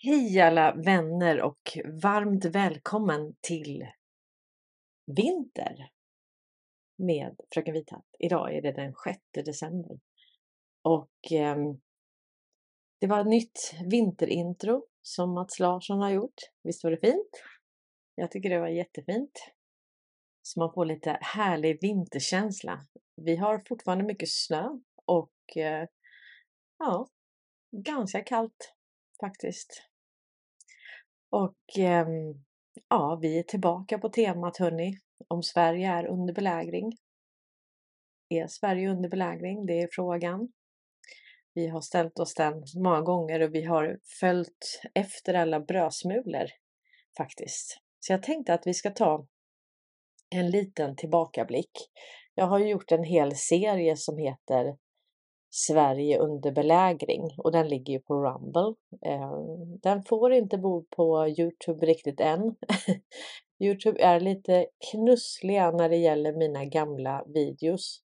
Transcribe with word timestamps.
Hej 0.00 0.40
alla 0.40 0.74
vänner 0.74 1.42
och 1.42 1.78
varmt 2.02 2.44
välkommen 2.44 3.36
till 3.40 3.86
Vinter 5.16 5.90
med 6.98 7.40
Fröken 7.54 7.74
Vithatt. 7.74 8.06
Idag 8.18 8.54
är 8.54 8.62
det 8.62 8.72
den 8.72 8.94
6 9.04 9.18
december 9.32 10.00
och 10.82 11.32
eh, 11.32 11.56
det 13.00 13.06
var 13.06 13.20
ett 13.20 13.26
nytt 13.26 13.74
vinterintro 13.90 14.86
som 15.02 15.34
Mats 15.34 15.58
Larsson 15.58 15.98
har 15.98 16.10
gjort. 16.10 16.40
Visst 16.62 16.84
var 16.84 16.90
det 16.90 17.00
fint? 17.00 17.42
Jag 18.14 18.30
tycker 18.30 18.50
det 18.50 18.60
var 18.60 18.68
jättefint. 18.68 19.52
Så 20.42 20.60
man 20.60 20.72
får 20.72 20.84
lite 20.84 21.18
härlig 21.20 21.78
vinterkänsla. 21.80 22.80
Vi 23.16 23.36
har 23.36 23.62
fortfarande 23.68 24.04
mycket 24.04 24.30
snö 24.30 24.68
och 25.04 25.56
eh, 25.56 25.88
ja, 26.78 27.08
ganska 27.70 28.20
kallt 28.20 28.74
faktiskt. 29.20 29.87
Och 31.30 31.78
eh, 31.78 32.06
ja, 32.88 33.18
vi 33.22 33.38
är 33.38 33.42
tillbaka 33.42 33.98
på 33.98 34.08
temat 34.08 34.56
hörni, 34.56 34.98
om 35.28 35.42
Sverige 35.42 35.88
är 35.88 36.06
under 36.06 36.34
belägring. 36.34 36.92
Är 38.28 38.46
Sverige 38.46 38.90
under 38.90 39.08
belägring? 39.08 39.66
Det 39.66 39.82
är 39.82 39.88
frågan. 39.92 40.52
Vi 41.54 41.68
har 41.68 41.80
ställt 41.80 42.18
oss 42.18 42.34
den 42.34 42.62
många 42.76 43.00
gånger 43.00 43.40
och 43.40 43.54
vi 43.54 43.64
har 43.64 43.98
följt 44.20 44.80
efter 44.94 45.34
alla 45.34 45.60
brödsmulor 45.60 46.46
faktiskt. 47.16 47.80
Så 48.00 48.12
jag 48.12 48.22
tänkte 48.22 48.54
att 48.54 48.66
vi 48.66 48.74
ska 48.74 48.90
ta 48.90 49.26
en 50.30 50.50
liten 50.50 50.96
tillbakablick. 50.96 51.70
Jag 52.34 52.46
har 52.46 52.58
gjort 52.58 52.92
en 52.92 53.04
hel 53.04 53.36
serie 53.36 53.96
som 53.96 54.18
heter 54.18 54.76
Sverige 55.50 56.18
under 56.18 56.52
belägring 56.52 57.34
och 57.38 57.52
den 57.52 57.68
ligger 57.68 57.92
ju 57.92 58.00
på 58.00 58.14
Rumble. 58.14 58.74
Eh, 59.02 59.32
den 59.82 60.02
får 60.02 60.32
inte 60.32 60.58
bo 60.58 60.84
på 60.84 61.28
Youtube 61.28 61.86
riktigt 61.86 62.20
än. 62.20 62.56
Youtube 63.60 64.02
är 64.02 64.20
lite 64.20 64.66
knussliga 64.90 65.70
när 65.70 65.88
det 65.88 65.96
gäller 65.96 66.32
mina 66.32 66.64
gamla 66.64 67.24
videos. 67.26 68.02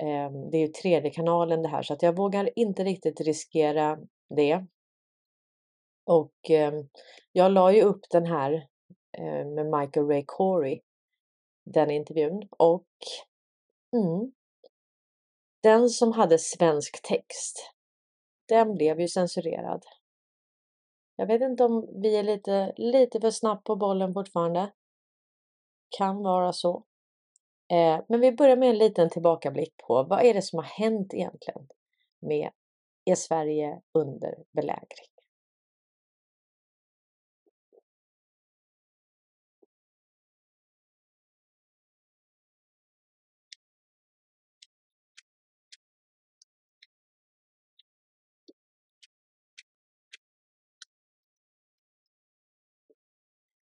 Eh, 0.00 0.30
det 0.50 0.56
är 0.56 0.60
ju 0.60 0.68
tredje 0.68 1.10
kanalen 1.10 1.62
det 1.62 1.68
här 1.68 1.82
så 1.82 1.92
att 1.92 2.02
jag 2.02 2.16
vågar 2.16 2.50
inte 2.56 2.84
riktigt 2.84 3.20
riskera 3.20 3.98
det. 4.36 4.66
Och 6.06 6.50
eh, 6.50 6.72
jag 7.32 7.52
la 7.52 7.72
ju 7.72 7.82
upp 7.82 8.00
den 8.10 8.26
här 8.26 8.52
eh, 9.18 9.46
med 9.46 9.66
Michael 9.66 10.06
Ray 10.06 10.24
Corey, 10.26 10.80
den 11.64 11.90
intervjun 11.90 12.48
och 12.50 12.86
mm, 13.96 14.32
den 15.62 15.88
som 15.88 16.12
hade 16.12 16.38
svensk 16.38 17.02
text, 17.02 17.72
den 18.48 18.74
blev 18.74 19.00
ju 19.00 19.08
censurerad. 19.08 19.84
Jag 21.16 21.26
vet 21.26 21.42
inte 21.42 21.64
om 21.64 21.88
vi 22.02 22.16
är 22.16 22.22
lite, 22.22 22.72
lite 22.76 23.20
för 23.20 23.30
snabbt 23.30 23.64
på 23.64 23.76
bollen 23.76 24.14
fortfarande. 24.14 24.72
Kan 25.98 26.22
vara 26.22 26.52
så. 26.52 26.84
Eh, 27.70 28.00
men 28.08 28.20
vi 28.20 28.32
börjar 28.32 28.56
med 28.56 28.68
en 28.68 28.78
liten 28.78 29.10
tillbakablick 29.10 29.76
på 29.76 30.02
vad 30.02 30.24
är 30.24 30.34
det 30.34 30.42
som 30.42 30.58
har 30.58 30.64
hänt 30.64 31.14
egentligen 31.14 31.68
med 32.20 32.50
Är 33.04 33.14
Sverige 33.14 33.80
under 33.94 34.34
belägring? 34.52 35.17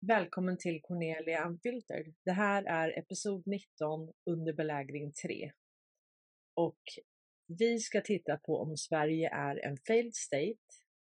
Välkommen 0.07 0.57
till 0.57 0.81
Cornelia 0.81 1.47
Unfiltered. 1.47 2.13
Det 2.25 2.31
här 2.31 2.63
är 2.63 3.00
episod 3.00 3.44
19 3.47 4.13
under 4.25 4.53
belägring 4.53 5.12
3. 5.12 5.51
Och 6.53 6.81
vi 7.47 7.79
ska 7.79 8.01
titta 8.01 8.38
på 8.38 8.57
om 8.61 8.78
Sverige 8.78 9.29
är 9.29 9.66
en 9.66 9.78
failed 9.88 10.16
state, 10.16 10.57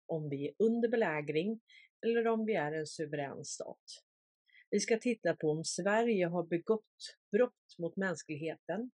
om 0.05 0.29
vi 0.29 0.47
är 0.47 0.53
under 0.59 0.89
belägring 0.89 1.61
eller 2.05 2.27
om 2.27 2.45
vi 2.45 2.55
är 2.55 2.71
en 2.71 2.87
suverän 2.87 3.45
stat. 3.45 4.03
Vi 4.69 4.79
ska 4.79 4.97
titta 4.97 5.35
på 5.35 5.51
om 5.51 5.63
Sverige 5.63 6.25
har 6.25 6.43
begått 6.43 7.17
brott 7.31 7.75
mot 7.79 7.95
mänskligheten, 7.95 8.91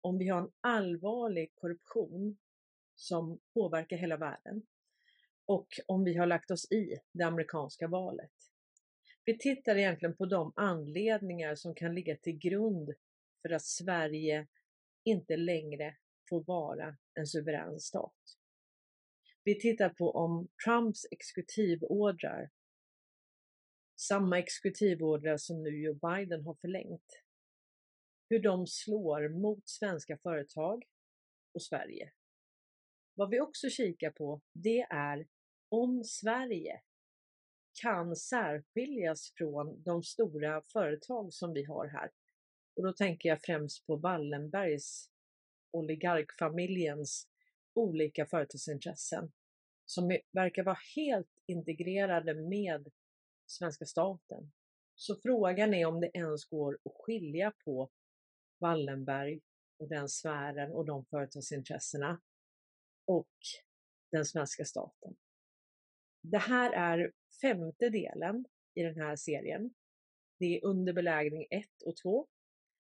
om 0.00 0.18
vi 0.18 0.28
har 0.28 0.40
en 0.40 0.52
allvarlig 0.60 1.52
korruption 1.54 2.38
som 2.94 3.40
påverkar 3.54 3.96
hela 3.96 4.16
världen 4.16 4.62
och 5.46 5.68
om 5.86 6.04
vi 6.04 6.16
har 6.16 6.26
lagt 6.26 6.50
oss 6.50 6.72
i 6.72 6.98
det 7.12 7.24
amerikanska 7.24 7.88
valet. 7.88 8.47
Vi 9.28 9.38
tittar 9.38 9.76
egentligen 9.76 10.16
på 10.16 10.26
de 10.26 10.52
anledningar 10.56 11.54
som 11.54 11.74
kan 11.74 11.94
ligga 11.94 12.16
till 12.16 12.38
grund 12.38 12.94
för 13.42 13.52
att 13.52 13.62
Sverige 13.62 14.46
inte 15.04 15.36
längre 15.36 15.96
får 16.28 16.44
vara 16.44 16.96
en 17.14 17.26
suverän 17.26 17.80
stat. 17.80 18.36
Vi 19.44 19.60
tittar 19.60 19.88
på 19.88 20.10
om 20.10 20.48
Trumps 20.64 21.06
exekutivordrar, 21.10 22.50
samma 24.00 24.38
exekutivordrar 24.38 25.36
som 25.36 25.62
nu 25.62 25.70
Joe 25.70 25.94
Biden 25.94 26.44
har 26.44 26.54
förlängt, 26.54 27.22
hur 28.28 28.38
de 28.38 28.66
slår 28.66 29.28
mot 29.28 29.68
svenska 29.68 30.18
företag 30.18 30.84
och 31.54 31.62
Sverige. 31.62 32.12
Vad 33.14 33.30
vi 33.30 33.40
också 33.40 33.68
kikar 33.68 34.10
på, 34.10 34.40
det 34.52 34.80
är 34.90 35.26
om 35.68 36.04
Sverige 36.04 36.82
kan 37.82 38.16
särskiljas 38.16 39.32
från 39.36 39.82
de 39.82 40.02
stora 40.02 40.62
företag 40.72 41.32
som 41.32 41.52
vi 41.52 41.64
har 41.64 41.86
här. 41.86 42.10
Och 42.76 42.82
då 42.82 42.92
tänker 42.92 43.28
jag 43.28 43.42
främst 43.42 43.86
på 43.86 43.96
Wallenbergs 43.96 45.10
oligarkfamiljens 45.70 47.28
olika 47.74 48.26
företagsintressen 48.26 49.32
som 49.84 50.18
verkar 50.32 50.62
vara 50.62 50.78
helt 50.96 51.42
integrerade 51.46 52.34
med 52.34 52.88
svenska 53.46 53.84
staten. 53.84 54.52
Så 54.94 55.16
frågan 55.22 55.74
är 55.74 55.86
om 55.86 56.00
det 56.00 56.10
ens 56.14 56.44
går 56.44 56.78
att 56.84 56.92
skilja 57.04 57.52
på 57.64 57.90
Wallenberg 58.58 59.40
och 59.78 59.88
den 59.88 60.08
sfären 60.08 60.72
och 60.72 60.86
de 60.86 61.04
företagsintressena 61.04 62.20
och 63.04 63.36
den 64.10 64.24
svenska 64.24 64.64
staten. 64.64 65.16
Det 66.20 66.38
här 66.38 66.72
är 66.72 67.12
femte 67.42 67.88
delen 67.88 68.44
i 68.74 68.82
den 68.82 68.96
här 68.96 69.16
serien. 69.16 69.74
Det 70.38 70.56
är 70.56 70.64
under 70.64 70.92
belägring 70.92 71.46
1 71.50 71.66
och 71.84 71.96
2 71.96 72.26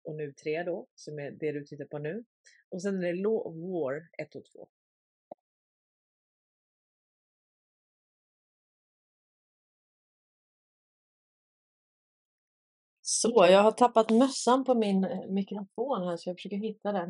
och 0.05 0.15
nu 0.15 0.33
3 0.33 0.63
då, 0.63 0.87
som 0.95 1.19
är 1.19 1.31
det 1.31 1.53
du 1.53 1.65
tittar 1.65 1.85
på 1.85 1.99
nu. 1.99 2.25
Och 2.69 2.83
sen 2.83 2.97
är 2.97 3.03
det 3.03 3.23
Law 3.23 3.47
of 3.47 3.55
War 3.55 4.09
1 4.19 4.35
och 4.35 4.45
2. 4.45 4.69
Så, 13.05 13.47
jag 13.51 13.63
har 13.63 13.73
tappat 13.73 14.11
mössan 14.11 14.65
på 14.65 14.75
min 14.75 15.05
eh, 15.05 15.27
mikrofon 15.29 16.09
här 16.09 16.17
så 16.17 16.29
jag 16.29 16.37
försöker 16.37 16.57
hitta 16.57 16.93
den. 16.93 17.09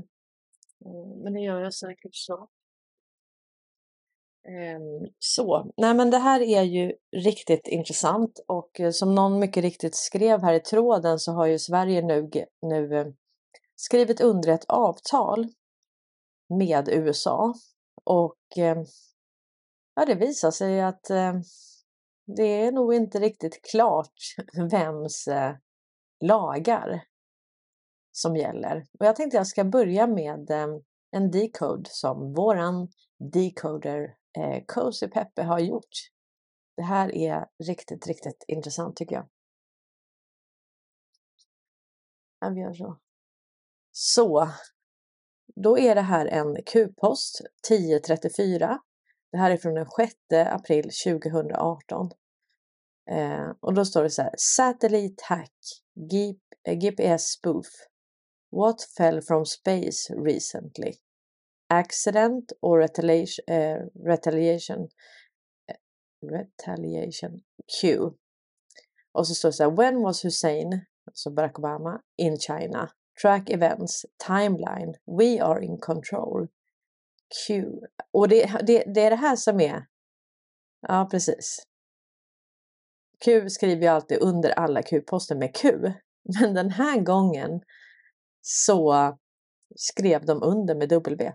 Eh, 0.85 1.17
men 1.23 1.33
det 1.33 1.41
gör 1.41 1.61
jag 1.61 1.75
säkert 1.75 2.15
snart. 2.15 2.51
Ehm, 4.49 5.13
så, 5.19 5.73
nej 5.77 5.95
men 5.95 6.11
det 6.11 6.19
här 6.19 6.41
är 6.41 6.63
ju 6.63 6.93
riktigt 7.17 7.69
intressant 7.69 8.45
och 8.47 8.81
eh, 8.81 8.91
som 8.91 9.15
någon 9.15 9.39
mycket 9.39 9.63
riktigt 9.63 9.95
skrev 9.95 10.43
här 10.43 10.55
i 10.55 10.61
tråden 10.61 11.19
så 11.19 11.33
har 11.33 11.47
ju 11.47 11.59
Sverige 11.59 12.03
nu, 12.03 12.31
nu 12.63 12.97
eh, 12.97 13.07
skrivit 13.77 14.21
under 14.21 14.49
ett 14.49 14.65
avtal 14.69 15.49
med 16.49 16.89
USA 16.89 17.55
och 18.05 18.59
eh, 18.59 18.83
ja, 19.95 20.05
det 20.05 20.15
visar 20.15 20.51
sig 20.51 20.81
att 20.81 21.05
det 22.37 22.43
är 22.43 22.73
nog 22.73 22.95
inte 22.95 23.21
riktigt 23.21 23.63
klart 23.71 24.15
vems 24.71 25.29
lagar 26.21 27.05
som 28.13 28.37
gäller. 28.37 28.87
Och 28.99 29.07
jag 29.07 29.17
tänkte 29.17 29.37
jag 29.37 29.47
ska 29.47 29.65
börja 29.65 30.07
med 30.07 30.51
en 31.11 31.31
decode 31.31 31.91
som 31.91 32.33
våran 32.33 32.89
decoder 33.33 34.15
eh, 34.39 34.65
Cozy 34.67 35.09
Peppe 35.09 35.43
har 35.43 35.59
gjort. 35.61 36.11
Det 36.77 36.83
här 36.83 37.15
är 37.15 37.47
riktigt, 37.65 38.07
riktigt 38.07 38.45
intressant 38.49 38.97
tycker 38.97 39.15
jag. 39.15 39.29
Vi 42.55 42.61
gör 42.61 42.75
så. 42.75 42.99
Så, 43.93 44.49
då 45.55 45.79
är 45.79 45.95
det 45.95 46.01
här 46.01 46.27
en 46.27 46.63
Q-post 46.63 47.41
1034. 47.69 48.79
Det 49.33 49.39
här 49.39 49.51
är 49.51 49.57
från 49.57 49.75
den 49.75 49.87
6 49.97 50.15
april 50.31 50.91
2018. 51.05 52.11
Eh, 53.11 53.51
och 53.61 53.75
då 53.75 53.85
står 53.85 54.03
det 54.03 54.11
så 54.11 54.23
här. 54.23 54.35
Satellite 54.39 55.25
hack, 55.25 55.59
GPS 56.81 57.01
eh, 57.01 57.17
spoof. 57.17 57.67
What 58.51 58.83
fell 58.83 59.23
from 59.23 59.47
space 59.47 60.15
recently? 60.15 60.93
Accident 61.73 62.53
or 62.61 62.81
eh, 62.81 62.87
retaliation, 62.87 63.47
uh, 63.49 64.07
retaliation 64.07 64.89
retaliation 66.23 67.41
Q. 67.81 68.11
Och 69.13 69.27
så 69.27 69.35
står 69.35 69.49
det 69.49 69.53
så 69.53 69.63
här, 69.63 69.77
when 69.77 70.03
was 70.03 70.25
Hussein, 70.25 70.85
alltså 71.07 71.31
Barack 71.31 71.59
Obama, 71.59 72.01
in 72.17 72.39
China? 72.39 72.91
Track 73.23 73.51
events, 73.51 74.07
timeline, 74.27 74.95
we 75.19 75.43
are 75.43 75.65
in 75.65 75.79
control. 75.79 76.49
Q. 77.47 77.65
Och 78.13 78.29
det, 78.29 78.47
det, 78.67 78.85
det 78.95 79.01
är 79.01 79.11
det 79.11 79.17
här 79.17 79.37
som 79.37 79.61
är, 79.61 79.87
ja 80.89 81.09
precis. 81.11 81.63
Q 83.25 83.51
skriver 83.51 83.87
jag 83.87 83.95
alltid 83.95 84.19
under 84.19 84.51
alla 84.51 84.83
Q-poster 84.83 85.37
med 85.37 85.57
Q. 85.57 85.93
Men 86.41 86.55
den 86.55 86.71
här 86.71 87.01
gången 87.01 87.61
så 88.41 88.95
skrev 89.77 90.27
de 90.27 90.43
under 90.43 90.75
med 90.75 90.89
W. 90.89 91.33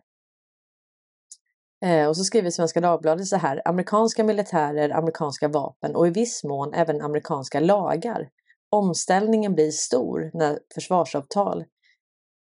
Eh, 1.85 2.07
och 2.07 2.17
så 2.17 2.23
skriver 2.23 2.49
Svenska 2.49 2.81
Dagbladet 2.81 3.27
så 3.27 3.37
här, 3.37 3.61
amerikanska 3.65 4.23
militärer, 4.23 4.89
amerikanska 4.89 5.47
vapen 5.47 5.95
och 5.95 6.07
i 6.07 6.09
viss 6.09 6.43
mån 6.43 6.73
även 6.73 7.01
amerikanska 7.01 7.59
lagar. 7.59 8.29
Omställningen 8.69 9.55
blir 9.55 9.71
stor 9.71 10.31
när 10.33 10.59
försvarsavtal, 10.73 11.65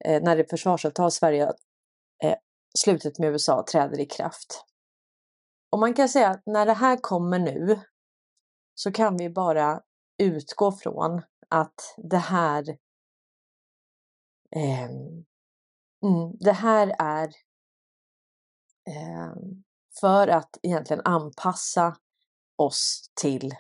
eh, 0.05 0.23
när 0.23 0.37
det 0.37 0.51
försvarsavtal 0.51 1.11
Sverige 1.11 1.45
eh, 2.25 2.35
slutet 2.79 3.19
med 3.19 3.31
USA 3.31 3.65
träder 3.73 4.01
i 4.01 4.07
kraft. 4.07 4.65
Och 5.73 5.79
man 5.79 5.95
kan 5.95 6.09
säga 6.09 6.29
att 6.29 6.43
när 6.47 6.67
det 6.67 6.73
här 6.73 6.97
kommer 6.97 7.39
nu 7.39 7.81
så 8.75 8.93
kan 8.93 9.17
vi 9.17 9.31
bara 9.31 9.81
utgå 10.19 10.73
från 10.73 11.23
att 11.49 11.95
det 11.97 12.17
här 12.17 12.69
eh, 14.57 14.91
det 16.41 16.53
här 16.53 16.95
är 16.99 17.31
Ehm, 18.87 19.63
för 20.01 20.29
att 20.29 20.59
egentligen 20.63 21.03
anpassa 21.05 21.97
oss 22.57 23.11
till 23.21 23.55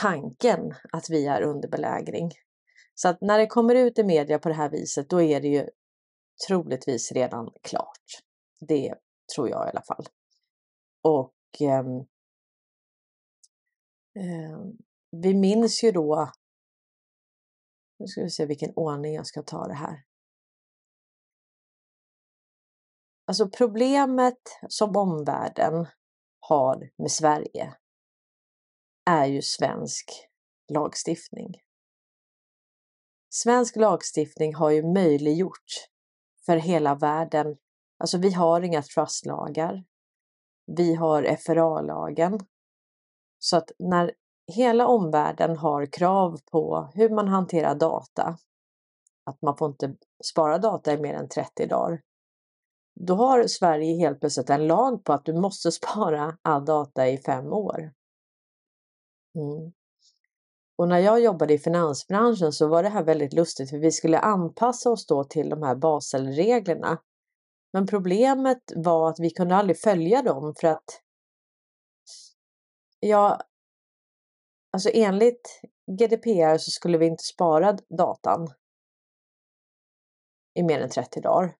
tanken 0.00 0.74
att 0.92 1.10
vi 1.10 1.26
är 1.26 1.42
under 1.42 1.68
belägring. 1.68 2.30
Så 2.94 3.08
att 3.08 3.20
när 3.20 3.38
det 3.38 3.46
kommer 3.46 3.74
ut 3.74 3.98
i 3.98 4.04
media 4.04 4.38
på 4.38 4.48
det 4.48 4.54
här 4.54 4.70
viset, 4.70 5.10
då 5.10 5.22
är 5.22 5.40
det 5.40 5.48
ju 5.48 5.68
troligtvis 6.48 7.12
redan 7.12 7.52
klart. 7.62 8.22
Det 8.60 8.94
tror 9.34 9.48
jag 9.48 9.66
i 9.66 9.70
alla 9.70 9.82
fall. 9.82 10.06
Och 11.02 11.34
eh, 11.60 11.86
eh, 14.24 14.58
vi 15.10 15.34
minns 15.34 15.84
ju 15.84 15.92
då, 15.92 16.30
nu 17.98 18.06
ska 18.06 18.22
vi 18.22 18.30
se 18.30 18.46
vilken 18.46 18.72
ordning 18.76 19.14
jag 19.14 19.26
ska 19.26 19.42
ta 19.42 19.66
det 19.66 19.74
här. 19.74 20.02
Alltså 23.28 23.48
problemet 23.48 24.38
som 24.68 24.96
omvärlden 24.96 25.86
har 26.40 26.90
med 26.98 27.10
Sverige 27.10 27.74
är 29.10 29.26
ju 29.26 29.42
svensk 29.42 30.28
lagstiftning. 30.72 31.54
Svensk 33.28 33.76
lagstiftning 33.76 34.54
har 34.54 34.70
ju 34.70 34.82
möjliggjort 34.82 35.88
för 36.46 36.56
hela 36.56 36.94
världen, 36.94 37.56
alltså 37.98 38.18
vi 38.18 38.32
har 38.32 38.60
inga 38.60 38.82
trustlagar. 38.82 39.84
Vi 40.66 40.94
har 40.94 41.36
FRA-lagen. 41.36 42.40
Så 43.38 43.56
att 43.56 43.70
när 43.78 44.12
hela 44.52 44.86
omvärlden 44.86 45.56
har 45.56 45.86
krav 45.86 46.38
på 46.50 46.90
hur 46.94 47.10
man 47.10 47.28
hanterar 47.28 47.74
data, 47.74 48.38
att 49.24 49.42
man 49.42 49.56
får 49.56 49.70
inte 49.70 49.94
spara 50.24 50.58
data 50.58 50.92
i 50.92 50.98
mer 50.98 51.14
än 51.14 51.28
30 51.28 51.66
dagar, 51.66 52.02
då 53.00 53.14
har 53.14 53.46
Sverige 53.46 53.96
helt 53.96 54.20
plötsligt 54.20 54.50
en 54.50 54.66
lag 54.66 55.04
på 55.04 55.12
att 55.12 55.24
du 55.24 55.32
måste 55.32 55.72
spara 55.82 56.38
all 56.42 56.64
data 56.64 57.08
i 57.08 57.18
fem 57.18 57.52
år. 57.52 57.92
Mm. 59.34 59.72
Och 60.78 60.88
när 60.88 60.98
jag 60.98 61.20
jobbade 61.20 61.54
i 61.54 61.58
finansbranschen 61.58 62.52
så 62.52 62.68
var 62.68 62.82
det 62.82 62.88
här 62.88 63.04
väldigt 63.04 63.32
lustigt 63.32 63.70
för 63.70 63.78
vi 63.78 63.92
skulle 63.92 64.18
anpassa 64.18 64.90
oss 64.90 65.06
då 65.06 65.24
till 65.24 65.48
de 65.48 65.62
här 65.62 65.74
Baselreglerna. 65.74 66.98
Men 67.72 67.86
problemet 67.86 68.72
var 68.76 69.10
att 69.10 69.20
vi 69.20 69.30
kunde 69.30 69.56
aldrig 69.56 69.80
följa 69.80 70.22
dem 70.22 70.54
för 70.60 70.68
att 70.68 71.02
ja, 73.00 73.40
alltså 74.72 74.90
enligt 74.94 75.60
GDPR 75.98 76.58
så 76.58 76.70
skulle 76.70 76.98
vi 76.98 77.06
inte 77.06 77.24
spara 77.24 77.72
datan 77.72 78.48
i 80.54 80.62
mer 80.62 80.80
än 80.80 80.90
30 80.90 81.20
dagar. 81.20 81.56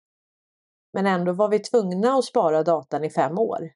Men 0.96 1.06
ändå 1.06 1.32
var 1.32 1.48
vi 1.48 1.58
tvungna 1.58 2.12
att 2.12 2.25
spara 2.25 2.62
datan 2.62 3.04
i 3.04 3.10
fem 3.10 3.38
år. 3.38 3.72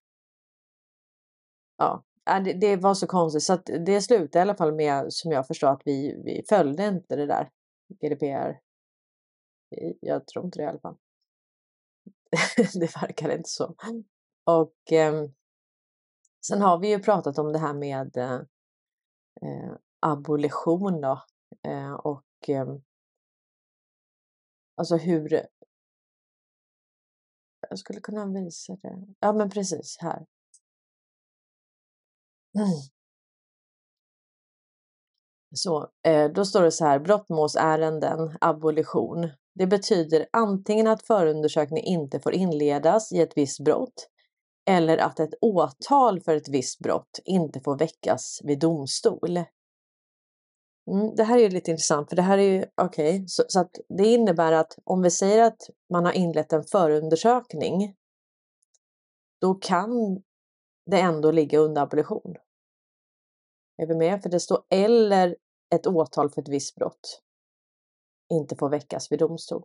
Ja, 1.77 2.05
äh, 2.31 2.43
det, 2.43 2.53
det 2.53 2.77
var 2.77 2.95
så 2.95 3.07
konstigt 3.07 3.43
så 3.43 3.53
att 3.53 3.67
det 3.67 4.03
slutade 4.03 4.39
i 4.39 4.43
alla 4.43 4.55
fall 4.55 4.75
med 4.75 5.13
som 5.13 5.33
jag 5.33 5.47
förstår 5.47 5.69
att 5.69 5.83
vi, 5.85 6.23
vi 6.25 6.45
följde 6.49 6.87
inte 6.87 7.17
det 7.17 7.27
där 7.27 7.51
GDPR. 7.89 8.61
Jag 10.01 10.27
tror 10.27 10.45
inte 10.45 10.59
det 10.59 10.63
i 10.63 10.67
alla 10.67 10.81
fall. 10.81 10.97
det 12.57 12.97
verkar 13.03 13.29
inte 13.31 13.49
så. 13.49 13.75
Och 14.45 14.93
eh, 14.93 15.25
sen 16.47 16.61
har 16.61 16.79
vi 16.79 16.89
ju 16.89 16.99
pratat 16.99 17.39
om 17.39 17.53
det 17.53 17.59
här 17.59 17.75
med 17.75 18.17
eh, 18.17 18.41
eh 19.43 19.73
abolition 20.01 21.01
då 21.01 21.23
eh, 21.69 21.93
och 21.93 22.49
eh, 22.49 22.77
alltså 24.77 24.97
hur 24.97 25.47
jag 27.71 27.79
skulle 27.79 28.01
kunna 28.01 28.27
visa 28.27 28.77
det. 28.83 29.07
Ja, 29.21 29.33
men 29.33 29.51
precis 29.51 29.97
här. 30.01 30.27
Mm. 32.59 32.67
Så, 35.55 35.89
eh, 36.07 36.31
då 36.33 36.45
står 36.45 36.63
det 36.63 36.73
så 36.73 36.85
här, 36.85 36.99
brottmålsärenden, 36.99 38.37
abolition. 38.41 39.31
Det 39.55 39.67
betyder 39.67 40.27
antingen 40.33 40.87
att 40.87 41.03
förundersökning 41.03 41.85
inte 41.85 42.21
får 42.21 42.33
inledas 42.33 43.13
i 43.13 43.21
ett 43.21 43.33
visst 43.37 43.61
brott 43.65 44.09
eller 44.69 44.99
att 44.99 45.21
ett 45.21 45.35
åtal 45.41 46.21
för 46.21 46.37
ett 46.37 46.49
visst 46.49 46.79
brott 46.79 47.21
inte 47.25 47.61
får 47.61 47.79
väckas 47.79 48.41
vid 48.45 48.59
domstol. 48.59 49.39
Mm, 50.91 51.15
det 51.15 51.25
här 51.25 51.39
är 51.39 51.51
lite 51.51 51.71
intressant 51.71 52.09
för 52.09 52.17
det 52.17 52.23
här 52.23 52.39
är 52.39 52.43
ju 52.43 52.67
okej, 52.75 53.15
okay, 53.15 53.25
så, 53.29 53.45
så, 53.49 53.61
att 53.61 53.77
det 53.89 54.07
innebär 54.07 54.53
att 54.53 54.79
om 54.85 55.03
vi 55.03 55.11
säger 55.11 55.43
att 55.43 55.63
man 55.93 56.05
har 56.05 56.13
inlett 56.13 56.53
en 56.53 56.65
förundersökning, 56.65 57.97
då 59.41 59.55
kan 59.55 60.23
det 60.87 61.01
ändå 61.01 61.31
ligga 61.31 61.59
under 61.59 61.83
abolition. 61.83 62.35
Är 63.77 63.87
vi 63.87 63.95
med? 63.95 64.23
För 64.23 64.31
det 64.31 64.41
står 64.41 64.63
eller 64.71 65.37
ett 65.75 65.87
åtal 65.87 66.31
för 66.31 66.43
ett 66.43 66.49
visst 66.49 66.75
brott 66.75 67.23
inte 68.31 68.57
får 68.57 68.71
väckas 68.71 69.13
vid 69.13 69.19
domstol. 69.19 69.65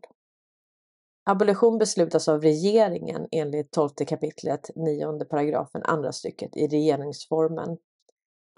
Abolition 1.24 1.77
beslutas 1.77 2.27
av 2.27 2.41
regeringen 2.41 3.27
enligt 3.32 3.72
12 3.72 3.89
kapitlet 3.89 4.70
9 4.75 5.25
paragrafen 5.25 5.84
andra 5.84 6.12
stycket 6.12 6.58
i 6.58 6.67
regeringsformen 6.67 7.77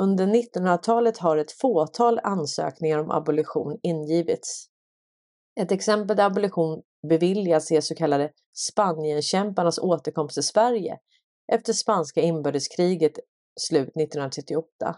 under 0.02 0.28
1900-talet 0.28 1.18
har 1.18 1.38
ett 1.38 1.52
fåtal 1.52 2.20
ansökningar 2.24 3.00
om 3.00 3.12
abolition 3.12 3.80
ingivits. 3.84 4.68
Ett 5.60 5.72
exempel 5.72 6.18
där 6.18 6.26
abolition 6.26 6.82
beviljas 7.08 7.72
är 7.72 7.82
så 7.82 7.96
kallade 7.96 8.32
Spanienkämparnas 8.72 9.80
återkomst 9.80 10.34
till 10.34 10.44
Sverige 10.44 11.00
efter 11.52 11.74
spanska 11.74 12.22
inbördeskriget 12.22 13.20
slut 13.60 13.88
1938. 13.88 14.96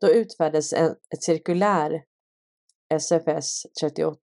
Då 0.00 0.08
utfärdades 0.08 0.72
ett 0.72 1.22
cirkulär 1.22 2.02
SFS 2.94 3.62
38 3.80 4.16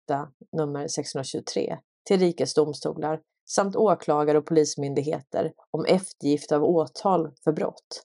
nummer 0.57 0.87
623 0.87 1.77
till 2.07 2.19
rikets 2.19 2.53
domstolar 2.53 3.21
samt 3.49 3.75
åklagare 3.75 4.37
och 4.37 4.45
polismyndigheter 4.45 5.53
om 5.71 5.85
eftergift 5.85 6.51
av 6.51 6.63
åtal 6.63 7.31
för 7.43 7.51
brott. 7.51 8.03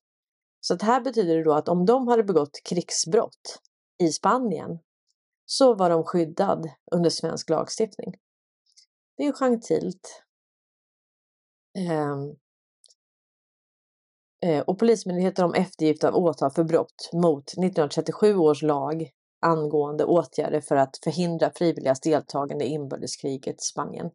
Så 0.68 0.74
det 0.74 0.86
här 0.86 1.00
betyder 1.00 1.36
det 1.36 1.42
då 1.42 1.52
att 1.52 1.68
om 1.68 1.86
de 1.86 2.08
hade 2.08 2.24
begått 2.24 2.60
krigsbrott 2.64 3.60
i 3.98 4.08
Spanien 4.08 4.78
så 5.46 5.74
var 5.74 5.90
de 5.90 6.04
skyddad 6.04 6.70
under 6.92 7.10
svensk 7.10 7.50
lagstiftning. 7.50 8.14
Det 9.16 9.22
är 9.22 9.26
ju 9.26 9.32
gentilt. 9.32 10.22
Ehm. 11.78 12.36
Ehm. 14.40 14.64
och 14.66 14.78
Polismyndigheten 14.78 15.44
om 15.44 15.54
eftergift 15.54 16.04
av 16.04 16.14
åtal 16.14 16.50
för 16.50 16.64
brott 16.64 17.10
mot 17.12 17.44
1937 17.44 18.36
års 18.36 18.62
lag 18.62 19.10
angående 19.40 20.04
åtgärder 20.04 20.60
för 20.60 20.76
att 20.76 20.98
förhindra 21.04 21.50
frivilligas 21.50 22.00
deltagande 22.00 22.64
i 22.64 22.68
inbördeskriget 22.68 23.56
i 23.56 23.64
Spanien. 23.64 24.10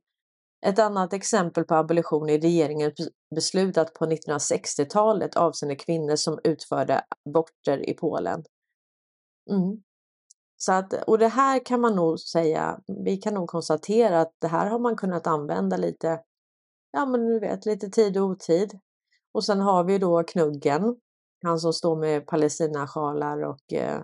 Ett 0.66 0.80
annat 0.80 1.14
exempel 1.14 1.64
på 1.64 1.76
abolition 1.76 2.30
är 2.30 2.40
regeringens 2.40 2.94
beslut 3.36 3.78
att 3.78 3.94
på 3.94 4.06
1960-talet 4.06 5.36
avseende 5.36 5.76
kvinnor 5.76 6.16
som 6.16 6.40
utförde 6.44 7.02
aborter 7.26 7.90
i 7.90 7.94
Polen. 7.94 8.44
Mm. 9.50 9.84
Så 10.58 10.74
att, 10.74 10.94
och 11.08 11.18
det 11.18 11.28
här 11.28 11.66
kan 11.66 11.82
man 11.82 11.96
nog 11.96 12.20
säga, 12.20 12.80
vi 13.06 13.18
kan 13.18 13.34
nog 13.34 13.50
konstatera 13.50 14.22
att 14.22 14.34
det 14.42 14.48
här 14.48 14.70
har 14.70 14.80
man 14.80 14.96
kunnat 14.96 15.28
använda 15.28 15.78
lite, 15.78 16.20
ja 16.92 17.06
men 17.06 17.26
du 17.26 17.40
vet, 17.40 17.66
lite 17.66 17.90
tid 17.90 18.18
och 18.18 18.26
otid. 18.26 18.80
Och 19.34 19.46
sen 19.46 19.62
har 19.62 19.84
vi 19.84 19.98
då 19.98 20.24
knuggen 20.24 20.96
han 21.44 21.60
som 21.60 21.74
står 21.74 21.96
med 21.96 22.28
Palestinasjalar 22.28 23.44
och 23.44 23.74
eh, 23.74 24.02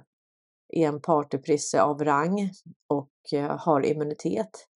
är 0.70 0.88
en 0.88 1.01
partyprisse 1.01 1.82
av 1.82 2.04
rang 2.04 2.51
och 2.88 3.34
eh, 3.34 3.58
har 3.60 3.86
immunitet. 3.86 4.68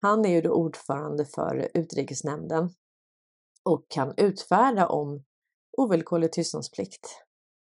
Han 0.00 0.24
är 0.24 0.30
ju 0.30 0.40
då 0.40 0.50
ordförande 0.50 1.24
för 1.24 1.70
utrikesnämnden 1.74 2.70
och 3.62 3.88
kan 3.88 4.14
utfärda 4.16 4.86
om 4.86 5.24
ovillkorlig 5.72 6.32
tystnadsplikt. 6.32 7.24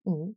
Mm. 0.07 0.35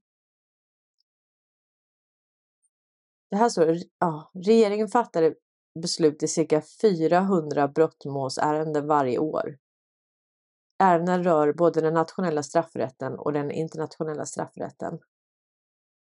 Det 3.30 3.36
här 3.36 3.48
står, 3.48 3.76
ja, 3.98 4.30
regeringen 4.34 4.88
fattade 4.88 5.34
beslut 5.82 6.22
i 6.22 6.28
cirka 6.28 6.62
400 6.80 7.68
brottmålsärenden 7.68 8.86
varje 8.86 9.18
år. 9.18 9.58
Ärendena 10.78 11.22
rör 11.22 11.52
både 11.52 11.80
den 11.80 11.94
nationella 11.94 12.42
straffrätten 12.42 13.18
och 13.18 13.32
den 13.32 13.50
internationella 13.50 14.26
straffrätten. 14.26 14.98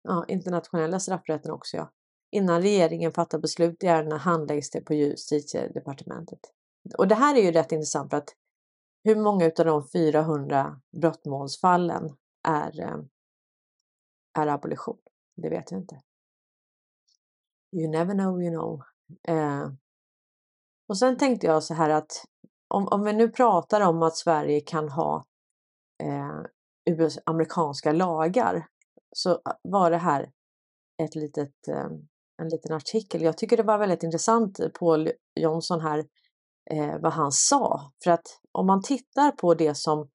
Ja, 0.02 0.24
internationella 0.28 1.00
straffrätten 1.00 1.50
också 1.50 1.76
ja. 1.76 1.92
Innan 2.32 2.62
regeringen 2.62 3.12
fattar 3.12 3.38
beslut 3.38 3.84
i 3.84 3.86
ärendena 3.86 4.16
handläggs 4.16 4.70
det 4.70 4.80
på 4.80 4.94
justitiedepartementet. 4.94 6.40
Och 6.98 7.08
det 7.08 7.14
här 7.14 7.36
är 7.36 7.42
ju 7.42 7.52
rätt 7.52 7.72
intressant 7.72 8.10
för 8.10 8.16
att 8.16 8.34
hur 9.04 9.16
många 9.16 9.44
av 9.44 9.64
de 9.64 9.88
400 9.88 10.80
brottmålsfallen 10.96 12.16
är, 12.48 12.80
eh, 12.80 12.98
är 14.38 14.46
abolition? 14.46 14.98
Det 15.36 15.48
vet 15.48 15.70
jag 15.70 15.80
inte. 15.80 16.00
You 17.76 17.90
never 17.90 18.14
know, 18.14 18.42
you 18.42 18.50
know. 18.50 18.82
Eh, 19.28 19.72
och 20.88 20.98
sen 20.98 21.18
tänkte 21.18 21.46
jag 21.46 21.62
så 21.62 21.74
här 21.74 21.90
att 21.90 22.24
om, 22.68 22.88
om 22.88 23.04
vi 23.04 23.12
nu 23.12 23.28
pratar 23.28 23.80
om 23.80 24.02
att 24.02 24.16
Sverige 24.16 24.60
kan 24.60 24.88
ha 24.88 25.24
eh, 26.02 26.40
amerikanska 27.26 27.92
lagar 27.92 28.66
så 29.16 29.40
var 29.62 29.90
det 29.90 29.98
här 29.98 30.32
ett 31.02 31.14
litet, 31.14 31.68
eh, 31.68 31.88
en 32.42 32.48
liten 32.48 32.72
artikel. 32.72 33.22
Jag 33.22 33.38
tycker 33.38 33.56
det 33.56 33.62
var 33.62 33.78
väldigt 33.78 34.02
intressant, 34.02 34.60
eh, 34.60 34.68
Paul 34.68 35.10
Jonsson 35.40 35.80
här, 35.80 35.98
eh, 36.70 36.98
vad 37.00 37.12
han 37.12 37.32
sa. 37.32 37.92
För 38.04 38.10
att 38.10 38.26
om 38.52 38.66
man 38.66 38.82
tittar 38.82 39.30
på 39.30 39.54
det 39.54 39.74
som, 39.74 40.08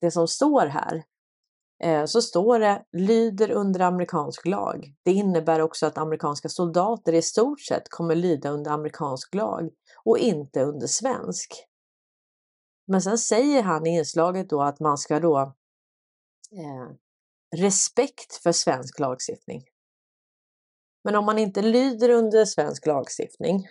det 0.00 0.10
som 0.10 0.28
står 0.28 0.66
här 0.66 1.04
eh, 1.82 2.04
så 2.04 2.22
står 2.22 2.58
det 2.58 2.84
lyder 2.92 3.50
under 3.50 3.80
amerikansk 3.80 4.46
lag. 4.46 4.94
Det 5.04 5.12
innebär 5.12 5.60
också 5.60 5.86
att 5.86 5.98
amerikanska 5.98 6.48
soldater 6.48 7.12
i 7.12 7.22
stort 7.22 7.60
sett 7.60 7.88
kommer 7.88 8.14
lyda 8.14 8.50
under 8.50 8.70
amerikansk 8.70 9.34
lag 9.34 9.70
och 10.04 10.18
inte 10.18 10.62
under 10.62 10.86
svensk. 10.86 11.66
Men 12.86 13.02
sen 13.02 13.18
säger 13.18 13.62
han 13.62 13.86
i 13.86 13.98
inslaget 13.98 14.50
då 14.50 14.62
att 14.62 14.80
man 14.80 14.98
ska 14.98 15.20
då 15.20 15.38
eh, 16.52 16.96
respekt 17.56 18.34
för 18.42 18.52
svensk 18.52 18.98
lagstiftning. 18.98 19.62
Men 21.04 21.16
om 21.16 21.24
man 21.24 21.38
inte 21.38 21.62
lyder 21.62 22.10
under 22.10 22.44
svensk 22.44 22.86
lagstiftning. 22.86 23.68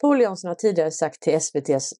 Paul 0.00 0.20
Jansson 0.20 0.48
har 0.48 0.54
tidigare 0.54 0.90
sagt 0.90 1.22
till 1.22 1.34
SVTs, 1.34 1.94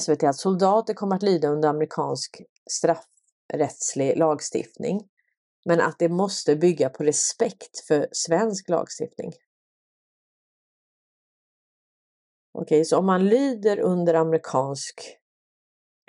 SVT 0.00 0.22
att 0.22 0.36
soldater 0.36 0.94
kommer 0.94 1.16
att 1.16 1.22
lyda 1.22 1.48
under 1.48 1.68
amerikansk 1.68 2.42
straffrättslig 2.70 4.16
lagstiftning. 4.16 5.08
Men 5.64 5.80
att 5.80 5.98
det 5.98 6.08
måste 6.08 6.56
bygga 6.56 6.88
på 6.88 7.04
respekt 7.04 7.86
för 7.86 8.08
svensk 8.12 8.68
lagstiftning. 8.68 9.32
Okej, 12.54 12.76
okay, 12.76 12.84
så 12.84 12.98
om 12.98 13.06
man 13.06 13.28
lyder 13.28 13.78
under 13.78 14.14
amerikansk 14.14 15.18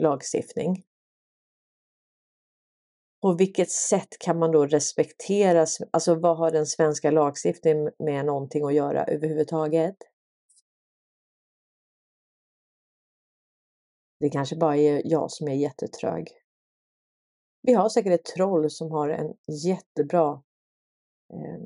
lagstiftning 0.01 0.85
på 3.23 3.33
vilket 3.33 3.71
sätt 3.71 4.19
kan 4.19 4.39
man 4.39 4.51
då 4.51 4.65
respektera, 4.65 5.65
alltså 5.91 6.15
vad 6.15 6.37
har 6.37 6.51
den 6.51 6.65
svenska 6.65 7.11
lagstiftningen 7.11 7.91
med 7.99 8.25
någonting 8.25 8.65
att 8.65 8.73
göra 8.73 9.03
överhuvudtaget? 9.03 9.95
Det 14.19 14.29
kanske 14.29 14.55
bara 14.55 14.77
är 14.77 15.01
jag 15.05 15.31
som 15.31 15.47
är 15.47 15.53
jättetrög. 15.53 16.31
Vi 17.61 17.73
har 17.73 17.89
säkert 17.89 18.13
ett 18.13 18.25
troll 18.25 18.69
som 18.69 18.91
har 18.91 19.09
en 19.09 19.33
jättebra... 19.65 20.43
Eh, 21.33 21.61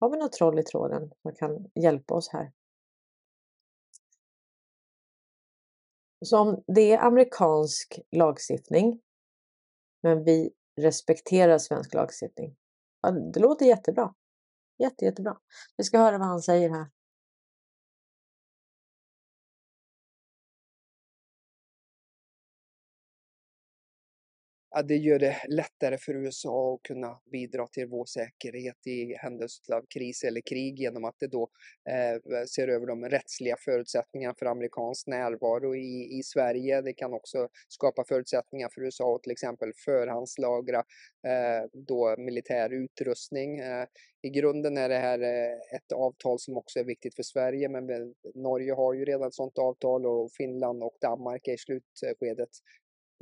har 0.00 0.10
vi 0.10 0.16
något 0.16 0.32
troll 0.32 0.58
i 0.58 0.62
tråden 0.62 1.12
som 1.22 1.34
kan 1.34 1.70
hjälpa 1.74 2.14
oss 2.14 2.28
här? 2.28 2.52
Så 6.24 6.38
om 6.38 6.64
det 6.66 6.92
är 6.92 6.98
amerikansk 6.98 8.00
lagstiftning 8.10 9.00
men 10.02 10.24
vi 10.24 10.50
respekterar 10.80 11.58
svensk 11.58 11.94
lagstiftning. 11.94 12.56
Ja, 13.02 13.10
det 13.10 13.40
låter 13.40 13.66
jättebra. 13.66 14.14
Jätte, 14.78 15.04
jättebra. 15.04 15.36
Vi 15.76 15.84
ska 15.84 15.98
höra 15.98 16.18
vad 16.18 16.28
han 16.28 16.42
säger 16.42 16.70
här. 16.70 16.86
Ja, 24.74 24.82
det 24.82 24.96
gör 24.96 25.18
det 25.18 25.36
lättare 25.48 25.98
för 25.98 26.14
USA 26.14 26.74
att 26.74 26.82
kunna 26.82 27.20
bidra 27.32 27.66
till 27.66 27.86
vår 27.86 28.04
säkerhet 28.04 28.86
i 28.86 29.14
händelse 29.14 29.74
av 29.74 29.82
kris 29.94 30.24
eller 30.24 30.40
krig 30.40 30.78
genom 30.78 31.04
att 31.04 31.16
det 31.18 31.26
då 31.26 31.48
eh, 31.90 32.12
eh, 32.12 32.44
ser 32.56 32.68
över 32.68 32.86
de 32.86 33.04
rättsliga 33.04 33.56
förutsättningarna 33.64 34.34
för 34.38 34.46
amerikansk 34.46 35.06
närvaro 35.06 35.76
i, 35.76 36.18
i 36.18 36.22
Sverige. 36.22 36.82
Det 36.82 36.92
kan 36.92 37.12
också 37.12 37.48
skapa 37.68 38.04
förutsättningar 38.08 38.68
för 38.74 38.82
USA 38.82 39.16
att 39.16 39.22
till 39.22 39.32
exempel 39.32 39.72
förhandslagra 39.84 40.78
eh, 41.26 41.68
då 41.72 42.16
militär 42.18 42.70
utrustning. 42.70 43.58
Eh, 43.58 43.86
I 44.22 44.30
grunden 44.30 44.76
är 44.76 44.88
det 44.88 44.98
här 44.98 45.20
eh, 45.20 45.76
ett 45.76 45.92
avtal 45.92 46.38
som 46.38 46.56
också 46.56 46.78
är 46.78 46.84
viktigt 46.84 47.14
för 47.14 47.22
Sverige, 47.22 47.68
men 47.68 47.90
eh, 47.90 48.06
Norge 48.34 48.72
har 48.72 48.94
ju 48.94 49.04
redan 49.04 49.28
ett 49.28 49.34
sådant 49.34 49.58
avtal 49.58 50.06
och 50.06 50.32
Finland 50.32 50.82
och 50.82 50.96
Danmark 51.00 51.48
är 51.48 51.52
i 51.52 51.58
slutskedet 51.58 52.50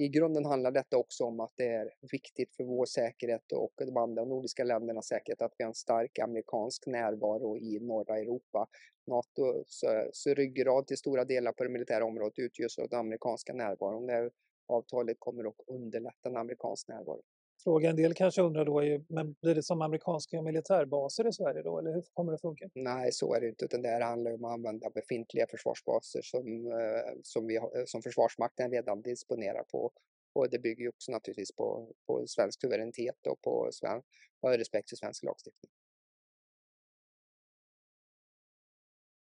i 0.01 0.09
grunden 0.09 0.45
handlar 0.45 0.71
detta 0.71 0.97
också 0.97 1.25
om 1.25 1.41
att 1.41 1.53
det 1.57 1.67
är 1.67 1.91
viktigt 2.13 2.57
för 2.57 2.65
vår 2.65 2.87
säkerhet 2.87 3.53
och 3.53 3.73
de 3.77 3.97
andra 3.97 4.25
nordiska 4.25 4.65
ländernas 4.65 5.07
säkerhet 5.07 5.43
att 5.43 5.55
vi 5.59 5.65
har 5.65 5.69
en 5.69 5.75
stark 5.75 6.19
amerikansk 6.19 6.87
närvaro 6.87 7.59
i 7.59 7.81
norra 7.81 8.19
Europa. 8.19 8.67
NATOs 9.07 10.27
ryggrad 10.27 10.87
till 10.87 10.97
stora 10.97 11.25
delar 11.25 11.53
på 11.53 11.65
det 11.65 11.71
militära 11.71 12.05
området 12.05 12.39
utgörs 12.39 12.79
av 12.79 12.89
den 12.89 13.01
amerikanska 13.01 13.53
närvaron. 13.53 14.07
Det 14.07 14.31
avtalet 14.69 15.17
kommer 15.19 15.49
att 15.49 15.61
underlätta 15.67 16.29
en 16.29 16.37
amerikansk 16.37 16.89
närvaro 16.89 17.23
fråga. 17.65 17.91
En 17.91 17.97
del 17.97 18.15
kanske 18.15 18.43
undrar 18.43 18.65
då, 18.65 19.05
men 19.09 19.33
blir 19.33 19.55
det 19.55 19.63
som 19.63 19.83
amerikanska 19.83 20.43
militärbaser 20.43 21.29
i 21.29 21.33
Sverige 21.33 21.63
då, 21.63 21.79
eller 21.79 21.93
hur 21.93 22.05
kommer 22.15 22.33
det 22.33 22.39
funka? 22.39 22.69
Nej, 22.75 23.13
så 23.13 23.35
är 23.35 23.41
det 23.41 23.49
inte, 23.49 23.65
utan 23.65 23.83
det 23.83 23.89
här 23.89 24.01
handlar 24.01 24.35
om 24.35 24.45
att 24.45 24.53
använda 24.53 24.91
befintliga 24.91 25.47
försvarsbaser 25.51 26.21
som, 26.23 26.67
eh, 26.67 27.13
som, 27.23 27.47
vi, 27.47 27.61
som 27.87 28.03
Försvarsmakten 28.03 28.71
redan 28.71 29.03
disponerar 29.03 29.63
på. 29.73 29.93
Och 30.35 30.51
det 30.51 30.59
bygger 30.59 30.83
ju 30.83 30.89
också 30.89 31.13
naturligtvis 31.13 31.57
på, 31.57 31.93
på 32.07 32.25
svensk 32.27 32.61
suveränitet 32.61 33.27
och 33.27 33.41
på 33.43 33.69
sven, 33.73 34.03
och 34.41 34.51
respekt 34.51 34.91
för 34.91 34.97
svensk 34.97 35.23
lagstiftning. 35.25 35.71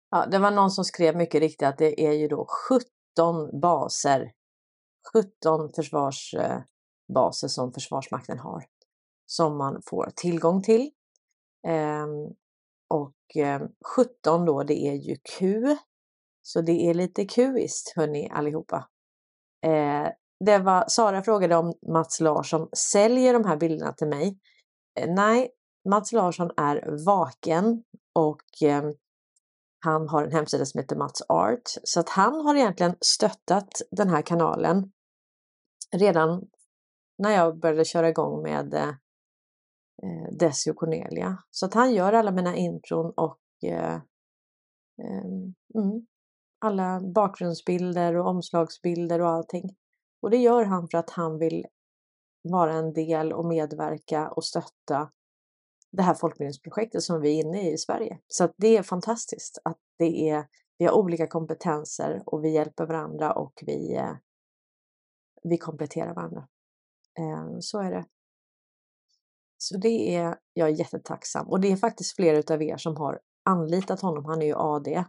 Ja, 0.09 0.25
det 0.31 0.39
var 0.39 0.51
någon 0.51 0.71
som 0.71 0.85
skrev 0.85 1.15
mycket 1.15 1.41
riktigt 1.41 1.67
att 1.67 1.77
det 1.77 2.01
är 2.01 2.13
ju 2.13 2.27
då 2.27 2.47
17 2.69 3.59
baser, 3.59 4.31
17 5.13 5.73
försvars 5.73 6.33
eh, 6.33 6.61
baser 7.13 7.47
som 7.47 7.73
Försvarsmakten 7.73 8.39
har 8.39 8.63
som 9.27 9.57
man 9.57 9.81
får 9.85 10.11
tillgång 10.15 10.61
till. 10.61 10.89
Ehm, 11.67 12.33
och 12.89 13.15
ehm, 13.35 13.67
17 13.95 14.45
då, 14.45 14.63
det 14.63 14.87
är 14.87 14.93
ju 14.93 15.15
Q. 15.15 15.63
Så 16.41 16.61
det 16.61 16.89
är 16.89 16.93
lite 16.93 17.25
Qist 17.25 17.93
hörni 17.95 18.29
allihopa. 18.29 18.87
Eh, 19.65 20.07
det 20.45 20.57
var, 20.59 20.85
Sara 20.87 21.23
frågade 21.23 21.55
om 21.55 21.73
Mats 21.87 22.19
Larsson 22.19 22.69
säljer 22.91 23.33
de 23.33 23.45
här 23.45 23.57
bilderna 23.57 23.93
till 23.93 24.07
mig. 24.07 24.39
Eh, 24.99 25.13
nej, 25.13 25.49
Mats 25.89 26.11
Larsson 26.11 26.51
är 26.57 27.05
vaken 27.05 27.83
och 28.13 28.43
ehm, 28.61 28.93
han 29.79 30.09
har 30.09 30.23
en 30.23 30.31
hemsida 30.31 30.65
som 30.65 30.79
heter 30.79 30.95
Mats 30.95 31.21
Art. 31.29 31.61
Så 31.83 31.99
att 31.99 32.09
han 32.09 32.45
har 32.45 32.55
egentligen 32.55 32.95
stöttat 33.01 33.69
den 33.91 34.09
här 34.09 34.21
kanalen 34.21 34.91
redan 35.95 36.41
när 37.17 37.31
jag 37.31 37.59
började 37.59 37.85
köra 37.85 38.09
igång 38.09 38.41
med 38.43 38.73
eh, 38.73 38.89
eh, 40.03 40.31
Desi 40.31 40.71
och 40.71 40.75
Cornelia. 40.75 41.37
Så 41.51 41.65
att 41.65 41.73
han 41.73 41.93
gör 41.93 42.13
alla 42.13 42.31
mina 42.31 42.55
intron 42.55 43.13
och 43.15 43.39
eh, 43.63 43.95
eh, 45.03 45.25
mm, 45.75 46.05
alla 46.59 47.01
bakgrundsbilder 47.15 48.15
och 48.15 48.27
omslagsbilder 48.27 49.21
och 49.21 49.29
allting. 49.29 49.75
Och 50.21 50.29
det 50.29 50.37
gör 50.37 50.63
han 50.63 50.87
för 50.87 50.97
att 50.97 51.09
han 51.09 51.39
vill 51.39 51.65
vara 52.43 52.73
en 52.73 52.93
del 52.93 53.33
och 53.33 53.45
medverka 53.45 54.29
och 54.29 54.45
stötta 54.45 55.11
det 55.91 56.03
här 56.03 56.13
folkbildningsprojektet 56.13 57.03
som 57.03 57.21
vi 57.21 57.29
är 57.29 57.45
inne 57.45 57.69
i 57.69 57.73
i 57.73 57.77
Sverige. 57.77 58.19
Så 58.27 58.43
att 58.43 58.53
det 58.57 58.77
är 58.77 58.83
fantastiskt 58.83 59.57
att 59.63 59.77
det 59.97 60.29
är, 60.29 60.47
vi 60.77 60.85
har 60.85 60.93
olika 60.93 61.27
kompetenser 61.27 62.23
och 62.25 62.43
vi 62.43 62.49
hjälper 62.49 62.85
varandra 62.85 63.33
och 63.33 63.63
vi, 63.65 63.95
eh, 63.95 64.15
vi 65.43 65.57
kompletterar 65.57 66.13
varandra. 66.13 66.47
Ehm, 67.17 67.61
så 67.61 67.79
är 67.79 67.91
det. 67.91 68.05
Så 69.57 69.77
det 69.77 70.15
är 70.15 70.37
jag 70.53 70.71
jättetacksam 70.71 71.47
och 71.47 71.59
det 71.59 71.71
är 71.71 71.77
faktiskt 71.77 72.15
flera 72.15 72.37
utav 72.37 72.61
er 72.61 72.77
som 72.77 72.97
har 72.97 73.19
anlitat 73.43 74.01
honom. 74.01 74.25
Han 74.25 74.41
är 74.41 74.45
ju 74.45 74.55
AD. 74.57 75.03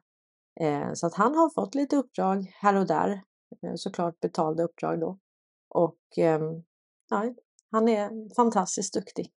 Ehm, 0.61 0.97
så 0.97 1.07
att 1.07 1.15
han 1.15 1.35
har 1.35 1.51
fått 1.51 1.75
lite 1.75 1.97
uppdrag 1.97 2.53
här 2.55 2.75
och 2.77 2.87
där. 2.87 3.23
Ehm, 3.63 3.77
såklart 3.77 4.21
betalda 4.21 4.63
uppdrag 4.63 5.01
då. 5.01 5.19
Och 5.69 5.99
ja, 7.11 7.35
han 7.71 7.89
är 7.89 8.35
fantastiskt 8.35 8.95
duktig. 8.95 9.33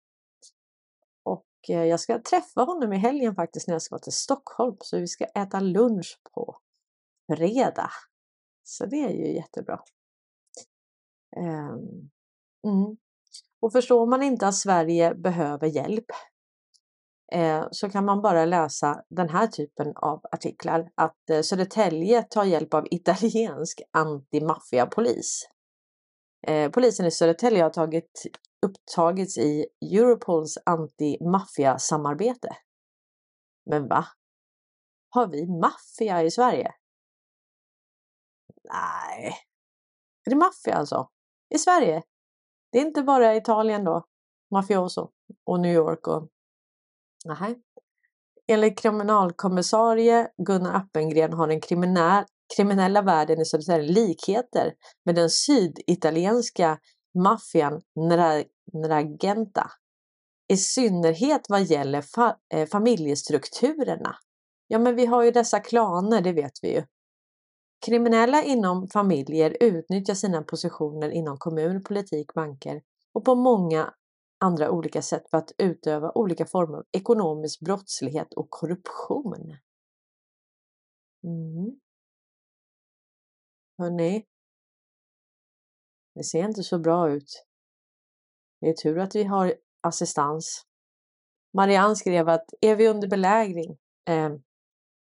Och 1.24 1.46
eh, 1.70 1.84
jag 1.84 2.00
ska 2.00 2.22
träffa 2.22 2.62
honom 2.62 2.94
i 2.94 2.98
helgen 2.98 3.36
faktiskt 3.36 3.68
när 3.68 3.76
jag 3.76 3.82
ska 3.82 4.00
till 4.00 4.14
Stockholm. 4.14 4.78
Så 4.80 5.00
vi 5.00 5.08
ska 5.08 5.26
äta 5.26 5.60
lunch 5.60 6.20
på 6.34 6.58
fredag. 7.28 7.92
Så 8.64 8.86
det 8.86 8.96
är 8.96 9.10
ju 9.10 9.36
jättebra. 9.36 9.80
Mm. 12.68 12.98
Och 13.62 13.72
förstår 13.72 14.06
man 14.06 14.24
inte 14.24 14.48
att 14.48 14.56
Sverige 14.56 15.16
behöver 15.16 15.68
hjälp 15.68 16.06
eh, 17.32 17.68
så 17.72 17.90
kan 17.90 18.06
man 18.06 18.22
bara 18.22 18.46
läsa 18.46 19.04
den 19.10 19.30
här 19.30 19.48
typen 19.48 19.94
av 19.96 20.22
artiklar. 20.32 20.92
Att 20.96 21.30
eh, 21.30 21.42
Södertälje 21.42 22.24
tar 22.24 22.44
hjälp 22.44 22.74
av 22.74 22.88
italiensk 22.92 23.82
antimaffiapolis. 23.92 25.50
Eh, 26.48 26.72
polisen 26.72 27.06
i 27.06 27.12
Södertälje 27.12 27.64
har 27.64 27.70
tagit, 27.70 28.26
upptagits 28.66 29.38
i 29.38 29.66
Europols 29.82 30.58
anti-maffia-samarbete. 30.66 32.56
Men 33.66 33.88
va? 33.88 34.06
Har 35.10 35.28
vi 35.28 35.48
maffia 35.48 36.24
i 36.24 36.32
Sverige? 36.32 36.74
Nej. 38.64 39.34
Är 40.26 40.30
det 40.30 40.36
maffia 40.36 40.76
alltså? 40.76 41.10
I 41.56 41.58
Sverige? 41.58 42.04
Det 42.72 42.78
är 42.78 42.86
inte 42.86 43.04
bara 43.04 43.36
Italien 43.36 43.84
då, 43.84 44.06
mafioso 44.52 45.10
och 45.46 45.60
New 45.60 45.74
York 45.74 46.08
och... 46.08 46.28
Nej. 47.26 47.62
Enligt 48.48 48.80
kriminalkommissarie 48.80 50.28
Gunnar 50.38 50.76
Appengren 50.76 51.34
har 51.34 51.48
den 51.48 51.62
kriminell, 51.62 52.24
kriminella 52.56 53.02
världen 53.02 53.42
i 53.42 53.46
Södertälje 53.46 53.92
likheter 53.92 54.74
med 55.06 55.16
den 55.16 55.30
syditalienska 55.30 56.80
maffian 57.24 57.82
Nragenta. 58.74 59.72
I 60.48 60.58
synnerhet 60.58 61.42
vad 61.50 61.64
gäller 61.64 62.02
fa 62.02 62.38
eh, 62.54 62.68
familjestrukturerna. 62.68 64.16
Ja, 64.68 64.80
men 64.80 64.96
vi 64.96 65.06
har 65.06 65.24
ju 65.24 65.32
dessa 65.32 65.60
klaner, 65.60 66.22
det 66.22 66.34
vet 66.34 66.60
vi 66.62 66.74
ju. 66.74 66.84
Kriminella 67.86 68.44
inom 68.44 68.88
familjer 68.88 69.58
utnyttjar 69.60 70.14
sina 70.14 70.44
positioner 70.44 71.10
inom 71.10 71.38
kommun, 71.38 71.84
politik, 71.84 72.34
banker 72.34 72.82
och 73.14 73.26
på 73.26 73.36
många 73.36 73.94
andra 74.40 74.72
olika 74.72 75.02
sätt 75.02 75.30
för 75.30 75.38
att 75.38 75.52
utöva 75.58 76.12
olika 76.12 76.46
former 76.46 76.78
av 76.78 76.86
ekonomisk 76.92 77.60
brottslighet 77.60 78.34
och 78.34 78.50
korruption. 78.50 79.58
Mm. 81.24 81.80
Hörrni, 83.78 84.26
det 86.16 86.24
ser 86.24 86.44
inte 86.44 86.64
så 86.64 86.80
bra 86.80 87.12
ut. 87.12 87.46
Det 88.62 88.70
är 88.70 88.74
tur 88.74 89.00
att 89.00 89.16
vi 89.16 89.24
har 89.24 89.56
assistans. 89.82 90.66
Marianne 91.54 91.96
skrev 91.96 92.30
att 92.30 92.46
är 92.62 92.76
vi 92.76 92.88
under 92.88 93.08
belägring? 93.08 93.78
Eh, 94.10 94.30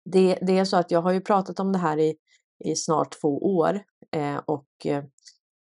det, 0.05 0.39
det, 0.43 0.59
är 0.59 0.65
så 0.65 0.77
att 0.77 0.91
jag 0.91 1.03
har 1.03 1.13
ju 1.13 1.21
pratat 1.21 1.61
om 1.61 1.73
det 1.73 1.79
här 1.79 1.99
i 1.99 2.17
i 2.59 2.77
snart 2.77 3.21
två 3.21 3.57
år 3.57 3.85
eh, 4.11 4.37
och 4.37 4.87
eh, 4.87 5.05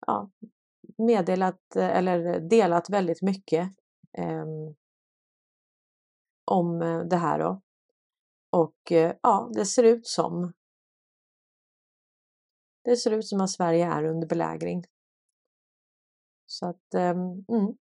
ja, 0.08 0.30
meddelat 0.98 1.76
eller 1.76 2.40
delat 2.40 2.90
väldigt 2.90 3.22
mycket 3.22 3.74
ehm, 4.14 4.76
om 6.46 6.80
det 7.10 7.18
här 7.18 7.40
då. 7.40 7.62
Och 8.50 8.92
eh, 8.92 9.16
ja, 9.22 9.52
det 9.54 9.66
ser 9.66 9.84
ut 9.84 10.08
som 10.08 10.54
det 12.84 12.98
ser 12.98 13.12
ut 13.12 13.28
som 13.28 13.42
att 13.42 13.52
Sverige 13.52 13.86
är 13.86 14.04
under 14.04 14.28
belägring. 14.28 14.84
Så 16.46 16.70
att, 16.70 16.94
ehm, 16.94 17.46
mm. 17.50 17.78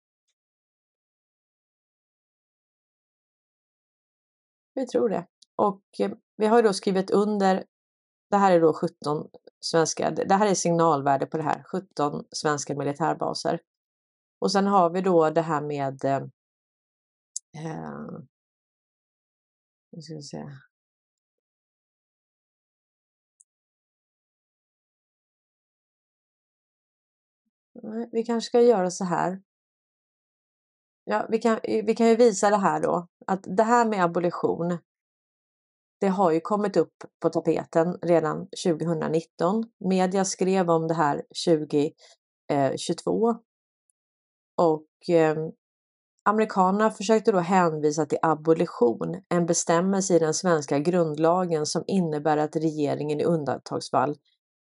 Vi 4.75 4.87
tror 4.87 5.09
det. 5.09 5.27
Och 5.57 5.83
eh, 5.99 6.11
vi 6.37 6.47
har 6.47 6.57
ju 6.57 6.63
då 6.63 6.73
skrivit 6.73 7.11
under 7.11 7.65
det 8.31 8.37
här 8.37 8.53
är 8.53 8.61
då 8.61 8.73
17 8.73 9.29
svenska, 9.61 10.11
det 10.11 10.35
här 10.35 10.47
är 10.47 10.55
signalvärde 10.55 11.27
på 11.27 11.37
det 11.37 11.43
här, 11.43 11.63
17 11.63 12.25
svenska 12.31 12.75
militärbaser. 12.77 13.61
Och 14.39 14.53
sen 14.53 14.67
har 14.67 14.91
vi 14.91 15.01
då 15.01 15.31
det 15.31 15.43
här 15.43 15.61
med 15.61 16.05
eh, 16.05 16.23
eh 17.55 18.25
nu 19.95 20.03
ska 20.03 20.15
vi 20.15 20.23
se. 20.23 20.45
Vi 28.13 28.25
kanske 28.25 28.49
ska 28.49 28.61
göra 28.61 28.91
så 28.91 29.05
här. 29.05 29.43
Ja, 31.05 31.27
vi 31.31 31.39
kan, 31.39 31.61
vi 31.63 31.95
kan 31.95 32.09
ju 32.09 32.17
visa 32.17 32.51
det 32.51 32.57
här 32.57 32.81
då, 32.81 33.09
att 33.27 33.45
det 33.57 33.63
här 33.63 33.85
med 33.89 34.05
abolition, 34.05 34.79
det 36.05 36.09
har 36.09 36.31
ju 36.31 36.41
kommit 36.41 36.77
upp 36.77 36.95
på 37.23 37.31
tapeten 37.31 37.99
redan 38.03 38.49
2019. 38.65 39.65
Media 39.85 40.25
skrev 40.25 40.71
om 40.71 40.89
det 40.89 40.95
här 40.95 41.23
2022 41.47 43.29
eh, 43.31 43.37
och 44.57 45.15
eh, 45.15 45.37
amerikanerna 46.25 46.91
försökte 46.91 47.33
då 47.33 47.39
hänvisa 47.39 48.07
till 48.07 48.19
abolition, 48.23 49.23
en 49.29 49.47
bestämmelse 49.47 50.17
i 50.17 50.19
den 50.19 50.35
svenska 50.35 50.79
grundlagen 50.79 51.67
som 51.67 51.85
innebär 51.87 52.37
att 52.37 52.57
regeringen 52.57 53.21
i 53.21 53.25
undantagsfall 53.25 54.17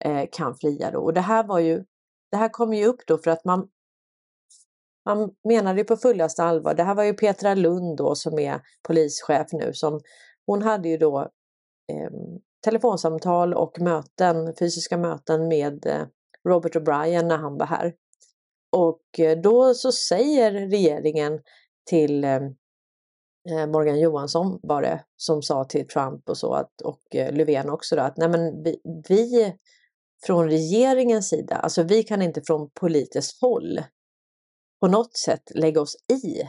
eh, 0.05 0.25
kan 0.31 0.55
fria. 0.55 0.91
Då. 0.91 0.99
Och 0.99 1.13
det 1.13 1.21
här 1.21 1.47
var 1.47 1.59
ju, 1.59 1.83
det 2.31 2.37
här 2.37 2.49
kom 2.49 2.73
ju 2.73 2.85
upp 2.85 3.01
då 3.07 3.17
för 3.17 3.31
att 3.31 3.45
man 3.45 3.67
man 5.05 5.29
menade 5.47 5.83
på 5.83 5.97
fullaste 5.97 6.43
allvar, 6.43 6.73
det 6.73 6.83
här 6.83 6.95
var 6.95 7.03
ju 7.03 7.13
Petra 7.13 7.53
Lund 7.53 7.97
då 7.97 8.15
som 8.15 8.39
är 8.39 8.61
polischef 8.87 9.47
nu 9.51 9.73
som 9.73 9.99
hon 10.45 10.61
hade 10.61 10.89
ju 10.89 10.97
då 10.97 11.19
eh, 11.91 12.11
telefonsamtal 12.63 13.53
och 13.53 13.81
möten, 13.81 14.55
fysiska 14.59 14.97
möten 14.97 15.47
med 15.47 15.85
eh, 15.85 16.05
Robert 16.49 16.75
O'Brien 16.75 17.25
när 17.25 17.37
han 17.37 17.57
var 17.57 17.65
här. 17.65 17.93
Och 18.71 19.19
eh, 19.19 19.37
då 19.37 19.73
så 19.73 19.91
säger 19.91 20.51
regeringen 20.51 21.41
till 21.89 22.23
ehm, 22.23 22.43
eh, 23.49 23.67
Morgan 23.67 23.99
Johansson 23.99 24.59
var 24.63 24.81
det 24.81 25.05
som 25.15 25.41
sa 25.41 25.63
till 25.63 25.87
Trump 25.87 26.29
och 26.29 26.37
så 26.37 26.53
att, 26.53 26.81
och 26.81 27.15
eh, 27.15 27.33
Löfven 27.33 27.69
också 27.69 27.95
då, 27.95 28.01
att 28.01 28.17
nej 28.17 28.29
men 28.29 28.63
vi, 28.63 28.81
vi 29.09 29.53
från 30.25 30.49
regeringens 30.49 31.29
sida, 31.29 31.55
alltså 31.55 31.83
vi 31.83 32.03
kan 32.03 32.21
inte 32.21 32.41
från 32.41 32.69
politiskt 32.69 33.41
håll 33.41 33.79
på 34.79 34.87
något 34.87 35.17
sätt 35.17 35.51
lägga 35.55 35.81
oss 35.81 35.95
i 35.95 36.41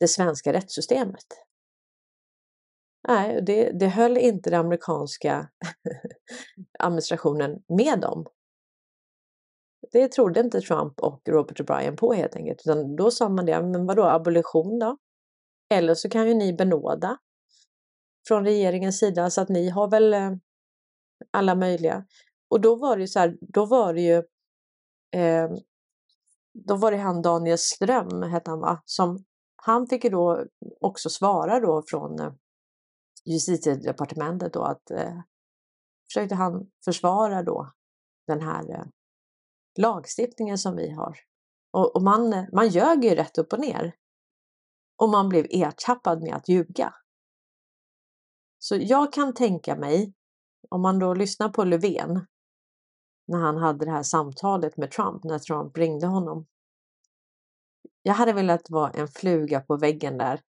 det 0.00 0.08
svenska 0.08 0.52
rättssystemet. 0.52 1.45
Nej, 3.08 3.42
det, 3.42 3.70
det 3.70 3.88
höll 3.88 4.16
inte 4.16 4.50
den 4.50 4.60
amerikanska 4.60 5.48
administrationen 6.78 7.62
med 7.68 8.04
om. 8.04 8.26
Det 9.92 10.08
trodde 10.08 10.40
inte 10.40 10.60
Trump 10.60 11.00
och 11.00 11.22
Robert 11.28 11.60
O'Brien 11.60 11.96
på 11.96 12.12
helt 12.12 12.36
enkelt, 12.36 12.60
utan 12.60 12.96
då 12.96 13.10
sa 13.10 13.28
man 13.28 13.46
det, 13.46 13.62
men 13.62 13.86
vadå 13.86 14.04
abolition 14.04 14.78
då? 14.78 14.96
Eller 15.74 15.94
så 15.94 16.08
kan 16.08 16.28
ju 16.28 16.34
ni 16.34 16.52
benåda 16.52 17.18
från 18.28 18.44
regeringens 18.44 18.98
sida 18.98 19.30
så 19.30 19.40
att 19.40 19.48
ni 19.48 19.68
har 19.68 19.90
väl 19.90 20.14
eh, 20.14 20.30
alla 21.30 21.54
möjliga. 21.54 22.06
Och 22.50 22.60
då 22.60 22.76
var 22.76 22.96
det 22.96 23.00
ju 23.00 23.08
så 23.08 23.18
här, 23.18 23.36
då 23.40 23.66
var 23.66 23.94
det 23.94 24.00
ju 24.00 24.16
eh, 25.20 25.50
då 26.54 26.76
var 26.76 26.90
det 26.90 26.96
han 26.96 27.22
Daniel 27.22 27.58
Ström, 27.58 28.22
hette 28.22 28.50
han 28.50 28.60
va, 28.60 28.82
som 28.84 29.24
han 29.56 29.86
fick 29.86 30.04
ju 30.04 30.10
då 30.10 30.44
också 30.80 31.10
svara 31.10 31.60
då 31.60 31.82
från 31.86 32.20
eh, 32.20 32.32
justitiedepartementet 33.26 34.52
då 34.52 34.62
att 34.62 34.90
eh, 34.90 35.20
försökte 36.08 36.34
han 36.34 36.70
försvara 36.84 37.42
då 37.42 37.72
den 38.26 38.40
här 38.40 38.70
eh, 38.70 38.84
lagstiftningen 39.78 40.58
som 40.58 40.76
vi 40.76 40.90
har. 40.90 41.18
Och, 41.72 41.96
och 41.96 42.02
man, 42.02 42.32
eh, 42.32 42.44
man 42.52 42.68
ljög 42.68 43.04
ju 43.04 43.14
rätt 43.14 43.38
upp 43.38 43.52
och 43.52 43.60
ner. 43.60 43.94
Och 44.96 45.08
man 45.08 45.28
blev 45.28 45.46
ertappad 45.50 46.22
med 46.22 46.34
att 46.34 46.48
ljuga. 46.48 46.94
Så 48.58 48.76
jag 48.80 49.12
kan 49.12 49.34
tänka 49.34 49.76
mig, 49.76 50.14
om 50.70 50.82
man 50.82 50.98
då 50.98 51.14
lyssnar 51.14 51.48
på 51.48 51.64
Löfven, 51.64 52.26
när 53.26 53.38
han 53.38 53.56
hade 53.56 53.84
det 53.84 53.90
här 53.90 54.02
samtalet 54.02 54.76
med 54.76 54.90
Trump, 54.90 55.24
när 55.24 55.38
Trump 55.38 55.76
ringde 55.76 56.06
honom. 56.06 56.46
Jag 58.06 58.14
hade 58.14 58.32
velat 58.32 58.70
vara 58.70 58.90
en 58.90 59.08
fluga 59.08 59.60
på 59.60 59.76
väggen 59.76 60.18
där 60.18 60.40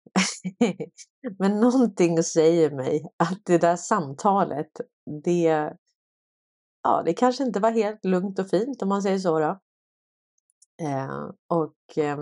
Men 1.39 1.59
någonting 1.59 2.23
säger 2.23 2.71
mig 2.71 3.05
att 3.17 3.41
det 3.45 3.57
där 3.57 3.75
samtalet, 3.75 4.67
det, 5.23 5.73
ja, 6.83 7.03
det 7.05 7.13
kanske 7.13 7.43
inte 7.43 7.59
var 7.59 7.71
helt 7.71 8.05
lugnt 8.05 8.39
och 8.39 8.49
fint 8.49 8.81
om 8.81 8.89
man 8.89 9.01
säger 9.01 9.19
så. 9.19 9.39
Då. 9.39 9.59
Eh, 10.81 11.29
och 11.47 11.97
eh, 11.97 12.17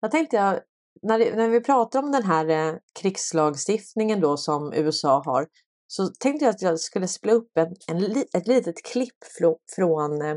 jag 0.00 0.10
tänkte 0.10 0.36
jag, 0.36 0.60
när, 1.02 1.36
när 1.36 1.48
vi 1.48 1.60
pratar 1.60 2.02
om 2.02 2.12
den 2.12 2.24
här 2.24 2.48
eh, 2.48 2.74
krigslagstiftningen 3.00 4.20
då 4.20 4.36
som 4.36 4.72
USA 4.72 5.22
har 5.24 5.46
så 5.86 6.08
tänkte 6.08 6.44
jag 6.44 6.54
att 6.54 6.62
jag 6.62 6.80
skulle 6.80 7.08
spela 7.08 7.32
upp 7.32 7.50
en, 7.58 7.74
en, 7.88 8.24
ett 8.34 8.46
litet 8.46 8.84
klipp 8.84 9.18
från 9.76 10.22
eh, 10.22 10.36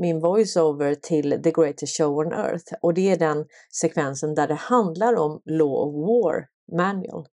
min 0.00 0.20
voiceover 0.20 0.94
till 0.94 1.42
The 1.42 1.50
Greatest 1.50 1.96
Show 1.96 2.18
on 2.18 2.32
Earth 2.32 2.74
och 2.82 2.94
det 2.94 3.10
är 3.10 3.18
den 3.18 3.46
sekvensen 3.80 4.34
där 4.34 4.48
det 4.48 4.54
handlar 4.54 5.14
om 5.14 5.42
Law 5.44 5.72
of 5.72 5.94
War 5.94 6.48
Manual. 6.76 7.26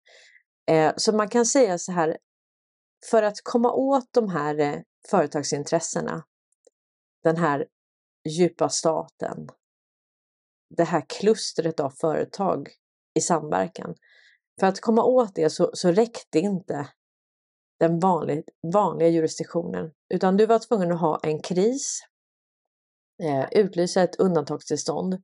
Eh, 0.70 0.92
så 0.96 1.12
man 1.12 1.28
kan 1.28 1.46
säga 1.46 1.78
så 1.78 1.92
här, 1.92 2.18
för 3.10 3.22
att 3.22 3.36
komma 3.42 3.72
åt 3.72 4.08
de 4.10 4.28
här 4.28 4.58
eh, 4.60 4.80
företagsintressena, 5.10 6.24
den 7.24 7.36
här 7.36 7.66
djupa 8.28 8.68
staten, 8.68 9.48
det 10.76 10.84
här 10.84 11.04
klustret 11.08 11.80
av 11.80 11.90
företag 11.90 12.68
i 13.14 13.20
samverkan. 13.20 13.94
För 14.60 14.66
att 14.66 14.80
komma 14.80 15.04
åt 15.04 15.34
det 15.34 15.50
så, 15.50 15.70
så 15.72 15.92
räckte 15.92 16.38
inte 16.38 16.88
den 17.80 18.00
vanlig, 18.00 18.44
vanliga 18.72 19.08
jurisdiktionen, 19.08 19.92
utan 20.14 20.36
du 20.36 20.46
var 20.46 20.58
tvungen 20.58 20.92
att 20.92 21.00
ha 21.00 21.20
en 21.22 21.42
kris, 21.42 22.00
eh, 23.22 23.48
utlysa 23.52 24.02
ett 24.02 24.16
undantagstillstånd 24.16 25.22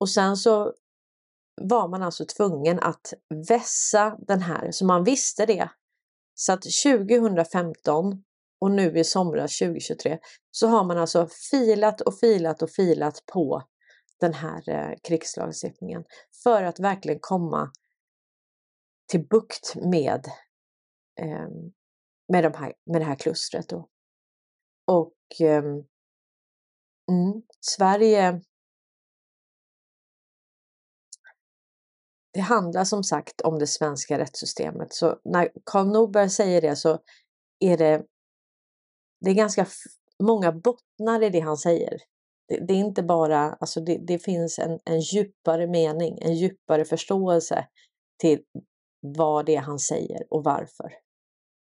och 0.00 0.10
sen 0.10 0.36
så 0.36 0.74
var 1.60 1.88
man 1.88 2.02
alltså 2.02 2.24
tvungen 2.24 2.80
att 2.80 3.14
vässa 3.48 4.18
den 4.18 4.40
här, 4.42 4.70
så 4.70 4.86
man 4.86 5.04
visste 5.04 5.46
det. 5.46 5.70
Så 6.34 6.52
att 6.52 6.62
2015 6.62 8.24
och 8.60 8.70
nu 8.70 8.98
i 8.98 9.04
somras 9.04 9.58
2023 9.58 10.18
så 10.50 10.66
har 10.66 10.84
man 10.84 10.98
alltså 10.98 11.28
filat 11.50 12.00
och 12.00 12.18
filat 12.18 12.62
och 12.62 12.70
filat 12.70 13.22
på 13.32 13.62
den 14.20 14.34
här 14.34 14.68
eh, 14.68 14.96
krigslagstiftningen 15.02 16.04
för 16.42 16.62
att 16.62 16.80
verkligen 16.80 17.18
komma 17.20 17.72
till 19.06 19.26
bukt 19.28 19.74
med, 19.76 20.26
eh, 21.20 21.48
med, 22.28 22.44
de 22.44 22.54
här, 22.54 22.72
med 22.86 23.00
det 23.00 23.04
här 23.04 23.16
klustret. 23.16 23.68
Då. 23.68 23.88
Och 24.86 25.40
eh, 25.40 25.62
mm, 27.08 27.42
Sverige 27.60 28.40
det 32.38 32.40
handlar 32.42 32.84
som 32.84 33.04
sagt 33.04 33.40
om 33.40 33.58
det 33.58 33.66
svenska 33.66 34.18
rättssystemet. 34.18 34.92
Så 34.92 35.18
när 35.24 35.50
Karl 35.64 35.86
Norberg 35.86 36.30
säger 36.30 36.60
det 36.60 36.76
så 36.76 36.98
är 37.60 37.76
det, 37.76 38.04
det 39.20 39.30
är 39.30 39.34
ganska 39.34 39.66
många 40.22 40.52
bottnar 40.52 41.22
i 41.22 41.30
det 41.30 41.40
han 41.40 41.56
säger. 41.56 41.98
Det, 42.48 42.66
det 42.66 42.72
är 42.72 42.78
inte 42.78 43.02
bara, 43.02 43.52
alltså 43.52 43.80
det, 43.80 43.98
det 44.06 44.18
finns 44.18 44.58
en, 44.58 44.78
en 44.84 45.00
djupare 45.00 45.66
mening, 45.66 46.18
en 46.20 46.34
djupare 46.34 46.84
förståelse 46.84 47.66
till 48.18 48.42
vad 49.00 49.46
det 49.46 49.56
är 49.56 49.60
han 49.60 49.78
säger 49.78 50.26
och 50.30 50.44
varför. 50.44 50.92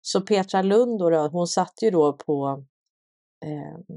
Så 0.03 0.21
Petra 0.21 0.62
Lund 0.62 0.99
då, 0.99 1.29
hon 1.29 1.47
satt 1.47 1.83
ju 1.83 1.90
då 1.90 2.12
på 2.12 2.64
eh, 3.45 3.97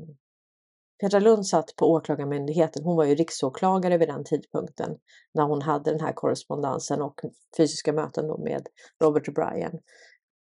Petra 1.03 1.19
Lund 1.19 1.47
satt 1.47 1.75
på 1.75 1.91
Åklagarmyndigheten. 1.91 2.83
Hon 2.83 2.95
var 2.95 3.05
ju 3.05 3.15
riksåklagare 3.15 3.97
vid 3.97 4.07
den 4.07 4.23
tidpunkten 4.23 4.97
när 5.33 5.43
hon 5.43 5.61
hade 5.61 5.91
den 5.91 5.99
här 5.99 6.13
korrespondensen 6.13 7.01
och 7.01 7.21
fysiska 7.57 7.93
möten 7.93 8.43
med 8.43 8.67
Robert 9.03 9.27
O'Brien. 9.27 9.79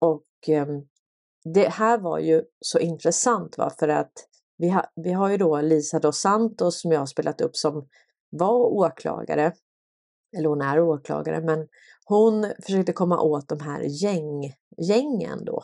Och 0.00 0.48
eh, 0.48 0.66
det 1.54 1.68
här 1.68 1.98
var 1.98 2.18
ju 2.18 2.42
så 2.60 2.78
intressant 2.78 3.58
va? 3.58 3.70
för 3.78 3.88
att 3.88 4.12
vi, 4.56 4.68
ha, 4.68 4.84
vi 4.96 5.12
har 5.12 5.28
ju 5.28 5.36
då 5.36 5.60
Lisa 5.60 5.98
dos 5.98 6.20
Santos 6.20 6.80
som 6.80 6.92
jag 6.92 6.98
har 6.98 7.06
spelat 7.06 7.40
upp 7.40 7.56
som 7.56 7.88
var 8.30 8.54
åklagare, 8.54 9.52
eller 10.38 10.48
hon 10.48 10.60
är 10.60 10.80
åklagare, 10.80 11.40
men 11.40 11.68
hon 12.04 12.52
försökte 12.62 12.92
komma 12.92 13.20
åt 13.20 13.48
de 13.48 13.60
här 13.60 13.80
gäng, 13.80 14.52
gängen 14.88 15.44
då. 15.44 15.62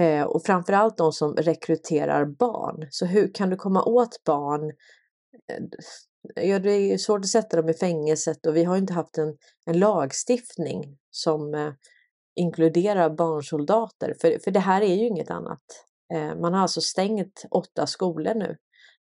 Eh, 0.00 0.22
och 0.22 0.42
framförallt 0.46 0.96
de 0.96 1.12
som 1.12 1.34
rekryterar 1.36 2.24
barn. 2.24 2.86
Så 2.90 3.06
hur 3.06 3.34
kan 3.34 3.50
du 3.50 3.56
komma 3.56 3.84
åt 3.84 4.24
barn? 4.24 4.72
Eh, 5.52 6.48
ja, 6.48 6.58
det 6.58 6.70
är 6.70 6.98
svårt 6.98 7.20
att 7.20 7.26
sätta 7.26 7.56
dem 7.56 7.68
i 7.68 7.74
fängelset 7.74 8.46
och 8.46 8.56
vi 8.56 8.64
har 8.64 8.76
inte 8.76 8.92
haft 8.92 9.18
en, 9.18 9.36
en 9.70 9.78
lagstiftning 9.78 10.98
som 11.10 11.54
eh, 11.54 11.72
inkluderar 12.36 13.10
barnsoldater. 13.10 14.14
För, 14.20 14.38
för 14.44 14.50
det 14.50 14.60
här 14.60 14.82
är 14.82 14.94
ju 14.94 15.06
inget 15.06 15.30
annat. 15.30 15.62
Eh, 16.14 16.36
man 16.36 16.54
har 16.54 16.60
alltså 16.60 16.80
stängt 16.80 17.44
åtta 17.50 17.86
skolor 17.86 18.34
nu 18.34 18.56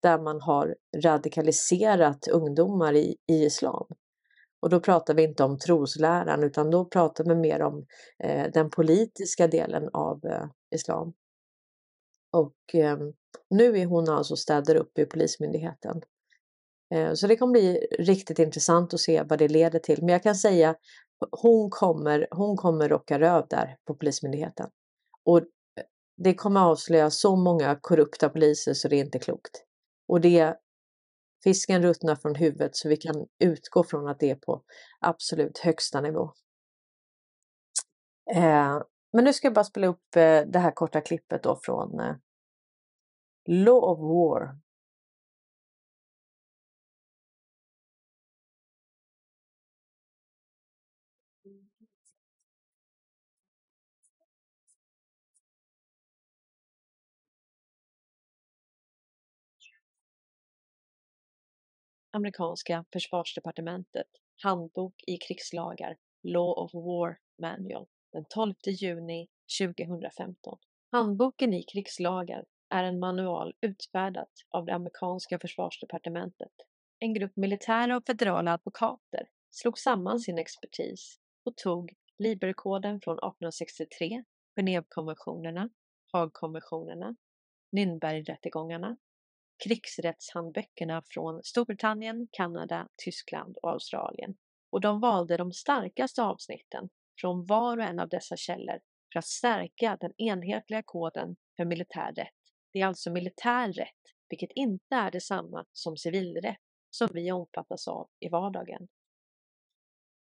där 0.01 0.19
man 0.19 0.41
har 0.41 0.75
radikaliserat 1.03 2.27
ungdomar 2.27 2.93
i, 2.93 3.15
i 3.31 3.45
islam. 3.45 3.87
Och 4.65 4.71
då 4.71 4.79
pratar 4.79 5.13
vi 5.13 5.23
inte 5.23 5.43
om 5.43 5.57
trosläran 5.57 6.43
utan 6.43 6.71
då 6.71 6.85
pratar 6.85 7.23
vi 7.23 7.35
mer 7.35 7.61
om 7.61 7.85
eh, 8.23 8.51
den 8.51 8.69
politiska 8.69 9.47
delen 9.47 9.89
av 9.93 10.25
eh, 10.25 10.45
islam. 10.75 11.13
Och 12.31 12.75
eh, 12.75 12.97
nu 13.49 13.77
är 13.79 13.85
hon 13.85 14.09
alltså 14.09 14.35
städare 14.35 14.79
upp 14.79 14.99
i 14.99 15.05
Polismyndigheten. 15.05 16.01
Eh, 16.93 17.13
så 17.13 17.27
det 17.27 17.35
kommer 17.35 17.51
bli 17.51 17.87
riktigt 17.99 18.39
intressant 18.39 18.93
att 18.93 18.99
se 18.99 19.23
vad 19.23 19.39
det 19.39 19.47
leder 19.47 19.79
till. 19.79 19.99
Men 19.99 20.09
jag 20.09 20.23
kan 20.23 20.35
säga 20.35 20.75
hon 21.31 21.69
kommer, 21.69 22.27
hon 22.31 22.57
kommer 22.57 22.89
rocka 22.89 23.19
röv 23.19 23.47
där 23.49 23.77
på 23.87 23.95
Polismyndigheten. 23.95 24.69
Och 25.25 25.37
eh, 25.37 25.43
det 26.17 26.33
kommer 26.33 26.61
avslöja 26.61 27.09
så 27.09 27.35
många 27.35 27.79
korrupta 27.81 28.29
poliser 28.29 28.73
så 28.73 28.87
det 28.87 28.95
är 28.95 29.05
inte 29.05 29.19
klokt. 29.19 29.63
Och 30.07 30.21
det 30.21 30.55
Fisken 31.45 31.81
ruttnar 31.81 32.15
från 32.15 32.35
huvudet 32.35 32.75
så 32.75 32.89
vi 32.89 32.97
kan 32.97 33.27
utgå 33.39 33.83
från 33.83 34.07
att 34.07 34.19
det 34.19 34.29
är 34.29 34.35
på 34.35 34.63
absolut 34.99 35.57
högsta 35.57 36.01
nivå. 36.01 36.31
Eh, 38.35 38.81
men 39.13 39.23
nu 39.23 39.33
ska 39.33 39.47
jag 39.47 39.53
bara 39.53 39.65
spela 39.65 39.87
upp 39.87 40.15
eh, 40.15 40.41
det 40.41 40.59
här 40.59 40.71
korta 40.71 41.01
klippet 41.01 41.43
då 41.43 41.59
från 41.63 41.99
eh, 41.99 42.15
Law 43.47 43.83
of 43.83 43.99
War 43.99 44.59
amerikanska 62.15 62.85
försvarsdepartementet 62.93 64.07
Handbok 64.43 64.93
i 65.07 65.17
krigslagar 65.17 65.97
Law 66.23 66.57
of 66.57 66.73
War 66.73 67.17
Manual 67.41 67.85
den 68.11 68.25
12 68.29 68.53
juni 68.65 69.27
2015. 69.61 70.57
Handboken 70.91 71.53
i 71.53 71.63
krigslagar 71.63 72.45
är 72.69 72.83
en 72.83 72.99
manual 72.99 73.53
utfärdat 73.61 74.31
av 74.49 74.65
det 74.65 74.73
amerikanska 74.73 75.39
försvarsdepartementet. 75.39 76.51
En 76.99 77.13
grupp 77.13 77.35
militära 77.35 77.97
och 77.97 78.05
federala 78.05 78.53
advokater 78.53 79.27
slog 79.51 79.79
samman 79.79 80.19
sin 80.19 80.37
expertis 80.37 81.19
och 81.45 81.57
tog 81.57 81.93
Liberkoden 82.17 83.01
från 83.01 83.17
1863, 83.17 84.23
Genèvekonventionerna, 84.55 85.69
Haagkonventionerna, 86.13 87.15
Nürnbergrättegångarna 87.71 88.97
krigsrättshandböckerna 89.63 91.01
från 91.05 91.43
Storbritannien, 91.43 92.27
Kanada, 92.31 92.87
Tyskland 93.03 93.57
och 93.57 93.71
Australien 93.71 94.35
och 94.69 94.81
de 94.81 94.99
valde 94.99 95.37
de 95.37 95.51
starkaste 95.53 96.23
avsnitten 96.23 96.89
från 97.21 97.45
var 97.45 97.77
och 97.77 97.83
en 97.83 97.99
av 97.99 98.09
dessa 98.09 98.37
källor 98.37 98.79
för 99.13 99.19
att 99.19 99.25
stärka 99.25 99.97
den 99.99 100.13
enhetliga 100.17 100.83
koden 100.85 101.35
för 101.57 101.65
militär 101.65 102.13
rätt. 102.13 102.33
Det 102.73 102.81
är 102.81 102.85
alltså 102.85 103.11
militär 103.11 103.73
rätt, 103.73 104.13
vilket 104.29 104.51
inte 104.55 104.95
är 104.95 105.11
detsamma 105.11 105.65
som 105.71 105.97
civilrätt 105.97 106.61
som 106.89 107.09
vi 107.13 107.31
omfattas 107.31 107.87
av 107.87 108.09
i 108.19 108.29
vardagen. 108.29 108.87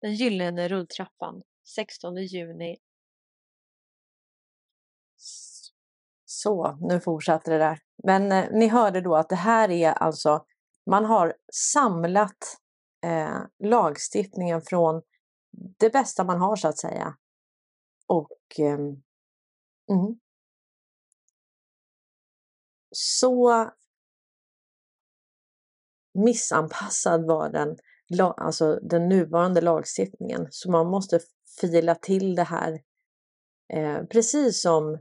Den 0.01 0.15
gyllene 0.15 0.69
rulltrappan 0.69 1.43
16 1.75 2.17
juni 2.17 2.77
Så, 6.47 6.79
nu 6.81 7.01
fortsatte 7.01 7.51
det 7.51 7.59
där. 7.59 7.79
Men 8.05 8.33
eh, 8.33 8.51
ni 8.53 8.69
hörde 8.69 9.01
då 9.01 9.17
att 9.17 9.29
det 9.29 9.37
här 9.37 9.71
är 9.71 9.93
alltså, 9.93 10.45
man 10.91 11.05
har 11.05 11.35
samlat 11.53 12.57
eh, 13.05 13.39
lagstiftningen 13.59 14.63
från 14.63 15.03
det 15.79 15.91
bästa 15.91 16.25
man 16.25 16.41
har 16.41 16.57
så 16.57 16.69
att 16.69 16.79
säga. 16.79 17.17
Och 18.07 18.39
eh, 18.59 18.75
mm. 18.75 20.21
så 22.91 23.71
missanpassad 26.15 27.27
var 27.27 27.49
den, 27.51 27.77
alltså 28.37 28.79
den 28.83 29.09
nuvarande 29.09 29.61
lagstiftningen. 29.61 30.47
Så 30.51 30.71
man 30.71 30.87
måste 30.87 31.21
fila 31.61 31.95
till 31.95 32.35
det 32.35 32.45
här. 32.45 32.81
Eh, 33.73 34.05
precis 34.05 34.63
som 34.63 34.99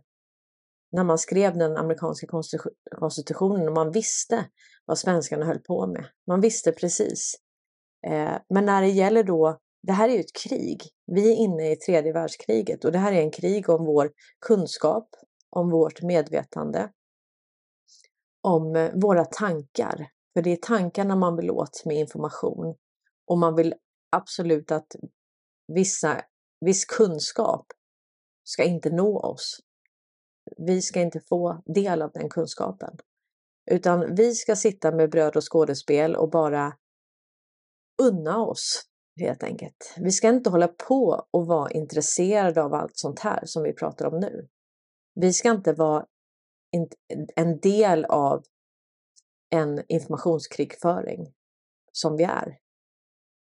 när 0.96 1.04
man 1.04 1.18
skrev 1.18 1.58
den 1.58 1.78
amerikanska 1.78 2.28
konstitutionen 2.98 3.68
och 3.68 3.74
man 3.74 3.92
visste 3.92 4.46
vad 4.86 4.98
svenskarna 4.98 5.46
höll 5.46 5.60
på 5.60 5.88
med. 5.88 6.06
Man 6.28 6.42
visste 6.42 6.72
precis. 6.72 7.36
Eh, 8.08 8.38
men 8.50 8.66
när 8.66 8.82
det 8.82 8.88
gäller 8.88 9.24
då, 9.24 9.60
det 9.84 9.94
här 9.94 10.10
är 10.10 10.14
ju 10.14 10.20
ett 10.20 10.36
krig. 10.44 10.82
Vi 11.06 11.32
är 11.32 11.36
inne 11.36 11.72
i 11.72 11.76
tredje 11.76 12.14
världskriget 12.14 12.86
och 12.86 12.92
det 12.92 12.98
här 12.98 13.14
är 13.14 13.22
en 13.22 13.32
krig 13.32 13.70
om 13.70 13.86
vår 13.86 14.12
kunskap, 14.48 15.10
om 15.50 15.70
vårt 15.70 16.02
medvetande, 16.02 16.92
om 18.42 18.76
eh, 18.76 18.92
våra 18.94 19.26
tankar. 19.26 20.08
För 20.34 20.42
det 20.42 20.52
är 20.52 20.58
tankarna 20.62 21.16
man 21.16 21.36
vill 21.36 21.52
åt 21.52 21.86
med 21.86 21.98
information 21.98 22.76
och 23.28 23.38
man 23.38 23.56
vill 23.56 23.74
absolut 24.12 24.72
att 24.72 24.96
vissa, 25.68 26.22
viss 26.66 26.86
kunskap 26.86 27.66
ska 28.44 28.64
inte 28.64 28.90
nå 28.90 29.20
oss. 29.20 29.60
Vi 30.58 30.82
ska 30.82 31.02
inte 31.02 31.20
få 31.20 31.64
del 31.66 32.02
av 32.02 32.12
den 32.12 32.30
kunskapen. 32.30 32.98
Utan 33.72 34.16
vi 34.16 34.36
ska 34.36 34.56
sitta 34.56 34.92
med 34.92 35.12
bröd 35.12 35.36
och 35.36 35.54
skådespel 35.54 36.16
och 36.16 36.30
bara 36.30 36.74
unna 38.02 38.46
oss 38.46 38.82
helt 39.20 39.44
enkelt. 39.44 39.94
Vi 39.98 40.12
ska 40.12 40.30
inte 40.30 40.50
hålla 40.50 40.68
på 40.68 41.28
och 41.32 41.48
vara 41.48 41.72
intresserade 41.72 42.64
av 42.64 42.74
allt 42.74 42.98
sånt 42.98 43.20
här 43.20 43.46
som 43.46 43.64
vi 43.64 43.74
pratar 43.74 44.06
om 44.06 44.20
nu. 44.20 44.48
Vi 45.16 45.34
ska 45.34 45.52
inte 45.52 45.74
vara 45.74 46.06
en 47.36 47.60
del 47.60 48.06
av 48.06 48.44
en 49.50 49.84
informationskrigföring 49.88 51.34
som 51.92 52.18
vi 52.18 52.24
är. 52.24 52.58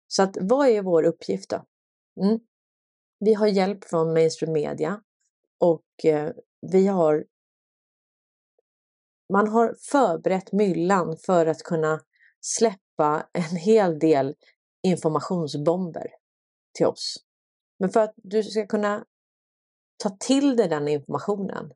Så 0.06 0.22
att 0.22 0.36
vad 0.40 0.68
är 0.68 0.82
vår 0.82 1.02
uppgift 1.02 1.50
då? 1.50 1.64
Mm. 2.22 2.40
Vi 3.18 3.34
har 3.34 3.46
hjälp 3.46 3.84
från 3.84 4.12
mainstream 4.12 4.52
media 4.52 5.02
och 5.58 6.04
eh, 6.04 6.32
vi 6.60 6.86
har 6.86 7.24
man 9.32 9.48
har 9.48 9.74
förberett 9.90 10.52
myllan 10.52 11.16
för 11.16 11.46
att 11.46 11.62
kunna 11.62 12.00
släppa 12.40 13.26
en 13.32 13.56
hel 13.56 13.98
del 13.98 14.34
informationsbomber 14.82 16.06
till 16.74 16.86
oss. 16.86 17.16
Men 17.78 17.90
för 17.90 18.00
att 18.00 18.14
du 18.16 18.42
ska 18.42 18.66
kunna 18.66 19.04
ta 20.02 20.16
till 20.20 20.56
dig 20.56 20.68
den 20.68 20.88
informationen 20.88 21.72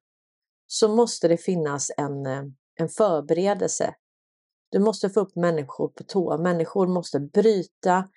så 0.67 0.97
måste 0.97 1.29
det 1.29 1.37
finnas 1.37 1.91
en, 1.97 2.27
eh, 2.27 2.43
en 2.75 2.89
förberedelse. 2.89 3.95
Du 4.71 4.79
måste 4.79 5.11
få 5.11 5.21
upp 5.21 5.37
människor 5.37 5.89
på 5.89 6.05
tå. 6.05 6.39
Människor 6.39 6.87
måste 6.87 7.21
bryta 7.21 8.09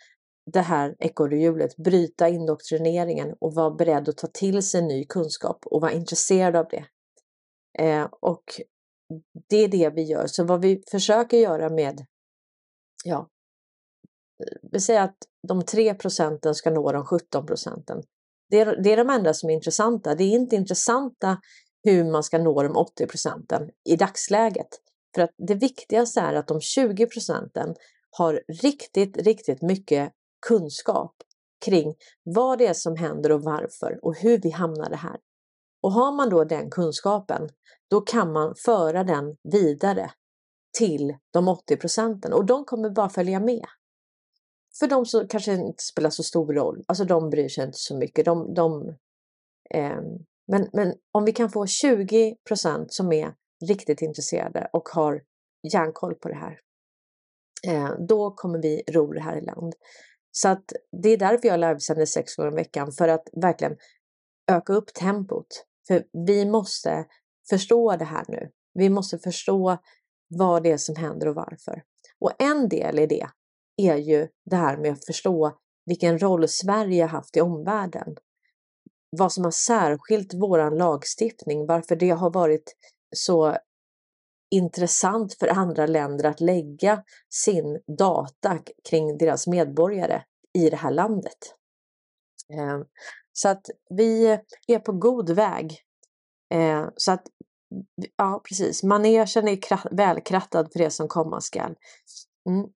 det 0.53 0.61
här 0.61 0.95
ekorrhjulet, 0.99 1.77
bryta 1.77 2.29
indoktrineringen 2.29 3.35
och 3.39 3.53
vara 3.53 3.71
beredd 3.71 4.09
att 4.09 4.17
ta 4.17 4.27
till 4.27 4.63
sig 4.63 4.81
ny 4.81 5.05
kunskap 5.05 5.65
och 5.65 5.81
vara 5.81 5.91
intresserad 5.91 6.55
av 6.55 6.65
det. 6.69 6.85
Eh, 7.79 8.07
och 8.19 8.43
det 9.49 9.57
är 9.57 9.67
det 9.67 9.89
vi 9.89 10.03
gör. 10.03 10.27
Så 10.27 10.43
vad 10.43 10.61
vi 10.61 10.83
försöker 10.91 11.37
göra 11.37 11.69
med, 11.69 12.05
ja, 13.03 13.29
vi 14.71 14.79
säger 14.79 15.01
att 15.01 15.17
de 15.47 15.65
3 15.65 15.93
procenten 15.93 16.55
ska 16.55 16.69
nå 16.69 16.91
de 16.91 17.05
17 17.05 17.45
procenten. 17.45 18.03
Det 18.49 18.59
är, 18.59 18.81
det 18.83 18.93
är 18.93 18.97
de 18.97 19.09
enda 19.09 19.33
som 19.33 19.49
är 19.49 19.53
intressanta. 19.53 20.15
Det 20.15 20.23
är 20.23 20.31
inte 20.31 20.55
intressanta 20.55 21.41
hur 21.83 22.11
man 22.11 22.23
ska 22.23 22.37
nå 22.37 22.63
de 22.63 22.75
80 22.75 23.07
procenten 23.07 23.69
i 23.89 23.95
dagsläget. 23.95 24.67
För 25.15 25.21
att 25.21 25.33
det 25.47 25.55
viktigaste 25.55 26.19
är 26.19 26.33
att 26.33 26.47
de 26.47 26.61
20 26.61 27.07
procenten 27.07 27.75
har 28.11 28.43
riktigt, 28.61 29.17
riktigt 29.17 29.61
mycket 29.61 30.13
kunskap 30.47 31.15
kring 31.65 31.95
vad 32.23 32.57
det 32.57 32.67
är 32.67 32.73
som 32.73 32.95
händer 32.95 33.31
och 33.31 33.41
varför 33.41 33.99
och 34.01 34.15
hur 34.15 34.41
vi 34.41 34.49
hamnade 34.49 34.95
här. 34.95 35.17
Och 35.81 35.91
har 35.91 36.11
man 36.11 36.29
då 36.29 36.43
den 36.43 36.69
kunskapen, 36.69 37.49
då 37.89 38.01
kan 38.01 38.31
man 38.33 38.55
föra 38.65 39.03
den 39.03 39.37
vidare 39.43 40.11
till 40.77 41.17
de 41.33 41.47
80 41.47 41.77
procenten 41.77 42.33
och 42.33 42.45
de 42.45 42.65
kommer 42.65 42.89
bara 42.89 43.09
följa 43.09 43.39
med. 43.39 43.65
För 44.79 44.87
de 44.87 45.05
som 45.05 45.27
kanske 45.27 45.53
inte 45.53 45.83
spelar 45.83 46.09
så 46.09 46.23
stor 46.23 46.53
roll, 46.53 46.83
alltså 46.87 47.05
de 47.05 47.29
bryr 47.29 47.49
sig 47.49 47.65
inte 47.65 47.77
så 47.77 47.97
mycket. 47.97 48.25
De, 48.25 48.53
de 48.53 48.87
eh, 49.69 50.01
men, 50.47 50.69
men 50.73 50.93
om 51.11 51.25
vi 51.25 51.31
kan 51.31 51.49
få 51.49 51.65
20 51.67 52.35
procent 52.47 52.93
som 52.93 53.11
är 53.11 53.33
riktigt 53.67 54.01
intresserade 54.01 54.69
och 54.73 54.89
har 54.89 55.23
järnkoll 55.73 56.15
på 56.15 56.29
det 56.29 56.35
här, 56.35 56.59
eh, 57.67 57.91
då 58.07 58.31
kommer 58.31 58.61
vi 58.61 58.83
ro 58.91 59.13
det 59.13 59.21
här 59.21 59.37
i 59.37 59.41
land. 59.41 59.73
Så 60.41 60.47
att 60.47 60.73
det 61.01 61.09
är 61.09 61.17
därför 61.17 61.47
jag 61.47 61.59
livesänder 61.59 62.05
sex 62.05 62.35
gånger 62.35 62.51
i 62.51 62.55
veckan, 62.55 62.91
för 62.91 63.07
att 63.07 63.29
verkligen 63.41 63.77
öka 64.51 64.73
upp 64.73 64.93
tempot. 64.93 65.65
För 65.87 66.03
vi 66.27 66.45
måste 66.45 67.05
förstå 67.49 67.95
det 67.95 68.05
här 68.05 68.25
nu. 68.27 68.51
Vi 68.73 68.89
måste 68.89 69.19
förstå 69.19 69.77
vad 70.27 70.63
det 70.63 70.71
är 70.71 70.77
som 70.77 70.95
händer 70.95 71.27
och 71.27 71.35
varför. 71.35 71.83
Och 72.19 72.41
en 72.41 72.69
del 72.69 72.99
i 72.99 73.07
det 73.07 73.27
är 73.77 73.95
ju 73.95 74.27
det 74.45 74.55
här 74.55 74.77
med 74.77 74.91
att 74.91 75.05
förstå 75.05 75.57
vilken 75.85 76.19
roll 76.19 76.47
Sverige 76.47 77.05
haft 77.05 77.37
i 77.37 77.41
omvärlden. 77.41 78.15
Vad 79.09 79.31
som 79.31 79.43
har 79.43 79.51
särskilt 79.51 80.33
våran 80.33 80.77
lagstiftning, 80.77 81.65
varför 81.65 81.95
det 81.95 82.09
har 82.09 82.29
varit 82.29 82.75
så 83.15 83.57
intressant 84.55 85.33
för 85.33 85.47
andra 85.47 85.85
länder 85.85 86.25
att 86.25 86.41
lägga 86.41 87.03
sin 87.29 87.81
data 87.97 88.59
kring 88.89 89.17
deras 89.17 89.47
medborgare 89.47 90.23
i 90.53 90.69
det 90.69 90.75
här 90.75 90.91
landet. 90.91 91.37
Ehm, 92.53 92.85
så 93.33 93.49
att 93.49 93.65
vi 93.89 94.39
är 94.67 94.79
på 94.79 94.91
god 94.91 95.29
väg. 95.29 95.81
Ehm, 96.53 96.89
så 96.95 97.11
att, 97.11 97.23
ja 98.15 98.41
precis, 98.49 98.83
manegen 98.83 99.47
är 99.47 99.95
välkrattad 99.95 100.71
för 100.71 100.79
det 100.79 100.91
som 100.91 101.07
komma 101.07 101.41
skall. 101.41 101.75
Mm. 102.49 102.69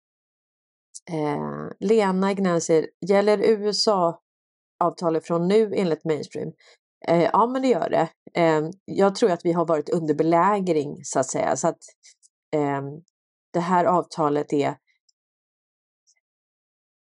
Ehm, 1.12 1.74
Lena 1.80 2.32
Ignell 2.32 2.62
säger, 2.62 2.88
gäller 3.08 3.38
USA-avtalet 3.38 5.28
från 5.28 5.48
nu 5.48 5.74
enligt 5.76 6.06
mainstream? 6.06 6.54
Ja, 7.08 7.48
men 7.48 7.62
det 7.62 7.68
gör 7.68 7.90
det. 7.90 8.10
Eh, 8.34 8.70
jag 8.86 9.16
tror 9.16 9.32
att 9.32 9.46
vi 9.46 9.52
har 9.52 9.66
varit 9.66 9.90
under 9.90 10.14
belägring 10.14 11.00
så 11.04 11.20
att 11.20 11.30
säga. 11.30 11.56
Så 11.56 11.68
att 11.68 11.80
eh, 12.56 12.82
det 13.54 13.60
här 13.60 13.86
avtalet 13.86 14.54
är 14.54 14.76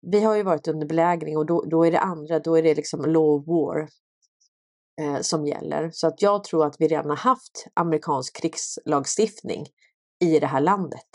vi 0.02 0.24
har 0.24 0.36
ju 0.36 0.44
varit 0.44 0.68
under 0.68 0.88
belägring 0.88 1.38
och 1.38 1.46
då, 1.46 1.62
då 1.62 1.86
är 1.86 1.92
det 1.92 2.00
andra, 2.00 2.40
då 2.40 2.58
är 2.58 2.64
det 2.64 2.76
liksom 2.76 3.02
law 3.02 3.40
of 3.40 3.48
war 3.48 3.90
eh, 5.02 5.22
som 5.22 5.46
gäller. 5.46 5.90
Så 5.94 6.08
att 6.08 6.22
jag 6.22 6.44
tror 6.44 6.66
att 6.66 6.76
vi 6.80 6.88
redan 6.88 7.10
har 7.10 7.18
haft 7.18 7.68
amerikansk 7.74 8.42
krigslagstiftning 8.42 9.66
i 10.20 10.40
det 10.40 10.48
här 10.48 10.62
landet. 10.62 11.08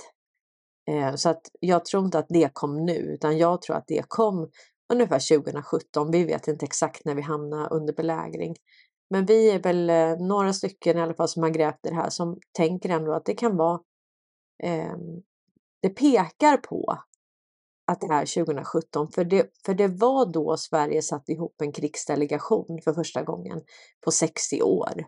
Eh, 0.90 1.14
så 1.14 1.28
att 1.28 1.42
jag 1.60 1.84
tror 1.84 2.04
inte 2.04 2.18
att 2.18 2.28
det 2.28 2.50
kom 2.52 2.84
nu, 2.84 2.96
utan 2.96 3.38
jag 3.38 3.62
tror 3.62 3.76
att 3.76 3.86
det 3.86 4.04
kom 4.08 4.50
ungefär 4.92 5.36
2017. 5.36 6.10
Vi 6.10 6.24
vet 6.24 6.48
inte 6.48 6.66
exakt 6.66 7.04
när 7.04 7.14
vi 7.14 7.22
hamnar 7.22 7.72
under 7.72 7.92
belägring. 7.92 8.56
Men 9.10 9.26
vi 9.26 9.50
är 9.50 9.62
väl 9.62 9.90
eh, 9.90 10.26
några 10.26 10.52
stycken 10.52 10.98
i 10.98 11.00
alla 11.00 11.14
fall 11.14 11.28
som 11.28 11.42
har 11.42 11.50
grävt 11.50 11.78
det 11.82 11.94
här 11.94 12.10
som 12.10 12.38
tänker 12.52 12.88
ändå 12.88 13.12
att 13.12 13.24
det 13.24 13.34
kan 13.34 13.56
vara 13.56 13.80
eh, 14.62 14.96
det 15.82 15.90
pekar 15.90 16.56
på 16.56 16.98
att 17.86 18.00
det 18.00 18.06
är 18.06 18.44
2017, 18.44 19.08
för 19.12 19.24
det, 19.24 19.50
för 19.66 19.74
det 19.74 19.88
var 19.88 20.32
då 20.32 20.56
Sverige 20.56 21.02
satte 21.02 21.32
ihop 21.32 21.60
en 21.62 21.72
krigsdelegation 21.72 22.80
för 22.84 22.92
första 22.92 23.22
gången 23.22 23.62
på 24.04 24.10
60 24.10 24.62
år. 24.62 25.06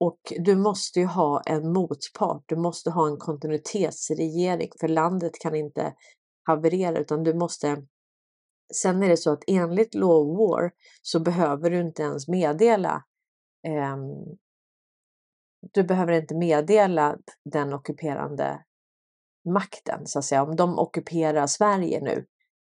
Och 0.00 0.32
du 0.38 0.56
måste 0.56 1.00
ju 1.00 1.06
ha 1.06 1.40
en 1.46 1.72
motpart, 1.72 2.44
du 2.46 2.56
måste 2.56 2.90
ha 2.90 3.08
en 3.08 3.16
kontinuitetsregering, 3.16 4.70
för 4.80 4.88
landet 4.88 5.32
kan 5.40 5.54
inte 5.54 5.94
haverera 6.42 6.98
utan 6.98 7.22
du 7.22 7.34
måste 7.34 7.86
Sen 8.74 9.02
är 9.02 9.08
det 9.08 9.16
så 9.16 9.32
att 9.32 9.44
enligt 9.46 9.94
Law 9.94 10.30
of 10.30 10.38
War 10.38 10.72
så 11.02 11.20
behöver 11.20 11.70
du 11.70 11.80
inte 11.80 12.02
ens 12.02 12.28
meddela 12.28 13.04
eh, 13.66 13.96
du 15.72 15.84
behöver 15.84 16.12
inte 16.12 16.34
meddela 16.34 17.18
den 17.44 17.72
ockuperande 17.72 18.64
makten 19.44 20.06
så 20.06 20.18
att 20.18 20.24
säga. 20.24 20.42
Om 20.42 20.56
de 20.56 20.78
ockuperar 20.78 21.46
Sverige 21.46 22.00
nu 22.00 22.26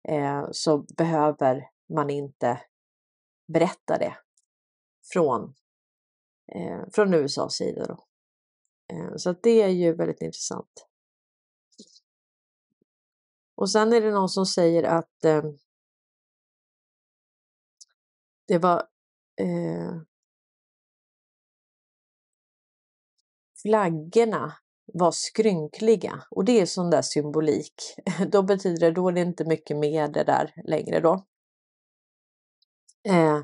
eh, 0.08 0.48
så 0.52 0.78
behöver 0.78 1.70
man 1.94 2.10
inte 2.10 2.62
berätta 3.54 3.98
det 3.98 4.18
från, 5.14 5.54
eh, 6.56 6.82
från 6.94 7.14
USAs 7.14 7.54
sida. 7.54 7.86
Då. 7.86 8.06
Eh, 8.94 9.16
så 9.16 9.30
att 9.30 9.44
det 9.44 9.62
är 9.62 9.70
ju 9.70 9.96
väldigt 9.96 10.22
intressant. 10.22 10.88
Och 13.56 13.72
sen 13.72 13.94
är 13.94 14.02
det 14.02 14.12
någon 14.12 14.30
som 14.30 14.46
säger 14.46 14.84
att 14.84 15.26
eh, 15.26 15.44
det 18.54 18.60
var 18.60 18.84
eh, 19.39 20.02
flaggorna 23.62 24.54
var 24.94 25.12
skrynkliga 25.12 26.24
och 26.30 26.46
det 26.46 26.62
är 26.62 26.66
sån 26.66 26.89
där 26.89 27.02
symbolik. 27.02 27.74
Då 28.32 28.44
betyder 28.44 28.80
det, 28.80 28.92
då 28.92 29.08
är 29.08 29.12
det 29.12 29.22
inte 29.22 29.46
mycket 29.46 29.78
mer 29.78 30.08
det 30.08 30.24
där 30.24 30.54
längre 30.68 31.00
då. 31.00 31.26
Eh, 33.10 33.39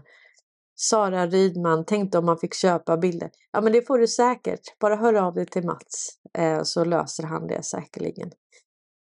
Sara 0.75 1.27
Rydman 1.27 1.85
tänkte 1.85 2.17
om 2.17 2.25
man 2.25 2.37
fick 2.37 2.53
köpa 2.53 2.97
bilder. 2.97 3.31
Ja 3.51 3.61
men 3.61 3.73
det 3.73 3.87
får 3.87 3.97
du 3.97 4.07
säkert. 4.07 4.79
Bara 4.79 4.95
hör 4.95 5.13
av 5.13 5.33
dig 5.33 5.45
till 5.45 5.65
Mats 5.65 6.19
eh, 6.37 6.63
så 6.63 6.85
löser 6.85 7.23
han 7.23 7.47
det 7.47 7.63
säkerligen. 7.63 8.31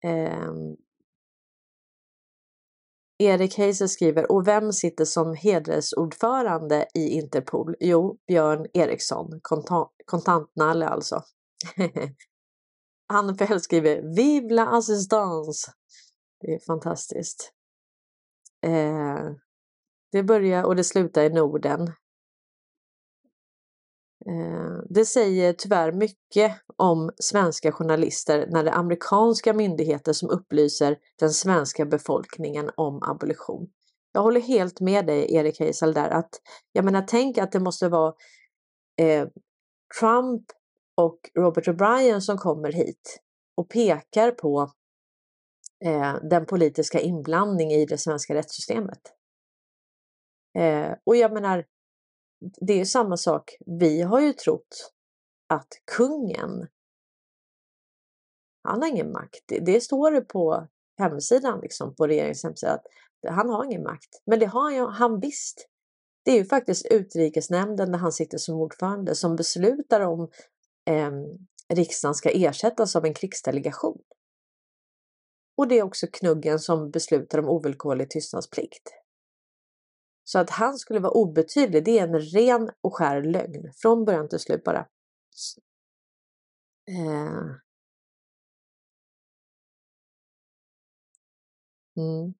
Eh, 0.05 0.53
Erik 3.19 3.59
Heiser 3.59 3.87
skriver, 3.87 4.33
och 4.33 4.49
vem 4.49 4.73
sitter 4.73 5.05
som 5.05 5.35
hedersordförande 5.35 6.87
i 6.95 7.09
Interpol? 7.09 7.77
Jo, 7.81 8.19
Björn 8.27 8.67
Eriksson, 8.73 9.41
kontantnalle 10.07 10.89
alltså. 10.89 11.23
Han 13.07 13.61
skriver 13.61 14.17
Vive 14.17 14.55
la 14.55 14.67
assistance! 14.67 15.73
Det 16.41 16.55
är 16.55 16.61
fantastiskt. 16.67 17.53
Eh, 18.67 19.31
det 20.13 20.23
börjar 20.23 20.65
och 20.65 20.77
det 20.77 20.85
slutar 20.85 21.23
i 21.23 21.29
Norden. 21.29 21.93
Eh, 24.29 24.79
det 24.91 25.05
säger 25.05 25.53
tyvärr 25.53 25.93
mycket 25.93 26.53
om 26.77 27.11
svenska 27.17 27.73
journalister 27.73 28.47
när 28.51 28.65
det 28.65 28.71
är 28.71 28.75
amerikanska 28.75 29.53
myndigheter 29.53 30.13
som 30.13 30.31
upplyser 30.31 30.99
den 31.19 31.31
svenska 31.31 31.85
befolkningen 31.85 32.71
om 32.77 33.03
abolition. 33.03 33.67
Jag 34.13 34.23
håller 34.23 34.41
helt 34.41 34.81
med 34.81 35.07
dig 35.07 35.35
Erik 35.35 35.61
Heisel 35.61 35.95
där 35.95 36.11
att 36.11 36.31
jag 36.73 36.85
menar 36.85 37.05
tänk 37.09 37.39
att 37.39 37.53
det 37.53 37.61
måste 37.61 37.89
vara 37.89 38.15
eh, 39.01 39.29
Trump 40.01 40.43
och 40.97 41.19
Robert 41.39 41.69
O'Brien 41.69 42.21
som 42.21 42.39
kommer 42.39 42.73
hit 42.73 43.21
och 43.57 43.69
pekar 43.69 44.31
på 44.31 44.71
eh, 45.85 46.15
den 46.31 46.47
politiska 46.47 47.01
inblandning 47.01 47.73
i 47.73 47.87
det 47.87 47.99
svenska 47.99 48.35
rättssystemet. 48.35 49.01
Eh, 50.59 50.93
och 51.07 51.17
jag 51.17 51.33
menar, 51.33 51.65
det 52.61 52.81
är 52.81 52.85
samma 52.85 53.17
sak. 53.17 53.57
Vi 53.67 54.03
har 54.03 54.21
ju 54.21 54.33
trott 54.33 54.93
att 55.49 55.69
kungen, 55.97 56.67
han 58.63 58.83
har 58.83 58.89
ingen 58.89 59.13
makt. 59.13 59.45
Det, 59.47 59.59
det 59.59 59.81
står 59.81 60.11
det 60.11 60.21
på 60.21 60.69
hemsidan, 60.99 61.61
liksom, 61.61 61.95
på 61.95 62.07
regeringens 62.07 62.45
hemsida, 62.45 62.73
att 62.73 62.87
han 63.29 63.49
har 63.49 63.65
ingen 63.65 63.83
makt. 63.83 64.23
Men 64.27 64.39
det 64.39 64.47
har 64.47 64.73
han, 64.73 64.93
han 64.93 65.21
visst. 65.21 65.69
Det 66.25 66.31
är 66.31 66.37
ju 66.37 66.45
faktiskt 66.45 66.87
utrikesnämnden 66.87 67.93
där 67.93 67.99
han 67.99 68.13
sitter 68.13 68.39
som 68.39 68.55
ordförande 68.55 69.15
som 69.15 69.37
beslutar 69.37 70.01
om 70.01 70.31
eh, 70.91 71.11
riksdagen 71.75 72.15
ska 72.15 72.31
ersättas 72.31 72.97
av 72.97 73.05
en 73.05 73.15
krigsdelegation. 73.15 74.03
Och 75.57 75.69
det 75.69 75.79
är 75.79 75.83
också 75.83 76.07
knuggen 76.13 76.59
som 76.59 76.91
beslutar 76.91 77.39
om 77.39 77.49
ovillkorlig 77.49 78.11
tystnadsplikt. 78.11 79.04
Så 80.25 80.39
att 80.39 80.51
han 80.51 80.79
skulle 80.79 81.01
vara 81.01 81.13
obetydlig, 81.13 81.85
det 81.85 81.99
är 81.99 82.09
en 82.09 82.21
ren 82.21 82.71
och 82.81 82.97
skär 82.97 83.23
lögn 83.23 83.73
från 83.77 84.05
början 84.05 84.29
till 84.29 84.39
slut 84.39 84.65
bara. 84.65 84.87
Eh. 86.89 87.65
Mm. 91.97 92.35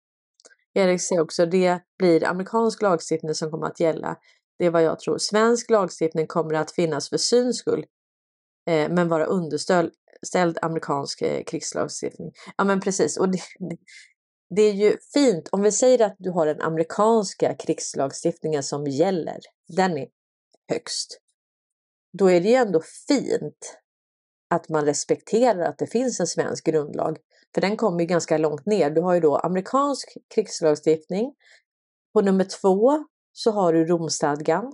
Erik 0.73 1.01
säger 1.01 1.21
också 1.21 1.45
det 1.45 1.79
blir 1.97 2.25
amerikansk 2.25 2.81
lagstiftning 2.81 3.35
som 3.35 3.51
kommer 3.51 3.67
att 3.67 3.79
gälla. 3.79 4.17
Det 4.59 4.65
är 4.65 4.71
vad 4.71 4.83
jag 4.83 4.99
tror. 4.99 5.17
Svensk 5.17 5.69
lagstiftning 5.69 6.27
kommer 6.27 6.53
att 6.53 6.71
finnas 6.71 7.09
för 7.09 7.17
syns 7.17 7.57
skull 7.57 7.85
eh, 8.69 8.89
men 8.91 9.07
vara 9.07 9.25
underställd 9.25 10.57
amerikansk 10.61 11.21
eh, 11.21 11.43
krigslagstiftning. 11.43 12.31
Ja 12.57 12.63
men 12.63 12.79
precis, 12.79 13.17
och 13.17 13.29
det, 13.29 13.39
det 14.49 14.61
är 14.61 14.73
ju 14.73 14.97
fint 15.13 15.49
om 15.51 15.61
vi 15.61 15.71
säger 15.71 16.05
att 16.05 16.15
du 16.19 16.31
har 16.31 16.45
den 16.45 16.61
amerikanska 16.61 17.55
krigslagstiftningen 17.55 18.63
som 18.63 18.87
gäller. 18.87 19.39
Den 19.67 19.97
är 19.97 20.07
högst. 20.69 21.19
Då 22.17 22.31
är 22.31 22.41
det 22.41 22.49
ju 22.49 22.55
ändå 22.55 22.81
fint 23.07 23.79
att 24.49 24.69
man 24.69 24.85
respekterar 24.85 25.69
att 25.69 25.77
det 25.77 25.87
finns 25.87 26.19
en 26.19 26.27
svensk 26.27 26.65
grundlag. 26.65 27.17
För 27.53 27.61
den 27.61 27.77
kommer 27.77 27.99
ju 27.99 28.05
ganska 28.05 28.37
långt 28.37 28.65
ner. 28.65 28.89
Du 28.89 29.01
har 29.01 29.13
ju 29.13 29.19
då 29.19 29.37
amerikansk 29.37 30.17
krigslagstiftning. 30.35 31.33
På 32.13 32.21
nummer 32.21 32.43
två 32.61 33.05
så 33.31 33.51
har 33.51 33.73
du 33.73 33.85
Romstadgan. 33.85 34.73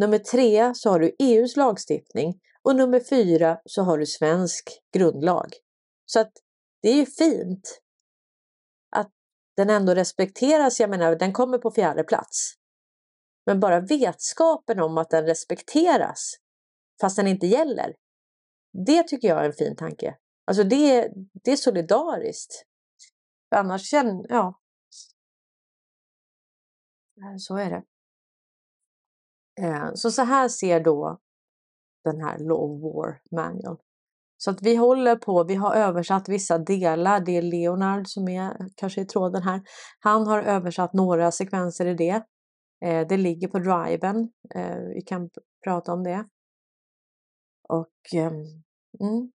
Nummer 0.00 0.18
tre 0.18 0.74
så 0.74 0.90
har 0.90 1.00
du 1.00 1.16
EUs 1.18 1.56
lagstiftning 1.56 2.40
och 2.62 2.76
nummer 2.76 3.00
fyra 3.00 3.60
så 3.64 3.82
har 3.82 3.98
du 3.98 4.06
svensk 4.06 4.70
grundlag. 4.94 5.46
Så 6.06 6.20
att 6.20 6.32
det 6.82 6.88
är 6.88 6.94
ju 6.94 7.06
fint 7.06 7.80
den 9.58 9.70
ändå 9.70 9.94
respekteras. 9.94 10.80
Jag 10.80 10.90
menar, 10.90 11.16
den 11.16 11.32
kommer 11.32 11.58
på 11.58 11.70
fjärde 11.70 12.04
plats. 12.04 12.54
Men 13.46 13.60
bara 13.60 13.80
vetskapen 13.80 14.80
om 14.80 14.98
att 14.98 15.10
den 15.10 15.26
respekteras 15.26 16.34
fast 17.00 17.16
den 17.16 17.26
inte 17.26 17.46
gäller. 17.46 17.94
Det 18.86 19.02
tycker 19.02 19.28
jag 19.28 19.40
är 19.40 19.44
en 19.44 19.52
fin 19.52 19.76
tanke. 19.76 20.16
Alltså 20.44 20.64
det, 20.64 21.12
det 21.44 21.50
är 21.50 21.56
solidariskt. 21.56 22.64
För 23.48 23.56
annars 23.56 23.90
känner, 23.90 24.26
ja. 24.28 24.60
Eh, 27.20 27.36
så 27.38 27.56
är 27.56 27.70
det. 27.70 27.84
Eh, 29.64 29.90
så 29.94 30.10
så 30.10 30.22
här 30.22 30.48
ser 30.48 30.80
då 30.80 31.18
den 32.04 32.20
här 32.20 32.38
Law 32.38 32.80
War 32.80 33.20
Manual 33.30 33.78
så 34.40 34.50
att 34.50 34.62
vi 34.62 34.76
håller 34.76 35.16
på, 35.16 35.44
vi 35.44 35.54
har 35.54 35.74
översatt 35.74 36.28
vissa 36.28 36.58
delar, 36.58 37.20
det 37.20 37.36
är 37.36 37.42
Leonard 37.42 38.08
som 38.08 38.28
är 38.28 38.56
kanske 38.76 39.00
i 39.00 39.04
tråden 39.04 39.42
här. 39.42 39.62
Han 40.00 40.26
har 40.26 40.42
översatt 40.42 40.92
några 40.92 41.30
sekvenser 41.30 41.86
i 41.86 41.94
det. 41.94 42.24
Eh, 42.84 43.06
det 43.08 43.16
ligger 43.16 43.48
på 43.48 43.58
driven, 43.58 44.32
eh, 44.54 44.78
vi 44.94 45.02
kan 45.06 45.30
prata 45.64 45.92
om 45.92 46.04
det. 46.04 46.28
Och 47.68 48.14
eh, 48.14 48.32
mm. 49.00 49.32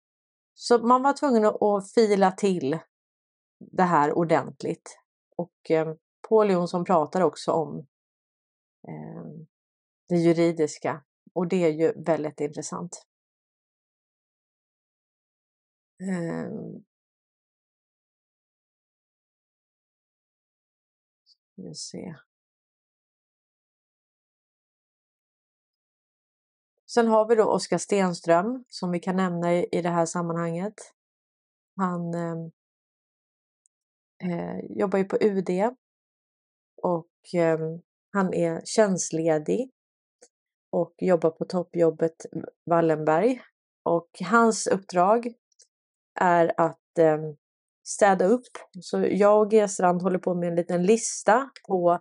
Så 0.54 0.78
man 0.78 1.02
var 1.02 1.12
tvungen 1.12 1.44
att 1.44 1.92
fila 1.94 2.30
till 2.30 2.78
det 3.72 3.82
här 3.82 4.18
ordentligt. 4.18 4.98
Och 5.36 5.70
eh, 5.70 5.94
Paul 6.28 6.50
Jonsson 6.50 6.84
pratar 6.84 7.20
också 7.20 7.52
om 7.52 7.78
eh, 8.88 9.24
det 10.08 10.16
juridiska 10.16 11.02
och 11.34 11.48
det 11.48 11.64
är 11.64 11.72
ju 11.72 12.04
väldigt 12.04 12.40
intressant. 12.40 13.02
Ehm. 16.02 16.84
Ska 21.24 21.62
vi 21.62 21.74
se. 21.74 22.14
Sen 26.86 27.08
har 27.08 27.28
vi 27.28 27.34
då 27.34 27.44
Oskar 27.44 27.78
Stenström 27.78 28.64
som 28.68 28.90
vi 28.90 29.00
kan 29.00 29.16
nämna 29.16 29.54
i, 29.54 29.68
i 29.72 29.82
det 29.82 29.88
här 29.88 30.06
sammanhanget. 30.06 30.74
Han 31.76 32.14
ehm, 32.14 32.50
eh, 34.22 34.58
jobbar 34.78 34.98
ju 34.98 35.04
på 35.04 35.16
UD 35.20 35.50
och 36.82 37.34
eh, 37.34 37.58
han 38.12 38.34
är 38.34 38.62
tjänstledig 38.64 39.70
och 40.70 40.94
jobbar 40.98 41.30
på 41.30 41.44
toppjobbet 41.44 42.26
Wallenberg. 42.66 43.42
Och 43.84 44.08
hans 44.20 44.66
uppdrag 44.66 45.34
är 46.20 46.52
att 46.56 46.98
eh, 46.98 47.18
städa 47.84 48.24
upp. 48.24 48.58
Så 48.80 49.06
jag 49.10 49.40
och 49.40 49.50
G-strand 49.50 50.02
håller 50.02 50.18
på 50.18 50.34
med 50.34 50.48
en 50.48 50.54
liten 50.54 50.86
lista 50.86 51.50
på 51.68 52.00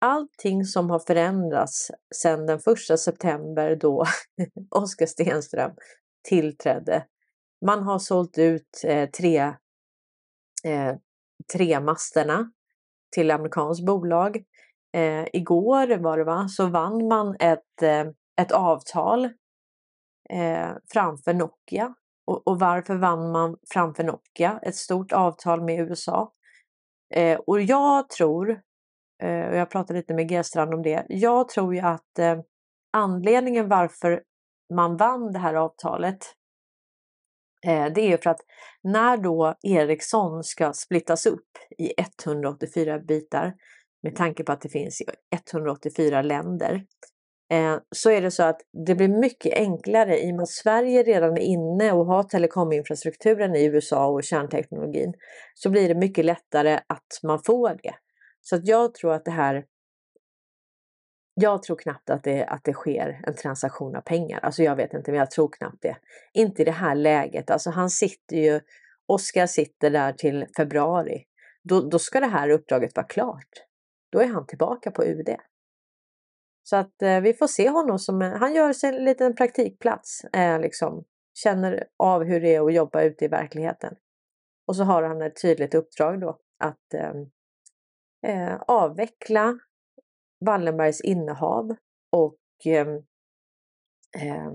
allting 0.00 0.64
som 0.64 0.90
har 0.90 0.98
förändrats 0.98 1.90
sedan 2.14 2.46
den 2.46 2.58
första 2.58 2.96
september 2.96 3.76
då 3.76 4.04
Oskar 4.70 5.06
Stenström 5.06 5.70
tillträdde. 6.28 7.06
Man 7.66 7.82
har 7.82 7.98
sålt 7.98 8.38
ut 8.38 8.84
eh, 8.84 9.10
tre, 9.10 9.38
eh, 10.64 10.94
tre 11.52 11.80
masterna 11.80 12.52
till 13.14 13.30
amerikanskt 13.30 13.84
bolag. 13.84 14.36
Eh, 14.96 15.26
igår 15.32 15.98
var 15.98 16.18
det 16.18 16.24
va, 16.24 16.48
så 16.48 16.66
vann 16.66 17.08
man 17.08 17.36
ett, 17.40 17.82
eh, 17.82 18.04
ett 18.40 18.52
avtal 18.52 19.24
eh, 20.30 20.70
framför 20.92 21.34
Nokia 21.34 21.94
och, 22.26 22.48
och, 22.48 22.60
varför 22.60 22.96
vann 22.96 23.32
man 23.32 23.56
framför 23.72 24.04
Nokia? 24.04 24.58
Ett 24.62 24.76
stort 24.76 25.12
avtal 25.12 25.62
med 25.62 25.80
USA. 25.80 26.32
Eh, 27.14 27.38
och 27.38 27.60
jag 27.60 28.08
tror, 28.08 28.50
eh, 29.22 29.48
och 29.48 29.56
jag 29.56 29.70
pratade 29.70 29.98
lite 29.98 30.14
med 30.14 30.28
G-strand 30.28 30.74
om 30.74 30.82
det, 30.82 31.06
jag 31.08 31.48
tror 31.48 31.74
ju 31.74 31.80
att 31.80 32.18
eh, 32.18 32.40
anledningen 32.92 33.68
varför 33.68 34.22
man 34.74 34.96
vann 34.96 35.32
det 35.32 35.38
här 35.38 35.54
avtalet 35.54 36.34
eh, 37.66 37.86
det 37.94 38.12
är 38.12 38.16
för 38.16 38.30
att 38.30 38.40
när 38.82 39.16
då 39.16 39.54
Ericsson 39.62 40.44
ska 40.44 40.72
splittas 40.72 41.26
upp 41.26 41.48
i 41.78 41.92
184 42.24 42.98
bitar 42.98 43.54
med 44.02 44.16
tanke 44.16 44.44
på 44.44 44.52
att 44.52 44.60
det 44.60 44.68
finns 44.68 45.02
184 45.50 46.22
länder 46.22 46.84
Eh, 47.54 47.78
så 47.90 48.10
är 48.10 48.22
det 48.22 48.30
så 48.30 48.42
att 48.42 48.60
det 48.86 48.94
blir 48.94 49.08
mycket 49.08 49.54
enklare 49.54 50.20
i 50.20 50.32
och 50.32 50.34
med 50.34 50.42
att 50.42 50.48
Sverige 50.48 51.02
redan 51.02 51.32
är 51.32 51.42
inne 51.42 51.92
och 51.92 52.06
har 52.06 52.22
telekominfrastrukturen 52.22 53.54
i 53.54 53.64
USA 53.64 54.06
och 54.06 54.24
kärnteknologin. 54.24 55.14
Så 55.54 55.70
blir 55.70 55.88
det 55.88 55.94
mycket 55.94 56.24
lättare 56.24 56.80
att 56.86 57.20
man 57.22 57.42
får 57.46 57.78
det. 57.82 57.94
Så 58.40 58.56
att 58.56 58.66
jag 58.66 58.94
tror 58.94 59.12
att 59.12 59.24
det 59.24 59.30
här 59.30 59.64
jag 61.40 61.62
tror 61.62 61.76
knappt 61.76 62.10
att 62.10 62.24
det, 62.24 62.44
att 62.44 62.64
det 62.64 62.72
sker 62.72 63.20
en 63.26 63.34
transaktion 63.34 63.96
av 63.96 64.00
pengar. 64.00 64.40
Alltså 64.42 64.62
jag 64.62 64.76
vet 64.76 64.94
inte, 64.94 65.10
men 65.10 65.18
jag 65.18 65.30
tror 65.30 65.48
knappt 65.48 65.82
det. 65.82 65.96
Inte 66.32 66.62
i 66.62 66.64
det 66.64 66.70
här 66.70 66.94
läget. 66.94 67.50
Alltså 67.50 67.70
han 67.70 67.90
sitter 67.90 68.36
ju, 68.36 68.60
Oskar 69.06 69.46
sitter 69.46 69.90
där 69.90 70.12
till 70.12 70.46
februari. 70.56 71.24
Då, 71.62 71.80
då 71.80 71.98
ska 71.98 72.20
det 72.20 72.26
här 72.26 72.48
uppdraget 72.48 72.96
vara 72.96 73.06
klart. 73.06 73.50
Då 74.12 74.20
är 74.20 74.26
han 74.26 74.46
tillbaka 74.46 74.90
på 74.90 75.04
UD. 75.04 75.28
Så 76.66 76.76
att 76.76 77.02
eh, 77.02 77.20
vi 77.20 77.34
får 77.34 77.46
se 77.46 77.68
honom 77.68 77.98
som, 77.98 78.20
han 78.20 78.54
gör 78.54 78.72
sig 78.72 78.96
en 78.96 79.04
liten 79.04 79.34
praktikplats. 79.34 80.24
Eh, 80.24 80.60
liksom, 80.60 81.04
känner 81.34 81.84
av 81.96 82.24
hur 82.24 82.40
det 82.40 82.54
är 82.54 82.66
att 82.66 82.74
jobba 82.74 83.02
ute 83.02 83.24
i 83.24 83.28
verkligheten. 83.28 83.94
Och 84.66 84.76
så 84.76 84.84
har 84.84 85.02
han 85.02 85.22
ett 85.22 85.42
tydligt 85.42 85.74
uppdrag 85.74 86.20
då 86.20 86.38
att 86.58 86.94
eh, 86.94 87.12
eh 88.32 88.56
avveckla 88.68 89.58
Wallenbergs 90.46 91.00
innehav 91.00 91.76
och 92.12 92.66
eh, 92.66 92.88
eh, 94.22 94.52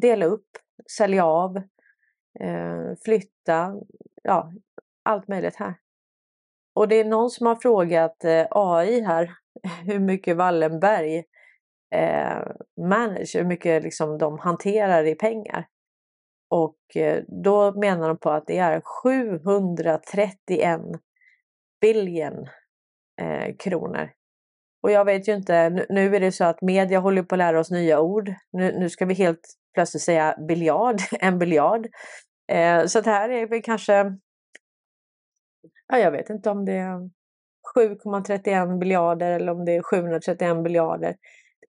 dela 0.00 0.26
upp, 0.26 0.48
sälja 0.96 1.24
av, 1.24 1.56
eh, 2.40 2.94
flytta, 3.04 3.74
ja 4.22 4.52
allt 5.02 5.28
möjligt 5.28 5.56
här. 5.56 5.74
Och 6.74 6.88
det 6.88 6.96
är 6.96 7.04
någon 7.04 7.30
som 7.30 7.46
har 7.46 7.56
frågat 7.56 8.24
eh, 8.24 8.46
AI 8.50 9.00
här 9.00 9.43
hur 9.86 9.98
mycket 9.98 10.36
Wallenberg 10.36 11.24
eh, 11.94 12.42
manage, 12.88 13.30
hur 13.34 13.44
mycket 13.44 13.82
liksom 13.82 14.18
de 14.18 14.38
hanterar 14.38 15.04
i 15.04 15.14
pengar. 15.14 15.66
Och 16.50 16.96
eh, 16.96 17.22
då 17.44 17.80
menar 17.80 18.08
de 18.08 18.18
på 18.18 18.30
att 18.30 18.46
det 18.46 18.58
är 18.58 18.80
731 18.80 20.80
biljon 21.80 22.48
eh, 23.20 23.56
kronor. 23.58 24.10
Och 24.82 24.90
jag 24.90 25.04
vet 25.04 25.28
ju 25.28 25.34
inte, 25.34 25.70
nu, 25.70 25.86
nu 25.88 26.16
är 26.16 26.20
det 26.20 26.32
så 26.32 26.44
att 26.44 26.62
media 26.62 26.98
håller 26.98 27.22
på 27.22 27.34
att 27.34 27.38
lära 27.38 27.60
oss 27.60 27.70
nya 27.70 28.00
ord. 28.00 28.34
Nu, 28.52 28.78
nu 28.78 28.90
ska 28.90 29.06
vi 29.06 29.14
helt 29.14 29.40
plötsligt 29.74 30.02
säga 30.02 30.36
biljard, 30.48 30.96
en 31.20 31.38
biljard. 31.38 31.86
Eh, 32.52 32.86
så 32.86 33.00
det 33.00 33.10
här 33.10 33.28
är 33.28 33.46
väl 33.46 33.62
kanske, 33.62 33.92
ja, 35.88 35.98
jag 35.98 36.10
vet 36.10 36.30
inte 36.30 36.50
om 36.50 36.64
det 36.64 37.10
7,31 37.74 38.78
biljarder 38.78 39.32
eller 39.32 39.52
om 39.52 39.64
det 39.64 39.76
är 39.76 39.82
731 39.82 40.64
biljarder. 40.64 41.16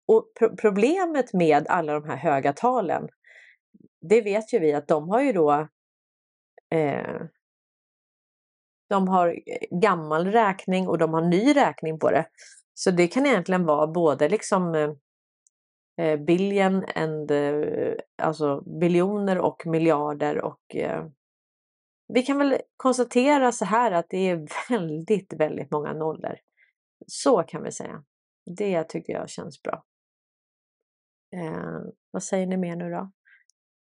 Och 0.09 0.33
pro 0.39 0.57
problemet 0.57 1.33
med 1.33 1.67
alla 1.69 1.93
de 1.93 2.09
här 2.09 2.17
höga 2.17 2.53
talen, 2.53 3.09
det 4.01 4.21
vet 4.21 4.53
ju 4.53 4.59
vi 4.59 4.73
att 4.73 4.89
de 4.89 5.09
har 5.09 5.21
ju 5.21 5.33
då 5.33 5.69
eh, 6.75 7.21
de 8.89 9.09
har 9.09 9.29
eh, 9.29 9.79
gammal 9.81 10.27
räkning 10.27 10.89
och 10.89 10.99
de 10.99 11.15
har 11.15 11.23
ny 11.23 11.57
räkning 11.57 11.99
på 11.99 12.11
det. 12.11 12.27
Så 12.75 12.91
det 12.91 13.09
kan 13.09 13.27
egentligen 13.27 13.67
vara 13.67 13.87
både 13.87 14.29
liksom 14.29 14.75
eh, 14.75 14.91
eh 16.07 16.21
billion 16.21 16.85
and, 16.95 17.31
eh, 17.31 17.95
alltså 18.23 18.61
biljoner 18.81 19.39
och 19.39 19.67
miljarder 19.67 20.41
och 20.41 20.77
eh, 20.77 21.05
vi 22.09 22.23
kan 22.23 22.39
väl 22.39 22.59
konstatera 22.77 23.53
så 23.53 23.65
här 23.65 23.93
att 23.93 24.07
det 24.09 24.31
är 24.31 24.49
väldigt, 24.69 25.33
väldigt 25.33 25.71
många 25.71 25.93
nollor. 25.93 26.39
Så 27.07 27.43
kan 27.43 27.63
vi 27.63 27.73
säga. 27.73 28.05
Det 28.57 28.85
tycker 28.85 29.13
jag 29.13 29.31
känns 29.31 29.63
bra. 29.63 29.85
Eh, 31.37 31.81
vad 32.11 32.23
säger 32.23 32.47
ni 32.47 32.57
mer 32.57 32.77
nu 32.77 32.91
då? 32.91 33.11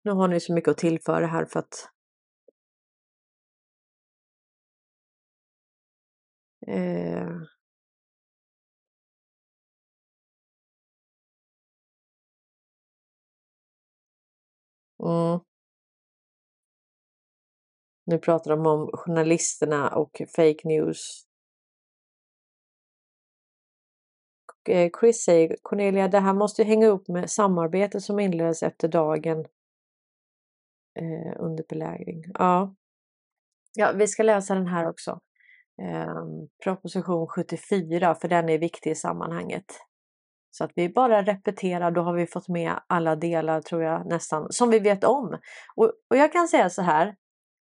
Nu 0.04 0.10
har 0.10 0.28
ni 0.28 0.40
så 0.40 0.54
mycket 0.54 0.70
att 0.70 0.78
tillföra 0.78 1.26
här 1.26 1.44
för 1.44 1.60
att 1.60 1.88
eh, 6.66 7.42
Mm. 15.02 15.51
Nu 18.04 18.18
pratar 18.18 18.50
de 18.50 18.66
om 18.66 18.90
journalisterna 18.92 19.88
och 19.88 20.22
fake 20.36 20.68
news. 20.68 21.26
Eh, 24.68 24.90
Chris 25.00 25.24
säger 25.24 25.56
Cornelia, 25.62 26.08
det 26.08 26.20
här 26.20 26.34
måste 26.34 26.64
hänga 26.64 26.86
upp 26.86 27.08
med 27.08 27.30
samarbetet 27.30 28.02
som 28.02 28.18
inleddes 28.18 28.62
efter 28.62 28.88
dagen 28.88 29.40
eh, 30.98 31.36
under 31.38 31.64
belägring. 31.68 32.24
Ja. 32.34 32.74
ja, 33.74 33.92
vi 33.92 34.06
ska 34.06 34.22
läsa 34.22 34.54
den 34.54 34.66
här 34.66 34.88
också. 34.88 35.20
Eh, 35.82 36.22
proposition 36.64 37.28
74, 37.28 38.14
för 38.14 38.28
den 38.28 38.48
är 38.48 38.58
viktig 38.58 38.90
i 38.90 38.94
sammanhanget. 38.94 39.64
Så 40.50 40.64
att 40.64 40.72
vi 40.74 40.88
bara 40.88 41.22
repeterar, 41.22 41.90
då 41.90 42.02
har 42.02 42.14
vi 42.14 42.26
fått 42.26 42.48
med 42.48 42.80
alla 42.86 43.16
delar 43.16 43.60
tror 43.60 43.82
jag 43.82 44.06
nästan 44.06 44.52
som 44.52 44.70
vi 44.70 44.78
vet 44.78 45.04
om. 45.04 45.38
Och, 45.76 45.92
och 46.10 46.16
jag 46.16 46.32
kan 46.32 46.48
säga 46.48 46.70
så 46.70 46.82
här 46.82 47.16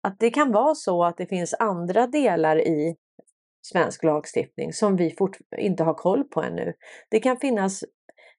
att 0.04 0.20
det 0.20 0.30
kan 0.30 0.52
vara 0.52 0.76
så 0.76 1.04
att 1.04 1.18
det 1.18 1.26
finns 1.26 1.54
andra 1.60 2.08
delar 2.08 2.68
i 2.68 2.95
svensk 3.62 4.04
lagstiftning 4.04 4.74
som 4.74 4.95
vi 4.95 5.16
inte 5.58 5.84
har 5.84 5.93
koll 5.93 6.24
på 6.24 6.41
ännu. 6.41 6.74
Det 7.10 7.20
kan 7.20 7.38
finnas, 7.38 7.84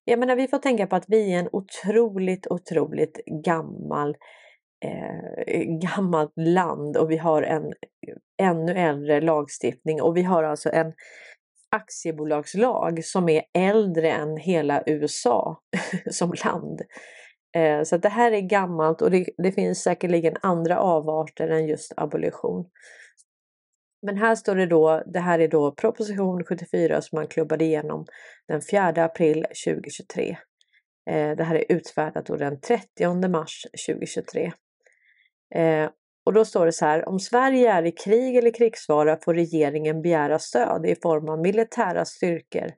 jag 0.05 0.19
menar 0.19 0.37
vi 0.37 0.49
får 0.49 0.59
tänka 0.59 0.87
på 0.87 0.97
att 0.97 1.05
vi 1.09 1.33
är 1.35 1.39
en 1.39 1.49
otroligt, 1.53 2.47
otroligt 2.47 3.21
gammal 3.45 4.17
eh, 4.85 5.63
gammalt 5.81 6.33
land 6.37 6.97
och 6.97 7.11
vi 7.11 7.17
har 7.17 7.43
en 7.43 7.73
ännu 8.43 8.73
äldre 8.73 9.21
lagstiftning 9.21 10.03
och 10.03 10.17
vi 10.17 10.23
har 10.23 10.43
alltså 10.43 10.71
en 10.73 10.93
aktiebolagslag 11.71 13.05
som 13.05 13.29
är 13.29 13.43
äldre 13.59 14.11
än 14.11 14.37
hela 14.37 14.83
USA 14.87 15.61
som 16.11 16.33
land. 16.45 16.81
Eh, 17.57 17.83
så 17.83 17.97
det 17.97 18.09
här 18.09 18.33
är 18.33 18.41
gammalt 18.41 19.03
och 19.03 19.11
det, 19.11 19.27
det 19.39 19.53
finns 19.53 19.83
säkerligen 19.83 20.37
andra 20.43 20.79
avarter 20.79 21.49
än 21.49 21.67
just 21.67 21.93
abolition. 21.97 22.65
Men 24.03 24.17
här 24.17 24.35
står 24.35 24.55
det 24.55 24.67
då, 24.67 25.03
det 25.07 25.21
här 25.21 25.39
är 25.39 25.49
då 25.49 25.73
proposition 25.73 26.45
74 26.45 27.03
som 27.03 27.17
man 27.17 27.27
klubbade 27.27 27.65
igenom 27.65 28.07
den 28.49 28.61
4 28.71 29.05
april 29.05 29.47
2023. 29.67 30.37
Eh, 31.11 31.37
det 31.37 31.45
här 31.45 31.55
är 31.55 31.65
utfärdat 31.69 32.27
då 32.27 32.37
den 32.37 32.61
30 32.61 33.29
mars 33.29 33.67
2023. 33.87 34.53
Eh, 35.55 35.91
och 36.27 36.33
då 36.33 36.45
står 36.45 36.67
det 36.67 36.73
så 36.73 36.85
här, 36.85 37.09
om 37.09 37.21
Sverige 37.21 37.73
är 37.73 37.87
i 37.87 37.93
krig 37.93 38.37
eller 38.37 38.51
krigsfara 38.51 39.19
får 39.25 39.35
regeringen 39.35 40.03
begära 40.03 40.39
stöd 40.39 40.87
i 40.87 40.97
form 41.03 41.29
av 41.29 41.41
militära 41.41 42.05
styrkor 42.05 42.73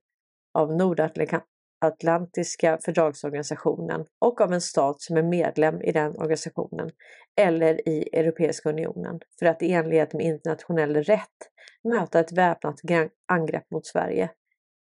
av 0.55 0.77
Atlantiska 1.85 2.78
fördragsorganisationen 2.85 4.05
och 4.18 4.41
av 4.41 4.53
en 4.53 4.61
stat 4.61 5.01
som 5.01 5.16
är 5.16 5.22
medlem 5.22 5.83
i 5.83 5.93
den 5.93 6.16
organisationen 6.16 6.91
eller 7.41 7.89
i 7.89 8.09
Europeiska 8.12 8.68
unionen 8.68 9.20
för 9.39 9.47
att 9.47 9.62
i 9.62 9.72
enlighet 9.72 10.14
med 10.14 10.26
internationell 10.26 10.97
rätt 10.97 11.28
möta 11.85 12.20
ett 12.20 12.33
väpnat 12.33 12.80
angrepp 13.28 13.70
mot 13.70 13.87
Sverige. 13.87 14.30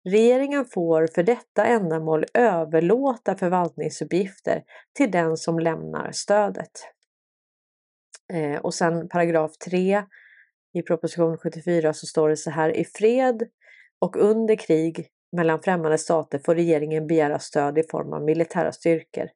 Regeringen 0.10 0.66
får 0.66 1.08
för 1.16 1.24
detta 1.24 1.66
ändamål 1.66 2.26
överlåta 2.34 3.36
förvaltningsuppgifter 3.36 4.64
till 4.94 5.12
den 5.12 5.38
som 5.38 5.60
lämnar 5.60 6.12
stödet. 6.12 6.72
Eh, 8.34 8.62
och 8.62 8.74
sen 8.74 9.10
paragraf 9.10 9.58
3 9.58 10.04
i 10.74 10.82
proposition 10.82 11.38
74 11.38 11.94
så 11.94 12.08
står 12.08 12.30
det 12.30 12.38
så 12.38 12.50
här 12.50 12.78
i 12.78 12.86
fred 12.86 13.48
och 14.00 14.16
under 14.16 14.56
krig 14.56 15.10
mellan 15.34 15.62
främmande 15.62 15.98
stater 15.98 16.40
får 16.46 16.56
regeringen 16.56 17.08
begära 17.08 17.40
stöd 17.40 17.78
i 17.78 17.84
form 17.84 18.14
av 18.14 18.24
militära 18.24 18.72
styrkor 18.72 19.30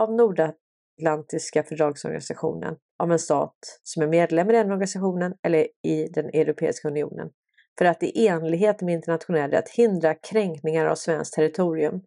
av 0.00 0.12
Nordatlantiska 0.12 1.62
fördragsorganisationen, 1.62 2.76
av 2.98 3.12
en 3.12 3.18
stat 3.18 3.58
som 3.82 4.02
är 4.02 4.06
medlem 4.06 4.50
i 4.50 4.52
den 4.52 4.70
organisationen 4.70 5.34
eller 5.42 5.66
i 5.82 6.08
den 6.08 6.26
Europeiska 6.26 6.88
unionen 6.88 7.30
för 7.78 7.84
att 7.84 8.02
i 8.02 8.26
enlighet 8.26 8.80
med 8.82 8.94
internationell 8.94 9.50
rätt 9.50 9.68
hindra 9.68 10.14
kränkningar 10.14 10.86
av 10.86 10.94
svenskt 10.94 11.34
territorium. 11.34 12.02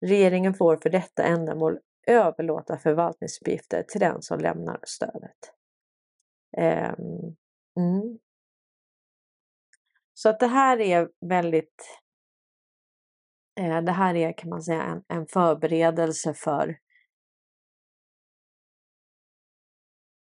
Regeringen 0.00 0.54
får 0.54 0.76
för 0.76 0.90
detta 0.90 1.22
ändamål 1.22 1.78
överlåta 2.06 2.78
förvaltningsuppgifter 2.78 3.82
till 3.82 4.00
den 4.00 4.22
som 4.22 4.40
lämnar 4.40 4.80
stödet. 4.82 5.54
Um, 6.56 7.36
mm. 7.78 8.18
Så 10.14 10.28
att 10.28 10.40
det 10.40 10.46
här 10.46 10.80
är 10.80 11.08
väldigt 11.28 12.00
Eh, 13.60 13.82
det 13.82 13.92
här 13.92 14.14
är 14.14 14.38
kan 14.38 14.50
man 14.50 14.62
säga 14.62 14.82
en, 14.82 15.02
en 15.08 15.26
förberedelse 15.26 16.34
för 16.34 16.78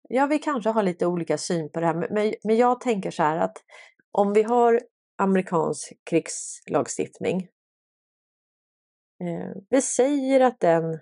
Ja, 0.09 0.25
vi 0.25 0.39
kanske 0.39 0.69
har 0.69 0.84
lite 0.84 1.05
olika 1.05 1.38
syn 1.38 1.71
på 1.71 1.80
det 1.80 1.86
här, 1.86 1.93
men, 1.93 2.34
men 2.43 2.57
jag 2.57 2.82
tänker 2.82 3.11
så 3.11 3.23
här 3.23 3.38
att 3.38 3.57
om 4.11 4.34
vi 4.34 4.43
har 4.43 4.82
amerikansk 5.17 5.93
krigslagstiftning. 6.09 7.38
Eh, 9.23 9.51
vi 9.69 9.82
säger 9.82 10.39
att 10.39 10.59
den, 10.59 10.99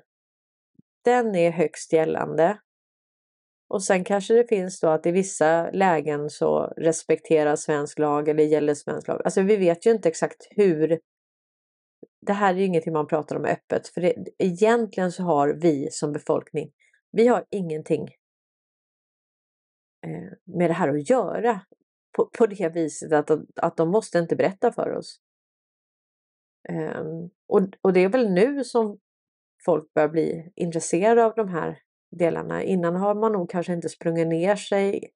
den 1.04 1.36
är 1.36 1.52
högst 1.52 1.94
gällande 1.94 2.60
och 3.70 3.84
sen 3.84 4.04
kanske 4.04 4.34
det 4.34 4.48
finns 4.48 4.80
då 4.80 4.88
att 4.88 5.06
i 5.06 5.12
vissa 5.12 5.72
lägen 5.72 6.30
så 6.30 6.74
respekterar 6.78 7.56
svensk 7.56 8.00
lag 8.00 8.30
eller 8.30 8.44
gäller 8.44 8.74
svensk 8.74 9.08
lag. 9.08 9.22
Alltså 9.26 9.42
vi 9.42 9.56
vet 9.56 9.86
ju 9.86 9.92
inte 9.92 10.10
exakt 10.10 10.48
hur 10.50 11.00
det 12.26 12.34
här 12.34 12.54
är 12.54 12.58
ju 12.58 12.66
ingenting 12.66 12.94
man 12.94 13.08
pratar 13.08 13.36
om 13.36 13.46
öppet 13.46 13.88
för 13.88 14.02
det, 14.02 14.16
egentligen 14.38 15.12
så 15.12 15.24
har 15.24 15.54
vi 15.54 15.88
som 15.92 16.12
befolkning, 16.12 16.72
vi 17.12 17.28
har 17.28 17.46
ingenting 17.50 18.04
eh, 20.06 20.34
med 20.44 20.70
det 20.70 20.74
här 20.74 20.90
att 20.90 21.10
göra 21.10 21.62
på, 22.18 22.30
på 22.38 22.48
det 22.48 22.70
viset 22.70 23.12
att, 23.12 23.32
att 23.56 23.78
de 23.78 23.90
måste 23.90 24.20
inte 24.20 24.36
berätta 24.36 24.72
för 24.72 24.92
oss. 24.92 25.20
Um, 26.70 27.30
och, 27.48 27.62
och 27.82 27.94
det 27.94 28.00
är 28.00 28.10
väl 28.10 28.30
nu 28.30 28.64
som 28.64 29.00
folk 29.66 29.94
börjar 29.94 30.10
bli 30.10 30.52
intresserade 30.56 31.26
av 31.26 31.34
de 31.36 31.50
här 31.50 31.80
delarna. 32.12 32.64
Innan 32.64 32.96
har 32.96 33.16
man 33.16 33.32
nog 33.32 33.50
kanske 33.50 33.74
inte 33.74 33.90
sprungit 33.90 34.28
ner 34.28 34.56
sig 34.56 35.12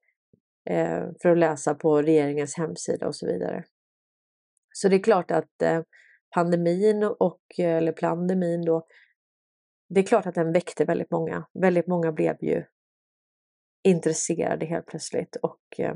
eh, 0.70 1.04
för 1.22 1.30
att 1.30 1.38
läsa 1.38 1.76
på 1.76 2.02
regeringens 2.02 2.56
hemsida 2.56 3.08
och 3.08 3.16
så 3.16 3.26
vidare. 3.26 3.64
Så 4.74 4.90
det 4.90 4.96
är 4.96 5.04
klart 5.04 5.32
att 5.32 5.62
eh, 5.62 5.82
pandemin 6.34 7.04
och, 7.04 7.42
eller 7.58 7.92
pandemin 7.92 8.66
då, 8.66 8.88
det 9.90 10.00
är 10.00 10.06
klart 10.06 10.26
att 10.26 10.36
den 10.36 10.54
väckte 10.54 10.86
väldigt 10.86 11.12
många. 11.12 11.48
Väldigt 11.54 11.88
många 11.88 12.12
blev 12.12 12.36
ju 12.42 12.66
intresserade 13.84 14.66
helt 14.66 14.86
plötsligt 14.86 15.36
och 15.36 15.80
eh, 15.80 15.96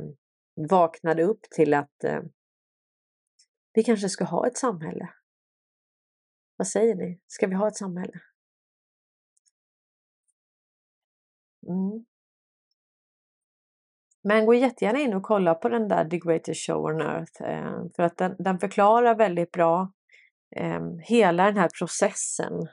vaknade 0.69 1.23
upp 1.23 1.41
till 1.55 1.73
att 1.73 2.03
eh, 2.03 2.21
vi 3.73 3.83
kanske 3.83 4.09
ska 4.09 4.25
ha 4.25 4.47
ett 4.47 4.57
samhälle. 4.57 5.09
Vad 6.57 6.67
säger 6.67 6.95
ni? 6.95 7.21
Ska 7.27 7.47
vi 7.47 7.55
ha 7.55 7.67
ett 7.67 7.77
samhälle? 7.77 8.19
Mm. 11.67 12.05
Men 14.23 14.45
gå 14.45 14.53
jättegärna 14.53 14.99
in 14.99 15.13
och 15.13 15.23
kolla 15.23 15.55
på 15.55 15.69
den 15.69 15.87
där 15.87 16.09
The 16.09 16.17
Greatest 16.17 16.67
Show 16.67 16.85
on 16.85 17.01
Earth 17.01 17.43
eh, 17.43 17.83
för 17.95 18.03
att 18.03 18.17
den, 18.17 18.35
den 18.39 18.59
förklarar 18.59 19.15
väldigt 19.15 19.51
bra 19.51 19.91
eh, 20.55 20.81
hela 20.99 21.45
den 21.45 21.57
här 21.57 21.69
processen. 21.79 22.67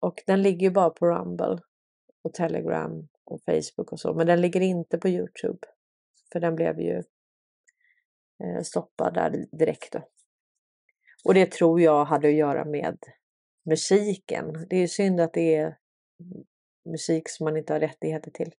Och 0.00 0.22
den 0.26 0.42
ligger 0.42 0.66
ju 0.66 0.70
bara 0.70 0.90
på 0.90 1.06
Rumble 1.06 1.58
och 2.22 2.34
Telegram 2.34 3.08
och 3.24 3.40
Facebook 3.46 3.92
och 3.92 4.00
så, 4.00 4.14
men 4.14 4.26
den 4.26 4.40
ligger 4.40 4.60
inte 4.60 4.98
på 4.98 5.08
Youtube. 5.08 5.58
För 6.32 6.40
den 6.40 6.54
blev 6.54 6.80
ju 6.80 7.02
eh, 8.44 8.62
stoppad 8.62 9.14
där 9.14 9.46
direkt. 9.58 9.92
Då. 9.92 10.08
Och 11.24 11.34
det 11.34 11.50
tror 11.50 11.80
jag 11.80 12.04
hade 12.04 12.28
att 12.28 12.34
göra 12.34 12.64
med 12.64 12.98
musiken. 13.64 14.66
Det 14.70 14.76
är 14.76 14.80
ju 14.80 14.88
synd 14.88 15.20
att 15.20 15.32
det 15.32 15.54
är 15.54 15.78
musik 16.90 17.28
som 17.28 17.44
man 17.44 17.56
inte 17.56 17.72
har 17.72 17.80
rättigheter 17.80 18.30
till. 18.30 18.52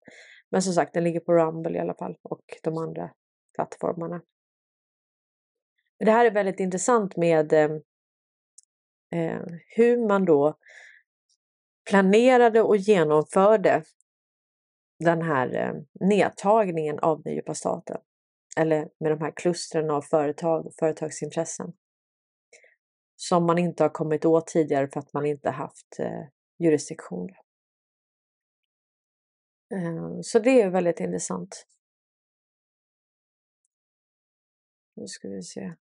Men 0.50 0.62
som 0.62 0.74
sagt, 0.74 0.94
den 0.94 1.04
ligger 1.04 1.20
på 1.20 1.34
Rumble 1.34 1.78
i 1.78 1.80
alla 1.80 1.94
fall 1.94 2.18
och 2.24 2.44
de 2.64 2.78
andra 2.78 3.12
plattformarna. 3.56 4.22
Det 6.00 6.12
här 6.12 6.26
är 6.26 6.32
väldigt 6.32 6.60
intressant 6.60 7.18
med 7.18 7.54
eh, 7.54 7.72
eh, 9.16 9.42
hur 9.76 10.08
man 10.08 10.26
då 10.26 10.58
planerade 11.90 12.62
och 12.62 12.78
genomförde 12.78 13.84
den 15.00 15.22
här 15.22 15.56
eh, 15.56 15.74
nedtagningen 16.08 17.00
av 17.00 17.22
den 17.22 17.34
djupa 17.34 17.54
staten. 17.54 17.98
Eller 18.58 18.90
med 19.00 19.12
de 19.12 19.22
här 19.22 19.34
klustren 19.36 19.90
av 19.90 20.02
företag 20.02 20.66
och 20.66 20.74
företagsintressen. 20.80 21.74
Som 23.16 23.46
man 23.46 23.58
inte 23.58 23.84
har 23.84 23.90
kommit 23.90 24.26
åt 24.26 24.48
tidigare 24.48 24.88
för 24.88 25.00
att 25.00 25.14
man 25.14 25.26
inte 25.26 25.50
haft 25.50 26.00
eh, 26.00 26.24
jurisdiktion. 26.60 27.30
Eh, 29.74 30.20
så 30.22 30.40
det 30.40 30.62
är 30.62 30.70
väldigt 30.70 31.00
intressant. 31.00 31.68
Nu 34.96 35.08
ska 35.08 35.30
vi 35.30 35.44
se. 35.44 35.74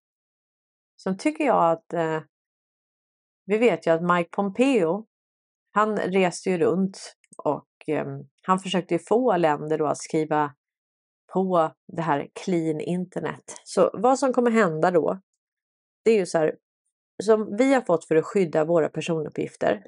Sen 1.02 1.18
tycker 1.18 1.44
jag 1.44 1.72
att 1.72 1.92
eh, 1.92 2.20
vi 3.46 3.58
vet 3.58 3.86
ju 3.86 3.90
att 3.90 4.02
Mike 4.02 4.30
Pompeo, 4.32 5.06
han 5.72 5.96
reste 5.96 6.50
ju 6.50 6.58
runt 6.58 7.16
och 7.36 7.68
eh, 7.86 8.06
han 8.42 8.58
försökte 8.58 8.94
ju 8.94 8.98
få 8.98 9.36
länder 9.36 9.78
då 9.78 9.86
att 9.86 9.98
skriva 9.98 10.54
på 11.32 11.72
det 11.92 12.02
här 12.02 12.28
clean 12.44 12.80
internet. 12.80 13.60
Så 13.64 13.90
vad 13.94 14.18
som 14.18 14.32
kommer 14.32 14.50
hända 14.50 14.90
då, 14.90 15.20
det 16.04 16.10
är 16.10 16.16
ju 16.16 16.26
så 16.26 16.38
här, 16.38 16.56
som 17.22 17.56
vi 17.56 17.74
har 17.74 17.80
fått 17.80 18.04
för 18.04 18.16
att 18.16 18.24
skydda 18.24 18.64
våra 18.64 18.88
personuppgifter, 18.88 19.86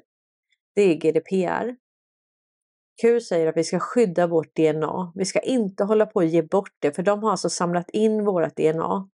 det 0.75 0.81
är 0.81 0.95
GDPR. 0.95 1.75
Q 3.01 3.21
säger 3.21 3.47
att 3.47 3.57
vi 3.57 3.63
ska 3.63 3.79
skydda 3.79 4.27
vårt 4.27 4.55
DNA. 4.55 5.11
Vi 5.15 5.25
ska 5.25 5.39
inte 5.39 5.83
hålla 5.83 6.05
på 6.05 6.19
att 6.19 6.29
ge 6.29 6.41
bort 6.41 6.75
det 6.79 6.91
för 6.91 7.03
de 7.03 7.23
har 7.23 7.31
alltså 7.31 7.49
samlat 7.49 7.89
in 7.89 8.25
vårt 8.25 8.55
DNA. 8.55 9.09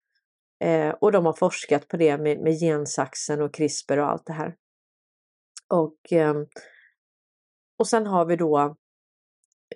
Eh, 0.61 0.91
och 1.01 1.13
de 1.13 1.27
har 1.27 1.33
forskat 1.33 1.89
på 1.89 1.97
det 1.97 2.19
med, 2.19 2.41
med 2.41 2.61
gensaxen 2.61 3.43
och 3.43 3.55
CRISPR 3.55 3.99
och 3.99 4.11
allt 4.11 4.27
det 4.27 4.33
här. 4.33 4.55
Och, 5.69 6.13
eh, 6.13 6.35
och 7.79 7.87
sen 7.87 8.07
har 8.07 8.25
vi 8.25 8.37
då 8.37 8.77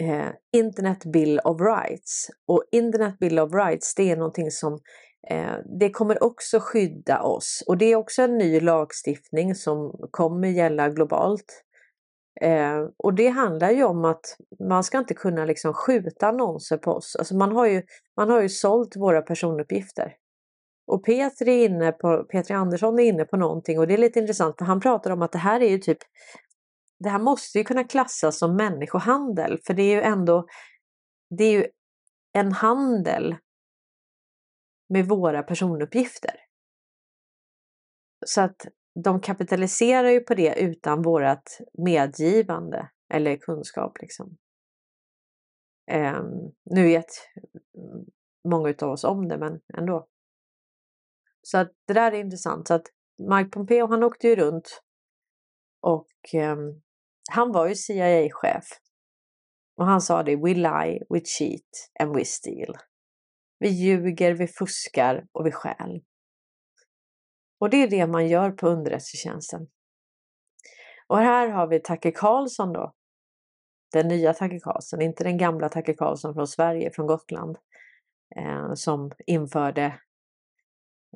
eh, 0.01 0.31
Internet 0.53 1.05
Bill 1.05 1.41
of 1.45 1.61
Rights. 1.61 2.31
Och 2.47 2.65
Internet 2.73 3.19
Bill 3.19 3.39
of 3.39 3.55
Rights 3.55 3.95
det 3.95 4.11
är 4.11 4.17
någonting 4.17 4.51
som 4.51 4.79
eh, 5.31 5.57
det 5.81 5.91
kommer 5.91 6.23
också 6.23 6.61
skydda 6.61 7.23
oss 7.23 7.65
och 7.67 7.79
det 7.79 7.85
är 7.85 7.97
också 7.97 8.23
en 8.23 8.39
ny 8.39 8.61
lagstiftning 8.61 9.55
som 9.55 10.09
kommer 10.11 10.49
gälla 10.49 10.89
globalt. 10.89 11.65
Eh, 12.41 12.87
och 12.97 13.15
det 13.15 13.29
handlar 13.29 13.71
ju 13.71 13.85
om 13.85 14.05
att 14.05 14.37
man 14.69 14.85
ska 14.85 14.99
inte 14.99 15.15
kunna 15.15 15.45
liksom 15.45 15.75
skjuta 15.75 16.27
annonser 16.27 16.77
på 16.77 16.91
oss. 16.91 17.17
Alltså 17.17 17.37
man, 17.37 17.53
har 17.53 17.67
ju, 17.67 17.83
man 18.17 18.31
har 18.31 18.43
ju 18.43 18.49
sålt 18.49 18.97
våra 18.97 19.23
personuppgifter. 19.23 20.17
Och 20.87 21.05
Petri, 21.05 21.65
är 21.65 21.69
inne 21.69 21.93
på, 21.93 22.25
Petri 22.25 22.55
Andersson 22.55 22.99
är 22.99 23.03
inne 23.03 23.25
på 23.25 23.37
någonting 23.37 23.79
och 23.79 23.87
det 23.87 23.95
är 23.95 23.99
lite 23.99 24.19
intressant 24.19 24.59
för 24.59 24.65
han 24.65 24.81
pratar 24.81 25.11
om 25.11 25.23
att 25.23 25.33
det 25.33 25.39
här 25.39 25.61
är 25.61 25.71
ju 25.71 25.79
typ 25.79 25.99
det 26.99 27.09
här 27.09 27.19
måste 27.19 27.59
ju 27.59 27.65
kunna 27.65 27.85
klassas 27.85 28.39
som 28.39 28.57
människohandel 28.57 29.61
för 29.67 29.75
det 29.75 29.83
är 29.83 29.95
ju 29.97 30.03
ändå 30.03 30.47
det 31.39 31.45
är 31.45 31.53
ju 31.53 31.67
en 32.33 32.53
handel 32.53 33.37
med 34.89 35.09
våra 35.09 35.43
personuppgifter. 35.43 36.35
Så 38.27 38.41
att 38.41 38.67
de 39.05 39.21
kapitaliserar 39.21 40.09
ju 40.09 40.21
på 40.21 40.35
det 40.35 40.61
utan 40.61 41.03
vårat 41.03 41.59
medgivande 41.79 42.91
eller 43.15 43.37
kunskap. 43.37 43.99
Liksom. 44.01 44.37
Um, 45.93 46.53
nu 46.65 46.83
vet 46.83 47.07
många 48.49 48.75
av 48.83 48.91
oss 48.91 49.05
om 49.05 49.29
det, 49.29 49.39
men 49.39 49.61
ändå. 49.79 50.09
Så 51.45 51.59
att 51.59 51.73
det 51.87 51.95
där 51.95 52.13
är 52.13 52.21
intressant. 52.21 52.69
Så 52.69 52.75
att 52.75 52.87
Mike 53.19 53.51
Pompeo 53.51 53.87
han 53.87 54.03
åkte 54.03 54.29
ju 54.29 54.37
runt 54.37 54.83
och 55.81 56.35
eh, 56.35 56.57
han 57.31 57.53
var 57.53 57.69
ju 57.69 57.75
CIA-chef. 57.75 58.65
Och 59.77 59.87
han 59.87 60.01
sa 60.01 60.23
det, 60.23 60.37
we 60.37 60.55
lie, 60.55 61.03
we 61.09 61.21
cheat 61.25 61.91
and 62.01 62.17
we 62.17 62.25
steal. 62.25 62.77
Vi 63.59 63.69
ljuger, 63.69 64.35
vi 64.35 64.47
fuskar 64.47 65.27
och 65.33 65.47
vi 65.47 65.53
stjäl. 65.53 66.03
Och 67.61 67.71
det 67.71 67.77
är 67.77 67.91
det 67.91 68.07
man 68.07 68.29
gör 68.29 68.51
på 68.51 68.69
underrättelsetjänsten. 68.69 69.67
Och 71.07 71.19
här 71.19 71.49
har 71.49 71.67
vi 71.67 71.81
Tacke 71.81 72.11
Karlsson 72.11 72.73
då. 72.73 72.95
Den 73.93 74.09
nya 74.09 74.35
Tacke 74.35 74.61
Karlsson, 74.61 75.03
inte 75.03 75.25
den 75.25 75.39
gamla 75.39 75.69
Tacke 75.69 75.95
Karlsson 75.95 76.35
från 76.35 76.47
Sverige, 76.47 76.91
från 76.93 77.07
Gotland. 77.07 77.59
Eh, 78.37 78.75
som 78.75 79.11
införde 79.27 80.01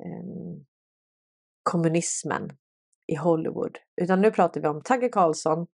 Ehm, 0.05 0.65
kommunismen 1.63 2.57
i 3.07 3.15
Hollywood. 3.15 3.77
Utan 4.01 4.21
nu 4.21 4.31
pratar 4.31 4.61
vi 4.61 4.67
om 4.67 4.81
Tagge 4.81 5.09
Carlson 5.09 5.67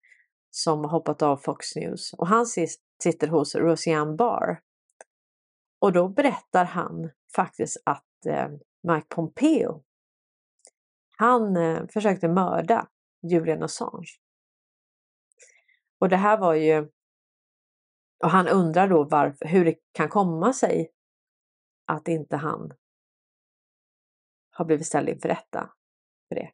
som 0.50 0.80
har 0.84 0.90
hoppat 0.90 1.22
av 1.22 1.36
Fox 1.36 1.76
News 1.76 2.12
och 2.12 2.26
han 2.26 2.46
sitter 3.02 3.28
hos 3.28 3.54
Roseanne 3.54 4.16
Barr. 4.16 4.60
Och 5.78 5.92
då 5.92 6.08
berättar 6.08 6.64
han 6.64 7.10
faktiskt 7.36 7.82
att 7.84 8.26
eh, 8.26 8.48
Mike 8.82 9.06
Pompeo 9.08 9.84
han 11.16 11.56
eh, 11.56 11.86
försökte 11.92 12.28
mörda 12.28 12.88
Julian 13.22 13.62
Assange. 13.62 14.08
Och 15.98 16.08
det 16.08 16.16
här 16.16 16.38
var 16.38 16.54
ju... 16.54 16.90
Och 18.24 18.30
han 18.30 18.48
undrar 18.48 18.88
då 18.88 19.04
varför, 19.04 19.46
hur 19.46 19.64
det 19.64 19.74
kan 19.92 20.08
komma 20.08 20.52
sig 20.52 20.90
att 21.86 22.08
inte 22.08 22.36
han 22.36 22.72
har 24.54 24.64
blivit 24.64 24.86
ställd 24.86 25.08
inför 25.08 25.28
rätta 25.28 25.70
för 26.28 26.34
det. 26.34 26.50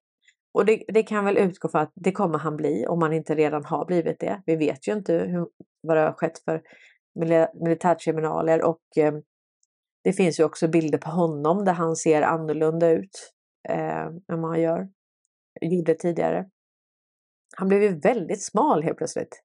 Och 0.55 0.65
det, 0.65 0.85
det, 0.89 1.03
kan 1.03 1.25
väl 1.25 1.39
utgå 1.39 1.69
för 1.69 1.79
att 1.79 1.93
det 1.95 2.13
kommer 2.13 2.39
han 2.39 2.57
bli 2.57 2.87
om 2.87 3.03
han 3.03 3.13
inte 3.13 3.35
redan 3.35 3.65
har 3.65 3.85
blivit 3.85 4.21
det. 4.21 4.43
Vi 4.47 4.57
vet 4.57 4.89
ju 4.89 4.93
inte 4.93 5.15
hur, 5.15 5.49
vad 5.81 5.97
det 5.97 6.01
har 6.01 6.13
skett 6.13 6.39
för 6.39 6.63
militärkriminaler 7.65 8.63
och 8.63 8.81
eh, 8.97 9.15
det 10.05 10.13
finns 10.13 10.41
ju 10.41 10.45
också 10.45 10.69
bilder 10.69 10.99
på 10.99 11.11
honom 11.11 11.65
där 11.65 11.73
han 11.73 11.97
ser 11.97 12.23
annorlunda 12.23 12.91
ut 12.91 13.33
eh, 13.69 14.07
än 14.07 14.23
vad 14.41 14.51
han 14.51 14.61
gör, 14.61 14.89
gjorde 15.61 15.95
tidigare. 15.95 16.51
Han 17.57 17.69
blev 17.69 17.83
ju 17.83 17.99
väldigt 17.99 18.45
smal 18.45 18.83
helt 18.83 18.99
plötsligt. 18.99 19.43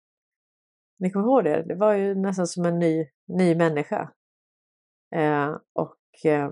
Ni 1.00 1.12
kommer 1.12 1.26
ihåg 1.26 1.44
det? 1.44 1.64
Det 1.68 1.76
var 1.76 1.94
ju 1.94 2.16
nästan 2.16 2.48
som 2.48 2.66
en 2.66 2.80
ny, 2.80 3.08
ny 3.28 3.56
människa. 3.56 4.12
Eh, 5.16 5.58
och 5.74 6.26
eh, 6.26 6.52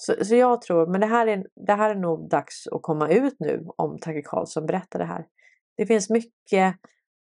så, 0.00 0.24
så 0.24 0.34
jag 0.34 0.62
tror, 0.62 0.86
men 0.86 1.00
det 1.00 1.06
här, 1.06 1.26
är, 1.26 1.46
det 1.66 1.72
här 1.72 1.90
är 1.90 1.94
nog 1.94 2.30
dags 2.30 2.66
att 2.66 2.82
komma 2.82 3.08
ut 3.08 3.36
nu 3.38 3.66
om 3.76 3.98
Tage 3.98 4.24
Karlsson 4.24 4.66
berättar 4.66 4.98
det 4.98 5.04
här. 5.04 5.26
Det 5.76 5.86
finns 5.86 6.10
mycket 6.10 6.76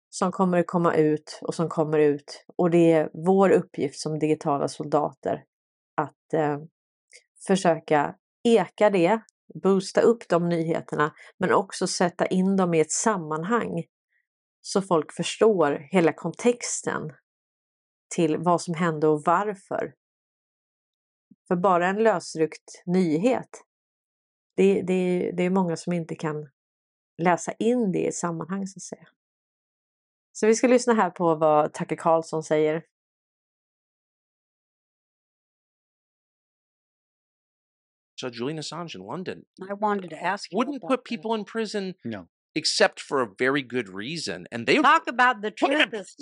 som 0.10 0.32
kommer 0.32 0.58
att 0.58 0.68
komma 0.68 0.96
ut 0.96 1.40
och 1.42 1.56
som 1.56 1.70
kommer 1.70 2.00
ut 2.00 2.46
och 2.58 2.70
det 2.70 2.92
är 2.92 3.10
vår 3.14 3.50
uppgift 3.50 4.00
som 4.00 4.20
digitala 4.20 4.68
soldater 4.68 5.44
att 5.96 6.34
eh, 6.34 6.58
försöka 7.48 8.16
eka 8.44 8.90
det, 8.90 9.20
boosta 9.64 10.02
upp 10.02 10.30
de 10.30 10.50
nyheterna 10.50 11.14
men 11.40 11.54
också 11.54 11.88
sätta 11.88 12.26
in 12.26 12.56
dem 12.56 12.74
i 12.74 12.80
ett 12.80 12.92
sammanhang 12.92 13.84
så 14.62 14.82
folk 14.82 15.14
förstår 15.14 15.88
hela 15.92 16.14
kontexten 16.14 17.14
till 18.16 18.38
vad 18.38 18.62
som 18.62 18.74
hände 18.74 19.08
och 19.08 19.22
varför. 19.26 19.94
För 21.48 21.56
bara 21.56 21.88
en 21.88 22.04
lösryckt 22.04 22.84
nyhet, 22.86 23.50
det, 24.56 24.82
det, 24.82 25.32
det 25.38 25.44
är 25.44 25.50
många 25.50 25.76
som 25.78 25.94
inte 25.94 26.16
kan 26.16 26.50
läsa 27.18 27.52
in 27.52 27.92
det 27.92 28.00
i 28.00 28.08
ett 28.08 28.16
sammanhang 28.16 28.68
så 28.68 28.78
att 28.78 28.82
säga. 28.84 29.08
Så 30.32 30.48
vi 30.48 30.56
ska 30.56 30.68
lyssna 30.68 30.94
här 30.94 31.10
på 31.10 31.36
vad 31.36 31.74
Tucker 31.74 31.96
Carlson 31.96 32.44
säger. 32.44 32.84
So 38.20 38.30
Julian 38.30 38.60
Assange 38.60 38.96
in 38.96 39.02
London 39.06 39.44
I 39.70 39.74
wanted 39.74 40.10
to 40.10 40.16
ask 40.16 40.52
you 40.52 40.58
wouldn't 40.58 40.82
put 40.82 41.04
that. 41.04 41.06
people 41.06 41.36
in 41.36 41.46
prison 41.46 41.94
No. 42.04 42.28
except 42.56 43.00
for 43.00 43.22
a 43.22 43.28
very 43.38 43.62
good 43.62 43.90
reason. 43.90 44.48
And 44.52 44.66
they 44.66 44.78
Talk 44.82 45.08
about 45.08 45.42
the 45.44 45.52
truth. 45.62 45.94
Is, 45.94 46.16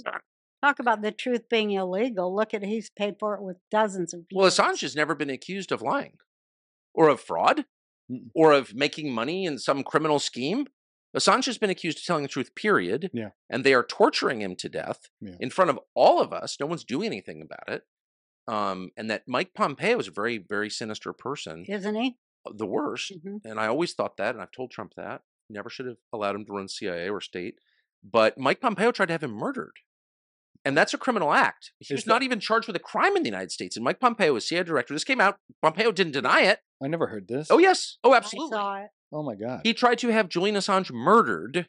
talk 0.65 0.79
about 0.79 1.01
the 1.01 1.11
truth 1.11 1.47
being 1.49 1.71
illegal. 1.71 2.35
Look 2.35 2.53
at 2.53 2.63
he's 2.63 2.89
paid 2.89 3.15
for 3.19 3.35
it 3.35 3.41
with 3.41 3.57
dozens 3.71 4.13
of 4.13 4.21
Well. 4.33 4.47
Assange 4.49 4.81
has 4.81 4.95
never 4.95 5.15
been 5.15 5.29
accused 5.29 5.71
of 5.71 5.81
lying 5.81 6.13
or 6.93 7.09
of 7.09 7.19
fraud 7.21 7.65
or 8.33 8.51
of 8.51 8.73
making 8.73 9.13
money 9.13 9.45
in 9.45 9.57
some 9.57 9.83
criminal 9.83 10.19
scheme. 10.19 10.67
Assange 11.15 11.45
has 11.45 11.57
been 11.57 11.69
accused 11.69 11.99
of 11.99 12.03
telling 12.05 12.23
the 12.23 12.29
truth, 12.29 12.55
period. 12.55 13.09
Yeah. 13.13 13.29
And 13.49 13.63
they 13.63 13.73
are 13.73 13.83
torturing 13.83 14.41
him 14.41 14.55
to 14.57 14.67
death 14.69 15.09
Yeah. 15.21 15.35
in 15.39 15.49
front 15.49 15.69
of 15.69 15.79
all 15.93 16.19
of 16.21 16.33
us. 16.33 16.57
No 16.59 16.65
one's 16.65 16.83
doing 16.83 17.05
anything 17.07 17.41
about 17.41 17.69
it. 17.73 17.83
Um, 18.47 18.91
and 18.97 19.09
that 19.09 19.23
Mike 19.27 19.53
Pompeo 19.55 19.97
is 19.97 20.07
a 20.07 20.11
very, 20.11 20.37
very 20.37 20.69
sinister 20.69 21.13
person, 21.13 21.65
isn't 21.67 21.95
he? 21.95 22.17
the 22.53 22.65
worst. 22.67 23.11
hmm 23.23 23.37
And 23.43 23.59
I 23.59 23.65
always 23.67 23.93
thought 23.93 24.17
that, 24.17 24.35
and 24.35 24.41
I've 24.41 24.51
told 24.51 24.69
Trump 24.71 24.93
that. 24.97 25.21
Never 25.49 25.67
should 25.69 25.87
have 25.87 25.97
allowed 26.13 26.35
him 26.35 26.45
to 26.45 26.53
run 26.53 26.67
CIA 26.67 27.09
or 27.09 27.19
state. 27.21 27.55
But 28.03 28.37
Mike 28.37 28.61
Pompeo 28.61 28.91
tried 28.91 29.07
to 29.07 29.13
have 29.13 29.23
him 29.23 29.31
murdered. 29.31 29.71
And 30.65 30.75
that's 30.75 30.93
a 30.95 30.97
criminal 30.97 31.31
act. 31.31 31.71
He 31.79 31.93
Is 31.93 31.99
was 31.99 32.07
not 32.07 32.23
even 32.23 32.39
charged 32.39 32.65
with 32.67 32.75
a 32.75 32.79
crime 32.79 33.15
in 33.15 33.21
the 33.21 33.29
United 33.29 33.51
States. 33.51 33.77
And 33.77 33.83
Mike 33.85 33.99
Pompeo 33.99 34.33
was 34.33 34.47
CIA 34.47 34.63
director. 34.63 34.95
This 34.95 35.03
came 35.03 35.21
out. 35.21 35.37
Pompeo 35.61 35.91
didn't 35.91 36.13
deny 36.13 36.41
it. 36.41 36.59
I 36.83 36.87
never 36.87 37.07
heard 37.07 37.27
this. 37.27 37.47
Oh, 37.51 37.59
yes. 37.59 37.97
Oh, 38.03 38.13
I 38.13 38.17
absolutely. 38.17 38.57
saw 38.57 38.77
it. 38.81 38.87
Oh 39.13 39.21
my 39.23 39.35
god. 39.35 39.61
He 39.63 39.73
tried 39.75 39.99
to 39.99 40.09
have 40.09 40.27
Julian 40.27 40.55
Assange 40.55 40.91
murdered, 40.91 41.67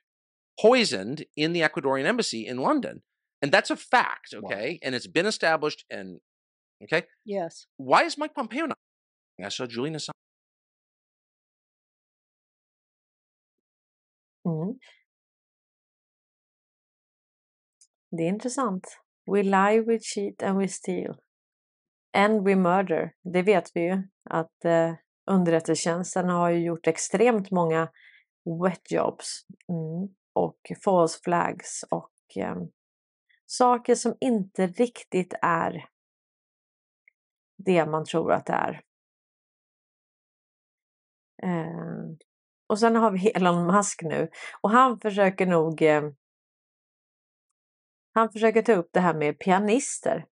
poisoned 0.59 1.27
in 1.37 1.53
the 1.53 1.61
Ecuadorian 1.61 2.07
embassy 2.07 2.47
in 2.47 2.57
London. 2.57 3.03
And 3.43 3.53
that's 3.53 3.69
a 3.69 3.77
fact, 3.77 4.35
Wow. 4.35 4.49
okay? 4.51 4.79
And 4.83 4.95
it's 4.95 5.07
been 5.07 5.27
established. 5.27 5.85
And, 5.91 6.21
okay? 6.83 7.05
Yes. 7.27 7.67
Why 7.77 8.05
is 8.05 8.17
Mike 8.17 8.35
Pompeo 8.35 8.65
not? 8.65 8.79
I 9.45 9.51
saw 9.51 9.67
Julian 9.67 9.95
Assange. 9.97 10.11
Mm. 14.47 14.77
Det 18.11 18.23
är 18.23 18.29
intressant. 18.29 18.99
We 19.31 19.43
lie, 19.43 19.81
we 19.81 19.99
cheat 19.99 20.43
and 20.43 20.59
we 20.59 20.69
steal. 20.69 21.17
And 22.13 22.45
we 22.49 22.57
murder. 22.57 23.13
Det 23.33 23.43
vet 23.43 23.71
vi 23.75 23.81
ju 23.81 24.03
att 24.31 24.65
eh, 24.65 24.95
underrättelsetjänsten 25.31 26.29
har 26.29 26.51
ju 26.51 26.65
gjort 26.65 26.87
extremt 26.87 27.51
många 27.51 27.89
wet 28.63 28.91
jobs 28.91 29.47
mm. 29.69 30.15
och 30.33 30.59
false 30.85 31.21
flags 31.25 31.85
och 31.91 32.13
eh, 32.37 32.57
saker 33.47 33.95
som 33.95 34.17
inte 34.21 34.67
riktigt 34.67 35.35
är 35.43 35.89
det 37.57 37.87
man 37.87 38.05
tror 38.05 38.33
att 38.33 38.47
det 38.47 38.53
är. 38.53 38.83
Eh, 41.43 42.17
och 42.67 42.79
sen 42.79 42.97
har 42.97 43.11
vi 43.11 43.31
Elon 43.31 43.67
Musk 43.67 44.03
nu 44.03 44.29
och 44.61 44.71
han 44.71 45.01
försöker 45.01 45.47
nog 45.47 45.83
eh, 45.83 46.03
han 48.17 48.33
försöker 48.33 48.63
ta 48.63 48.73
upp 48.73 48.91
det 48.93 49.01
här 49.01 49.15
med 49.15 49.39
pianister. 49.39 50.25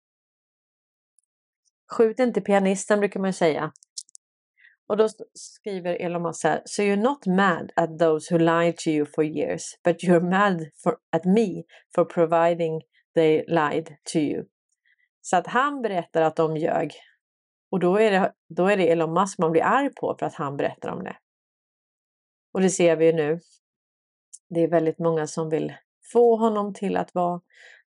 Skjut 1.91 2.19
inte 2.19 2.41
pianisten 2.41 2.99
brukar 2.99 3.19
man 3.19 3.33
säga. 3.33 3.71
Och 4.87 4.97
då 4.97 5.09
skriver 5.33 5.95
Elon 5.95 6.21
Musk 6.21 6.41
så 6.41 6.47
här. 6.47 6.61
So 6.65 6.81
you're 6.81 6.95
not 6.95 7.25
mad 7.25 7.71
at 7.75 7.99
those 7.99 8.33
who 8.33 8.37
lied 8.39 8.77
to 8.77 8.89
you 8.89 9.05
for 9.05 9.23
years, 9.23 9.63
but 9.83 10.03
you're 10.03 10.29
mad 10.29 10.69
for, 10.83 10.97
at 11.11 11.25
me 11.25 11.63
for 11.95 12.05
providing 12.05 12.81
they 13.15 13.45
lied 13.47 13.95
to 14.13 14.17
you. 14.17 14.45
Så 15.21 15.37
att 15.37 15.47
han 15.47 15.81
berättar 15.81 16.21
att 16.21 16.35
de 16.35 16.57
ljög. 16.57 16.93
Och 17.71 17.79
då 17.79 17.97
är 17.97 18.11
det, 18.11 18.33
då 18.49 18.67
är 18.67 18.77
det 18.77 18.91
Elon 18.91 19.13
Musk 19.13 19.39
man 19.39 19.51
blir 19.51 19.63
arg 19.63 19.93
på 19.93 20.15
för 20.19 20.25
att 20.25 20.35
han 20.35 20.57
berättar 20.57 20.89
om 20.89 21.03
det. 21.03 21.17
Och 22.53 22.61
det 22.61 22.69
ser 22.69 22.95
vi 22.95 23.05
ju 23.05 23.13
nu. 23.13 23.39
Det 24.49 24.59
är 24.59 24.67
väldigt 24.67 24.99
många 24.99 25.27
som 25.27 25.49
vill 25.49 25.73
få 26.11 26.35
honom 26.35 26.73
till 26.73 26.97
att 26.97 27.15
vara 27.15 27.41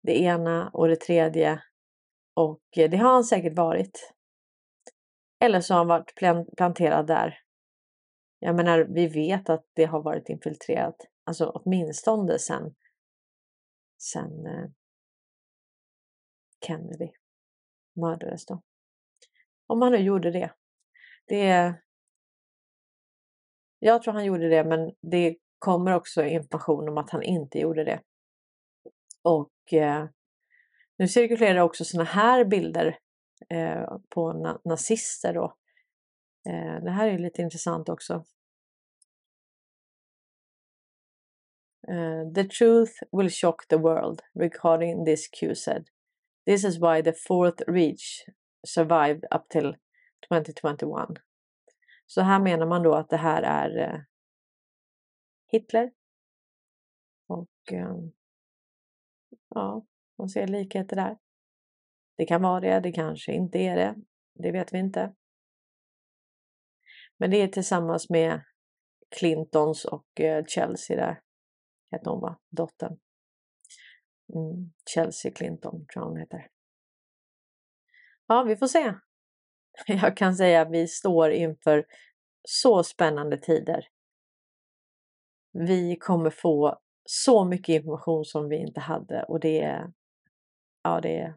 det 0.01 0.21
ena 0.21 0.69
och 0.69 0.87
det 0.87 0.95
tredje. 0.95 1.63
Och 2.33 2.77
eh, 2.77 2.89
det 2.89 2.97
har 2.97 3.13
han 3.13 3.23
säkert 3.23 3.57
varit. 3.57 4.13
Eller 5.39 5.61
så 5.61 5.73
har 5.73 5.77
han 5.77 5.87
varit 5.87 6.15
planterad 6.57 7.07
där. 7.07 7.39
Jag 8.39 8.55
menar, 8.55 8.79
vi 8.79 9.07
vet 9.07 9.49
att 9.49 9.65
det 9.73 9.85
har 9.85 10.01
varit 10.01 10.29
infiltrerat. 10.29 10.95
Alltså 11.23 11.49
åtminstone 11.49 12.39
sen, 12.39 12.75
sen 13.97 14.45
eh, 14.45 14.69
Kennedy 16.67 17.09
mördades 17.95 18.45
då. 18.45 18.61
Om 19.67 19.81
han 19.81 19.91
nu 19.91 19.97
gjorde 19.97 20.31
det. 20.31 20.53
Det. 21.27 21.75
Jag 23.79 24.01
tror 24.01 24.13
han 24.13 24.25
gjorde 24.25 24.49
det, 24.49 24.63
men 24.63 24.91
det 25.01 25.37
kommer 25.63 25.91
också 25.91 26.23
information 26.23 26.89
om 26.89 26.97
att 26.97 27.09
han 27.09 27.23
inte 27.23 27.59
gjorde 27.59 27.83
det. 27.83 28.01
Och 29.21 29.73
eh, 29.73 30.05
nu 30.97 31.07
cirkulerar 31.07 31.59
också 31.59 31.85
sådana 31.85 32.09
här 32.09 32.45
bilder 32.45 32.97
eh, 33.49 33.97
på 34.09 34.33
na- 34.33 34.61
nazister 34.65 35.33
då. 35.33 35.55
Eh, 36.49 36.83
det 36.83 36.91
här 36.91 37.07
är 37.07 37.17
lite 37.17 37.41
intressant 37.41 37.89
också. 37.89 38.13
Eh, 41.87 42.33
the 42.35 42.43
truth 42.43 42.93
will 43.11 43.29
shock 43.29 43.67
the 43.67 43.77
world 43.77 44.21
regarding 44.39 45.05
this 45.05 45.27
Q 45.39 45.55
said. 45.55 45.87
This 46.45 46.65
is 46.65 46.77
why 46.77 47.03
the 47.03 47.13
fourth 47.27 47.61
reach 47.67 48.25
survived 48.67 49.25
up 49.35 49.49
till 49.49 49.75
2021. 50.29 51.07
Så 52.05 52.21
här 52.21 52.39
menar 52.39 52.65
man 52.65 52.83
då 52.83 52.95
att 52.95 53.09
det 53.09 53.17
här 53.17 53.43
är 53.43 53.77
eh, 53.77 53.99
Hitler. 55.53 55.91
Och 57.27 57.73
eh, 57.73 57.95
ja, 59.49 59.85
man 60.17 60.29
ser 60.29 60.47
likheter 60.47 60.95
där. 60.95 61.17
Det 62.17 62.25
kan 62.25 62.41
vara 62.41 62.59
det, 62.59 62.79
det 62.79 62.91
kanske 62.91 63.33
inte 63.33 63.57
är 63.57 63.75
det. 63.75 63.95
Det 64.33 64.51
vet 64.51 64.73
vi 64.73 64.77
inte. 64.77 65.13
Men 67.17 67.31
det 67.31 67.37
är 67.37 67.47
tillsammans 67.47 68.09
med 68.09 68.41
Clintons 69.19 69.85
och 69.85 70.21
eh, 70.21 70.45
Chelsea 70.45 70.97
där. 70.97 71.21
Hette 71.91 72.09
hon 72.09 72.21
va? 72.21 72.39
Dottern. 72.49 72.99
Mm, 74.35 74.73
Chelsea 74.93 75.31
Clinton 75.31 75.71
tror 75.71 76.03
jag 76.03 76.09
hon 76.09 76.19
heter. 76.19 76.47
Ja, 78.27 78.43
vi 78.43 78.55
får 78.55 78.67
se. 78.67 78.93
Jag 79.87 80.17
kan 80.17 80.35
säga 80.35 80.61
att 80.61 80.71
vi 80.71 80.87
står 80.87 81.31
inför 81.31 81.85
så 82.43 82.83
spännande 82.83 83.37
tider. 83.37 83.87
Vi 85.53 85.95
kommer 85.95 86.29
få 86.29 86.79
så 87.05 87.45
mycket 87.45 87.73
information 87.73 88.25
som 88.25 88.49
vi 88.49 88.57
inte 88.57 88.79
hade 88.79 89.23
och 89.23 89.39
det 89.39 89.61
är, 89.61 89.93
ja 90.83 91.01
det 91.01 91.19
är 91.19 91.35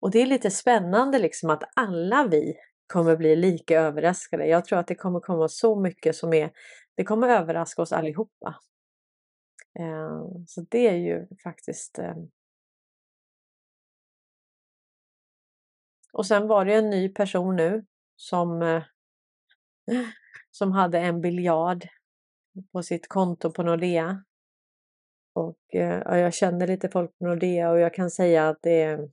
Och 0.00 0.10
det 0.10 0.22
är 0.22 0.26
lite 0.26 0.50
spännande 0.50 1.18
liksom 1.18 1.50
att 1.50 1.62
alla 1.76 2.28
vi 2.30 2.56
kommer 2.86 3.16
bli 3.16 3.36
lika 3.36 3.80
överraskade. 3.80 4.46
Jag 4.46 4.64
tror 4.64 4.78
att 4.78 4.86
det 4.86 4.94
kommer 4.94 5.20
komma 5.20 5.48
så 5.48 5.80
mycket 5.80 6.16
som 6.16 6.32
är, 6.32 6.50
det 6.94 7.04
kommer 7.04 7.28
överraska 7.28 7.82
oss 7.82 7.92
allihopa. 7.92 8.54
Eh, 9.78 10.22
så 10.46 10.60
det 10.60 10.88
är 10.88 10.96
ju 10.96 11.26
faktiskt 11.42 11.98
eh 11.98 12.14
Och 16.12 16.26
sen 16.26 16.46
var 16.48 16.64
det 16.64 16.74
en 16.74 16.90
ny 16.90 17.08
person 17.08 17.56
nu 17.56 17.84
som, 18.16 18.62
eh, 18.62 18.82
som 20.50 20.72
hade 20.72 20.98
en 20.98 21.20
biljard 21.20 21.88
på 22.72 22.82
sitt 22.82 23.08
konto 23.08 23.52
på 23.52 23.62
Nordea. 23.62 24.24
Och 25.34 25.58
eh, 25.74 26.02
ja, 26.04 26.18
jag 26.18 26.34
känner 26.34 26.66
lite 26.66 26.88
folk 26.88 27.18
på 27.18 27.24
Nordea 27.26 27.70
och 27.70 27.80
jag 27.80 27.94
kan 27.94 28.10
säga 28.10 28.48
att 28.48 28.58
det 28.62 28.82
är... 28.82 29.10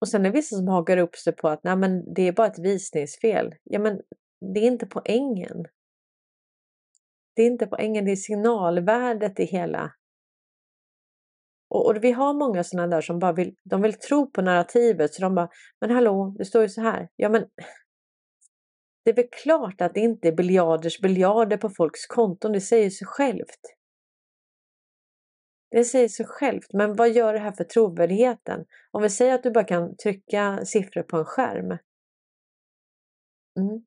Och 0.00 0.08
sen 0.08 0.20
är 0.20 0.24
det 0.30 0.36
vissa 0.36 0.56
som 0.56 0.68
hakar 0.68 0.96
upp 0.96 1.16
sig 1.16 1.36
på 1.36 1.48
att 1.48 1.64
Nej, 1.64 1.76
men 1.76 2.14
det 2.14 2.22
är 2.22 2.32
bara 2.32 2.46
ett 2.46 2.58
visningsfel. 2.58 3.54
Ja, 3.64 3.78
men 3.78 4.00
det 4.54 4.60
är 4.60 4.66
inte 4.66 4.86
poängen. 4.86 5.66
Det 7.34 7.42
är 7.42 7.46
inte 7.46 7.66
poängen, 7.66 8.04
det 8.04 8.10
är 8.12 8.16
signalvärdet 8.16 9.40
i 9.40 9.44
hela 9.44 9.92
och, 11.70 11.86
och 11.86 12.04
vi 12.04 12.12
har 12.12 12.34
många 12.34 12.64
sådana 12.64 12.96
där 12.96 13.00
som 13.00 13.18
bara 13.18 13.32
vill, 13.32 13.54
de 13.64 13.82
vill 13.82 13.94
tro 13.94 14.30
på 14.30 14.42
narrativet 14.42 15.14
så 15.14 15.22
de 15.22 15.34
bara, 15.34 15.48
men 15.80 15.90
hallå, 15.90 16.34
det 16.38 16.44
står 16.44 16.62
ju 16.62 16.68
så 16.68 16.80
här. 16.80 17.08
Ja, 17.16 17.28
men 17.28 17.42
det 19.04 19.10
är 19.10 19.14
väl 19.14 19.28
klart 19.42 19.80
att 19.80 19.94
det 19.94 20.00
inte 20.00 20.28
är 20.28 20.32
biljarders 20.32 21.00
biljarder 21.00 21.56
på 21.56 21.70
folks 21.70 22.06
konton, 22.06 22.52
det 22.52 22.60
säger 22.60 22.90
sig 22.90 23.06
självt. 23.06 23.60
Det 25.70 25.84
säger 25.84 26.08
sig 26.08 26.26
självt, 26.26 26.72
men 26.72 26.96
vad 26.96 27.10
gör 27.10 27.32
det 27.32 27.38
här 27.38 27.52
för 27.52 27.64
trovärdigheten? 27.64 28.64
Om 28.90 29.02
vi 29.02 29.10
säger 29.10 29.34
att 29.34 29.42
du 29.42 29.50
bara 29.50 29.64
kan 29.64 29.96
trycka 29.96 30.64
siffror 30.64 31.02
på 31.02 31.16
en 31.16 31.24
skärm. 31.24 31.78
Mm. 33.58 33.84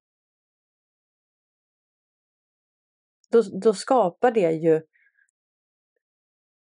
Då, 3.32 3.42
då 3.62 3.74
skapar 3.74 4.32
det 4.32 4.52
ju 4.52 4.82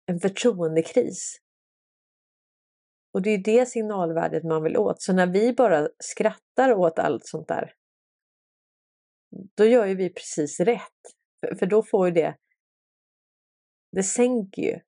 en 0.10 0.20
förtroendekris. 0.20 1.42
Och 3.14 3.22
det 3.22 3.30
är 3.30 3.38
det 3.38 3.66
signalvärdet 3.66 4.44
man 4.44 4.64
vill 4.64 4.78
åt. 4.78 5.02
Så 5.02 5.14
när 5.14 5.28
vi 5.28 5.54
bara 5.54 5.90
skrattar 5.98 6.74
åt 6.74 7.00
allt 7.00 7.26
sånt 7.26 7.48
där, 7.48 7.74
då 9.58 9.66
gör 9.66 9.86
ju 9.86 9.96
vi 9.96 10.14
precis 10.14 10.60
rätt. 10.60 11.02
För, 11.60 11.66
då 11.66 11.84
får 11.84 12.08
ju 12.08 12.14
det, 12.14 12.38
det 13.92 14.04
sänker 14.04 14.62
ju 14.62 14.80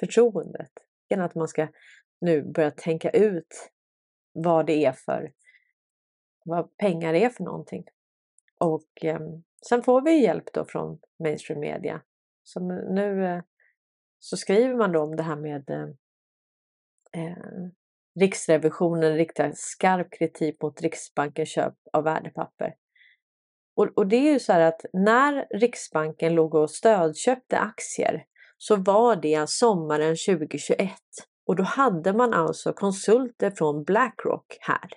förtroendet. 0.00 0.72
Än 1.08 1.20
att 1.20 1.34
man 1.34 1.48
ska 1.48 1.68
nu 2.20 2.42
börja 2.42 2.70
tänka 2.70 3.10
ut 3.10 3.70
vad 4.32 4.66
det 4.66 4.84
är 4.84 4.92
för, 4.92 5.32
vad 6.44 6.76
pengar 6.76 7.14
är 7.14 7.28
för 7.28 7.44
någonting. 7.44 7.84
Och 8.58 9.04
eh, 9.04 9.20
sen 9.68 9.82
får 9.82 10.02
vi 10.02 10.22
hjälp 10.22 10.52
då 10.52 10.64
från 10.64 11.00
mainstream 11.24 11.60
media. 11.60 12.02
Som 12.42 12.68
nu 12.68 13.26
eh, 13.26 13.42
så 14.20 14.36
skriver 14.36 14.74
man 14.74 14.92
då 14.92 15.00
om 15.00 15.16
det 15.16 15.22
här 15.22 15.36
med 15.36 15.70
eh, 15.70 15.88
eh 17.22 17.70
Riksrevisionen 18.20 19.14
riktar 19.14 19.52
skarp 19.54 20.12
kritik 20.18 20.62
mot 20.62 20.80
Riksbankens 20.80 21.48
köp 21.48 21.74
av 21.92 22.04
värdepapper. 22.04 22.74
Och, 23.76 23.88
och 23.96 24.06
det 24.06 24.16
är 24.16 24.32
ju 24.32 24.40
så 24.40 24.52
här 24.52 24.60
att 24.60 24.84
när 24.92 25.46
Riksbanken 25.50 26.34
låg 26.34 26.54
och 26.54 26.70
stödköpte 26.70 27.58
aktier 27.58 28.24
så 28.58 28.76
var 28.76 29.16
det 29.16 29.34
alltså 29.34 29.66
sommaren 29.66 30.16
2021 30.26 30.90
och 31.46 31.56
då 31.56 31.62
hade 31.62 32.12
man 32.12 32.34
alltså 32.34 32.72
konsulter 32.72 33.50
från 33.50 33.84
Blackrock 33.84 34.58
här 34.60 34.90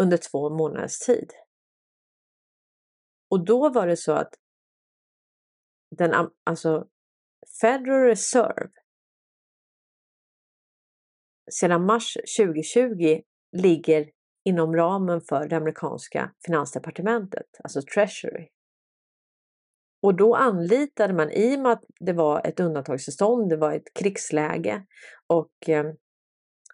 under 0.00 0.16
två 0.16 0.50
månaders 0.50 0.98
tid. 0.98 1.32
Och 3.30 3.44
då 3.44 3.68
var 3.68 3.86
det 3.86 3.96
så 3.96 4.12
att 4.12 4.34
den, 5.96 6.30
alltså 6.44 6.86
Federal 7.60 8.00
Reserve 8.00 8.70
sedan 11.50 11.86
mars 11.86 12.16
2020 12.38 13.20
ligger 13.52 14.10
inom 14.44 14.76
ramen 14.76 15.20
för 15.20 15.48
det 15.48 15.56
amerikanska 15.56 16.32
finansdepartementet, 16.46 17.46
alltså 17.64 17.80
Treasury. 17.94 18.48
Och 20.02 20.16
då 20.16 20.34
anlitade 20.34 21.14
man, 21.14 21.30
i 21.30 21.56
och 21.56 21.60
med 21.60 21.72
att 21.72 21.84
det 22.00 22.12
var 22.12 22.46
ett 22.46 22.60
undantagstillstånd, 22.60 23.48
det 23.48 23.56
var 23.56 23.72
ett 23.72 23.94
krigsläge 23.94 24.86
och 25.26 25.68
eh, 25.68 25.84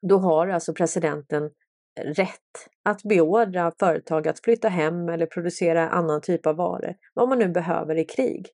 då 0.02 0.18
har 0.18 0.48
alltså 0.48 0.74
presidenten 0.74 1.50
rätt 2.00 2.68
att 2.84 3.02
beordra 3.02 3.72
företag 3.78 4.28
att 4.28 4.40
flytta 4.40 4.68
hem 4.68 5.08
eller 5.08 5.26
producera 5.26 5.88
annan 5.88 6.20
typ 6.20 6.46
av 6.46 6.56
varor, 6.56 6.94
vad 7.14 7.28
man 7.28 7.38
nu 7.38 7.48
behöver 7.48 7.98
i 7.98 8.04
krig. 8.04 8.46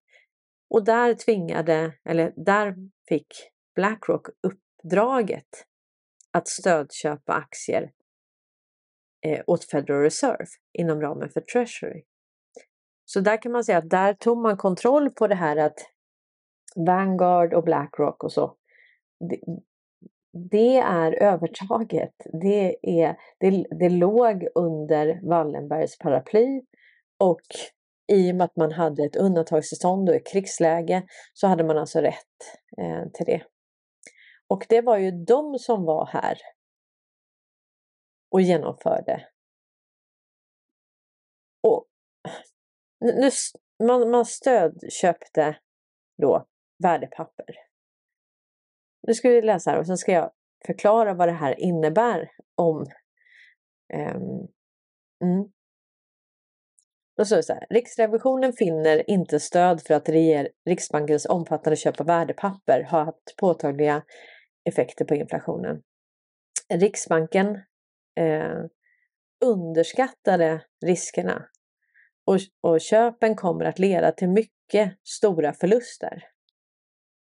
Och 0.70 0.84
där 0.84 1.14
tvingade, 1.14 1.92
eller 2.04 2.32
där 2.36 2.74
fick 3.08 3.26
Blackrock 3.74 4.26
uppdraget 4.42 5.66
att 6.32 6.48
stödköpa 6.48 7.32
aktier 7.32 7.92
eh, 9.26 9.40
åt 9.46 9.64
Federal 9.64 10.02
Reserve 10.02 10.46
inom 10.72 11.00
ramen 11.00 11.30
för 11.30 11.40
Treasury. 11.40 12.02
Så 13.04 13.20
där 13.20 13.42
kan 13.42 13.52
man 13.52 13.64
säga 13.64 13.78
att 13.78 13.90
där 13.90 14.14
tog 14.14 14.38
man 14.38 14.56
kontroll 14.56 15.10
på 15.10 15.26
det 15.26 15.34
här 15.34 15.56
att 15.56 15.78
Vanguard 16.76 17.54
och 17.54 17.64
Blackrock 17.64 18.24
och 18.24 18.32
så. 18.32 18.56
Det, 19.30 19.40
det 20.50 20.76
är 20.76 21.12
övertaget. 21.12 22.14
Det, 22.40 22.76
är, 22.82 23.16
det, 23.38 23.66
det 23.70 23.88
låg 23.88 24.48
under 24.54 25.20
Wallenbergs 25.28 25.98
paraply 25.98 26.62
och 27.18 27.42
i 28.12 28.32
och 28.32 28.36
med 28.36 28.44
att 28.44 28.56
man 28.56 28.72
hade 28.72 29.04
ett 29.04 29.16
undantagstillstånd 29.16 30.08
och 30.08 30.14
ett 30.14 30.26
krigsläge 30.26 31.06
så 31.32 31.46
hade 31.46 31.64
man 31.64 31.78
alltså 31.78 32.00
rätt 32.00 32.58
eh, 32.78 33.10
till 33.14 33.26
det. 33.26 33.42
Och 34.48 34.66
det 34.68 34.80
var 34.80 34.98
ju 34.98 35.10
de 35.10 35.58
som 35.58 35.84
var 35.84 36.06
här 36.06 36.38
och 38.30 38.40
genomförde. 38.40 39.28
Och 41.62 41.86
nu, 43.00 43.30
man, 43.84 44.10
man 44.10 44.26
stödköpte 44.26 45.58
då 46.22 46.46
värdepapper. 46.82 47.54
Nu 49.06 49.14
ska 49.14 49.28
vi 49.28 49.42
läsa 49.42 49.70
här 49.70 49.78
och 49.78 49.86
sen 49.86 49.96
ska 49.96 50.12
jag 50.12 50.32
förklara 50.66 51.14
vad 51.14 51.28
det 51.28 51.32
här 51.32 51.60
innebär 51.60 52.30
om 52.54 52.86
um, 53.94 54.48
mm. 55.24 55.52
Då 57.18 57.24
står 57.24 57.36
det 57.36 57.42
så 57.42 57.52
här, 57.52 57.66
Riksrevisionen 57.70 58.52
finner 58.52 59.10
inte 59.10 59.40
stöd 59.40 59.82
för 59.82 59.94
att 59.94 60.08
Riksbankens 60.68 61.26
omfattande 61.26 61.76
köp 61.76 62.00
av 62.00 62.06
värdepapper 62.06 62.82
har 62.82 63.04
haft 63.04 63.36
påtagliga 63.36 64.02
effekter 64.64 65.04
på 65.04 65.14
inflationen. 65.14 65.82
Riksbanken 66.74 67.46
eh, 68.20 68.58
underskattade 69.44 70.62
riskerna 70.84 71.46
och, 72.26 72.38
och 72.60 72.80
köpen 72.80 73.36
kommer 73.36 73.64
att 73.64 73.78
leda 73.78 74.12
till 74.12 74.28
mycket 74.28 74.98
stora 75.04 75.52
förluster. 75.52 76.22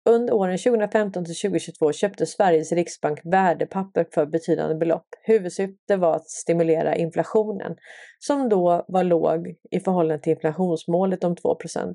Under 0.07 0.35
åren 0.35 0.59
2015 0.59 1.25
till 1.25 1.35
2022 1.35 1.93
köpte 1.93 2.27
Sveriges 2.27 2.73
riksbank 2.73 3.21
värdepapper 3.25 4.07
för 4.15 4.27
betydande 4.27 4.75
belopp. 4.75 5.07
Huvudsyftet 5.23 6.01
var 6.01 6.17
att 6.17 6.31
stimulera 6.31 6.97
inflationen 6.97 7.77
som 8.19 8.49
då 8.49 8.85
var 8.89 9.05
låg 9.05 9.55
i 9.71 9.81
förhållande 9.81 10.23
till 10.23 10.33
inflationsmålet 10.33 11.25
om 11.25 11.37
2% 11.37 11.95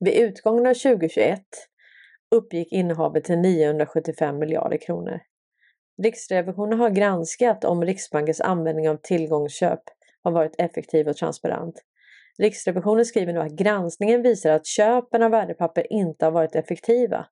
Vid 0.00 0.14
utgången 0.14 0.66
av 0.66 0.74
2021 0.74 1.40
uppgick 2.30 2.72
innehavet 2.72 3.24
till 3.24 3.38
975 3.38 4.38
miljarder 4.38 4.76
kronor. 4.76 5.20
Riksrevisionen 6.02 6.78
har 6.78 6.90
granskat 6.90 7.64
om 7.64 7.84
Riksbankens 7.84 8.40
användning 8.40 8.88
av 8.88 8.96
tillgångsköp 9.02 9.82
har 10.22 10.32
varit 10.32 10.60
effektiv 10.60 11.08
och 11.08 11.16
transparent. 11.16 11.84
Riksrevisionen 12.38 13.04
skriver 13.04 13.32
nu 13.32 13.40
att 13.40 13.52
granskningen 13.52 14.22
visar 14.22 14.50
att 14.50 14.66
köpen 14.66 15.22
av 15.22 15.30
värdepapper 15.30 15.92
inte 15.92 16.24
har 16.24 16.32
varit 16.32 16.54
effektiva, 16.54 17.26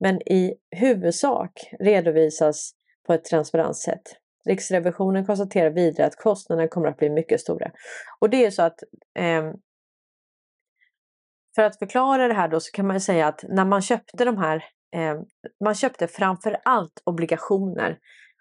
men 0.00 0.28
i 0.28 0.54
huvudsak 0.76 1.52
redovisas 1.80 2.72
på 3.06 3.12
ett 3.12 3.24
transparent 3.24 3.76
sätt. 3.76 4.02
Riksrevisionen 4.44 5.26
konstaterar 5.26 5.70
vidare 5.70 6.06
att 6.06 6.16
kostnaderna 6.16 6.68
kommer 6.68 6.88
att 6.88 6.96
bli 6.96 7.10
mycket 7.10 7.40
stora. 7.40 7.70
Och 8.20 8.30
det 8.30 8.44
är 8.44 8.50
så 8.50 8.62
att 8.62 8.82
eh, 9.18 9.52
för 11.54 11.62
att 11.62 11.78
förklara 11.78 12.28
det 12.28 12.34
här 12.34 12.48
då 12.48 12.60
så 12.60 12.70
kan 12.72 12.86
man 12.86 13.00
säga 13.00 13.26
att 13.26 13.44
när 13.48 13.64
man 13.64 13.82
köpte 13.82 14.24
de 14.24 14.38
här, 14.38 14.64
eh, 14.96 15.20
man 15.64 15.74
köpte 15.74 16.06
framför 16.08 16.56
allt 16.64 17.02
obligationer 17.04 17.98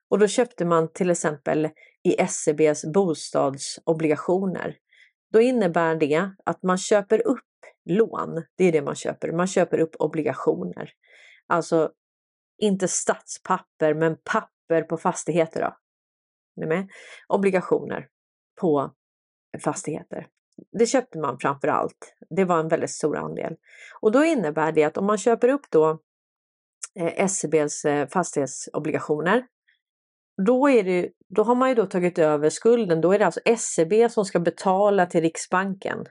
och 0.09 0.20
då 0.20 0.28
köpte 0.28 0.66
man 0.66 0.93
till 0.93 1.09
exempel 1.09 1.70
i 2.03 2.28
SEBs 2.28 2.86
bostadsobligationer. 2.93 4.76
Då 5.32 5.41
innebär 5.41 5.95
det 5.95 6.29
att 6.45 6.63
man 6.63 6.77
köper 6.77 7.27
upp 7.27 7.39
lån, 7.86 8.43
det 8.55 8.65
är 8.65 8.71
det 8.71 8.82
man 8.82 8.95
köper, 8.95 9.32
man 9.32 9.47
köper 9.47 9.79
upp 9.79 9.95
obligationer. 9.99 10.93
Alltså 11.47 11.91
inte 12.57 12.88
statspapper 12.88 13.93
men 13.93 14.17
papper 14.23 14.82
på 14.82 14.97
fastigheter. 14.97 15.61
Då. 15.61 15.75
Är 16.63 16.67
med? 16.67 16.89
Obligationer 17.27 18.07
på 18.61 18.91
fastigheter. 19.63 20.27
Det 20.71 20.86
köpte 20.86 21.19
man 21.19 21.39
framför 21.39 21.67
allt. 21.67 22.15
Det 22.29 22.45
var 22.45 22.59
en 22.59 22.67
väldigt 22.67 22.91
stor 22.91 23.17
andel. 23.17 23.55
Och 24.01 24.11
då 24.11 24.23
innebär 24.23 24.71
det 24.71 24.84
att 24.84 24.97
om 24.97 25.05
man 25.05 25.17
köper 25.17 25.49
upp 25.49 25.65
då 25.69 25.89
eh, 26.95 27.13
SCBs 27.23 27.86
eh, 27.86 28.07
fastighetsobligationer 28.07 29.47
då, 30.45 30.69
är 30.69 30.83
det, 30.83 31.11
då 31.27 31.43
har 31.43 31.55
man 31.55 31.69
ju 31.69 31.75
då 31.75 31.85
tagit 31.85 32.19
över 32.19 32.49
skulden. 32.49 33.01
Då 33.01 33.11
är 33.11 33.19
det 33.19 33.25
alltså 33.25 33.41
SEB 33.57 34.11
som 34.11 34.25
ska 34.25 34.39
betala 34.39 35.05
till 35.05 35.21
Riksbanken. 35.21 36.05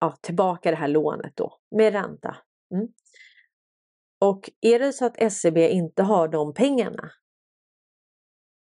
Ja, 0.00 0.16
tillbaka 0.20 0.70
det 0.70 0.76
här 0.76 0.88
lånet 0.88 1.32
då 1.36 1.58
med 1.76 1.92
ränta. 1.92 2.36
Mm. 2.74 2.88
Och 4.20 4.50
är 4.60 4.78
det 4.78 4.92
så 4.92 5.06
att 5.06 5.32
SEB 5.32 5.58
inte 5.58 6.02
har 6.02 6.28
de 6.28 6.54
pengarna, 6.54 7.10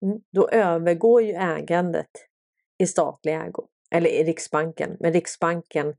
Mm. 0.01 0.19
Då 0.31 0.49
övergår 0.49 1.23
ju 1.23 1.33
ägandet 1.33 2.09
i 2.77 2.87
statlig 2.87 3.33
ägo, 3.33 3.67
eller 3.91 4.09
i 4.09 4.23
Riksbanken. 4.23 4.97
Men 4.99 5.13
Riksbanken 5.13 5.95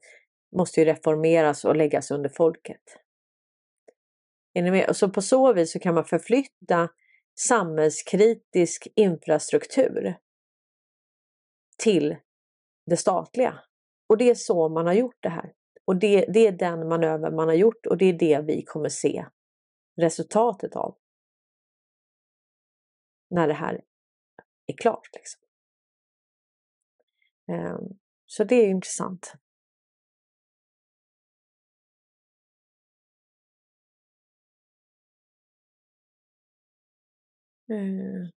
måste 0.57 0.81
ju 0.81 0.87
reformeras 0.87 1.65
och 1.65 1.77
läggas 1.77 2.11
under 2.11 2.29
folket. 2.29 2.83
Är 4.55 4.63
ni 4.63 4.71
med? 4.71 4.97
Så 4.97 5.09
på 5.09 5.23
så 5.23 5.53
vis 5.53 5.73
så 5.73 5.79
kan 5.79 5.95
man 5.95 6.05
förflytta 6.05 6.89
samhällskritisk 7.39 8.89
infrastruktur 8.95 10.17
till 11.83 12.17
det 12.87 12.97
statliga. 12.97 13.61
Och 14.09 14.19
det 14.19 14.31
är 14.31 14.35
så 14.35 14.69
man 14.69 14.87
har 14.87 14.95
gjort 14.95 15.17
det 15.21 15.29
här. 15.29 15.53
Och 15.85 15.97
det, 15.97 16.27
det 16.27 16.47
är 16.47 16.53
den 16.53 16.89
manöver 16.89 17.31
man 17.31 17.49
har 17.49 17.55
gjort 17.55 17.87
och 17.87 17.99
det 17.99 18.05
är 18.05 18.13
det 18.13 18.41
vi 18.47 18.63
kommer 18.63 18.89
se 18.89 19.27
resultatet 19.97 20.77
av. 20.77 20.99
När 23.31 23.49
det 23.49 23.55
här 23.55 23.85
är 24.67 24.77
klart. 24.77 25.09
Liksom. 25.15 25.41
Ehm, 27.49 27.99
så 28.27 28.45
det 28.45 28.55
är 28.55 28.69
intressant. 28.69 29.33
Mm. 37.69 38.31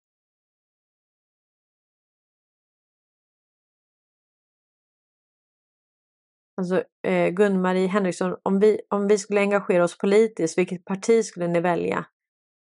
Alltså 6.56 6.84
eh, 7.02 7.30
Gun-Marie 7.30 7.86
Henriksson, 7.86 8.36
om 8.42 8.60
vi, 8.60 8.80
om 8.88 9.08
vi 9.08 9.18
skulle 9.18 9.40
engagera 9.40 9.84
oss 9.84 9.98
politiskt, 9.98 10.58
vilket 10.58 10.84
parti 10.84 11.24
skulle 11.24 11.48
ni 11.48 11.60
välja? 11.60 12.06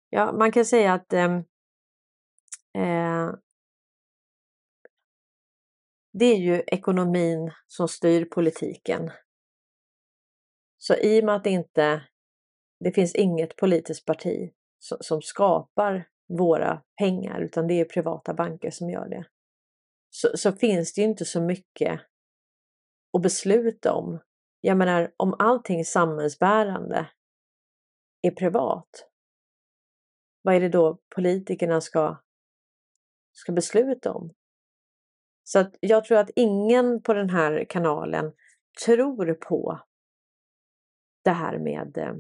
Ja, 0.10 0.32
man 0.32 0.52
kan 0.52 0.66
säga 0.66 0.94
att 0.94 1.14
eh, 1.14 1.36
eh, 2.78 3.32
det 6.14 6.26
är 6.26 6.38
ju 6.38 6.64
ekonomin 6.68 7.52
som 7.68 7.88
styr 7.88 8.26
politiken. 8.26 9.12
Så 10.78 10.96
i 10.96 11.22
och 11.22 11.26
med 11.26 11.36
att 11.36 11.44
det 11.44 11.50
inte 11.50 12.08
det 12.80 12.92
finns 12.92 13.16
inget 13.16 13.56
politiskt 13.56 14.06
parti 14.06 14.52
som, 14.80 14.98
som 15.02 15.22
skapar 15.22 16.08
våra 16.28 16.82
pengar 16.98 17.42
utan 17.42 17.68
det 17.68 17.74
är 17.74 17.86
privata 17.86 18.34
banker 18.34 18.72
som 18.72 18.90
gör 18.90 19.10
det. 19.10 19.26
Så, 20.10 20.38
så 20.38 20.52
finns 20.52 20.94
det 20.94 21.02
ju 21.02 21.08
inte 21.08 21.26
så 21.26 21.42
mycket 21.42 22.02
att 23.18 23.22
besluta 23.22 23.94
om. 23.94 24.20
Jag 24.62 24.78
menar 24.78 25.14
om 25.18 25.36
allting 25.40 25.86
samhällsbärande 25.86 27.10
är 28.22 28.32
privat. 28.32 29.10
Vad 30.42 30.56
är 30.56 30.60
det 30.60 30.70
då 30.70 31.00
politikerna 31.16 31.82
ska, 31.82 32.18
ska 33.32 33.52
besluta 33.52 34.14
om? 34.14 34.34
Så 35.44 35.60
att 35.60 35.76
jag 35.80 36.06
tror 36.06 36.18
att 36.18 36.30
ingen 36.36 37.02
på 37.02 37.14
den 37.14 37.30
här 37.30 37.66
kanalen 37.70 38.34
tror 38.86 39.34
på 39.34 39.82
det 41.24 41.32
här 41.32 41.60
med... 41.60 41.98
Eh, 41.98 42.16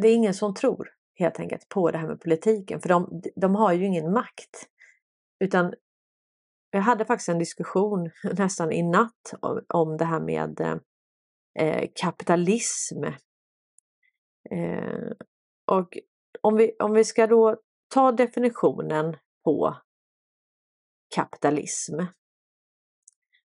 det 0.00 0.08
är 0.08 0.14
ingen 0.14 0.34
som 0.34 0.54
tror 0.54 1.01
helt 1.14 1.40
enkelt 1.40 1.68
på 1.68 1.90
det 1.90 1.98
här 1.98 2.06
med 2.06 2.20
politiken 2.20 2.80
för 2.80 2.88
de, 2.88 3.22
de 3.36 3.54
har 3.54 3.72
ju 3.72 3.86
ingen 3.86 4.12
makt. 4.12 4.68
Utan 5.44 5.74
jag 6.70 6.80
hade 6.80 7.04
faktiskt 7.04 7.28
en 7.28 7.38
diskussion 7.38 8.10
nästan 8.38 8.72
i 8.72 8.82
natt 8.82 9.34
om, 9.40 9.64
om 9.68 9.96
det 9.96 10.04
här 10.04 10.20
med 10.20 10.60
eh, 10.60 10.76
eh, 11.58 11.88
kapitalism. 11.94 13.04
Eh, 14.50 15.10
och 15.66 15.98
om 16.40 16.56
vi, 16.56 16.76
om 16.78 16.92
vi 16.92 17.04
ska 17.04 17.26
då 17.26 17.56
ta 17.88 18.12
definitionen 18.12 19.16
på 19.44 19.76
kapitalism. 21.14 21.98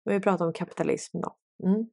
Om 0.07 0.13
vi 0.13 0.21
pratar 0.21 0.47
om 0.47 0.53
kapitalism 0.53 1.21
då. 1.21 1.37
Mm. 1.67 1.91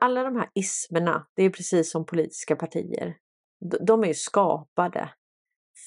Alla 0.00 0.22
de 0.22 0.36
här 0.36 0.50
ismerna, 0.54 1.26
det 1.34 1.42
är 1.42 1.50
precis 1.50 1.90
som 1.90 2.06
politiska 2.06 2.56
partier. 2.56 3.18
De 3.60 4.02
är 4.02 4.08
ju 4.08 4.14
skapade 4.14 5.10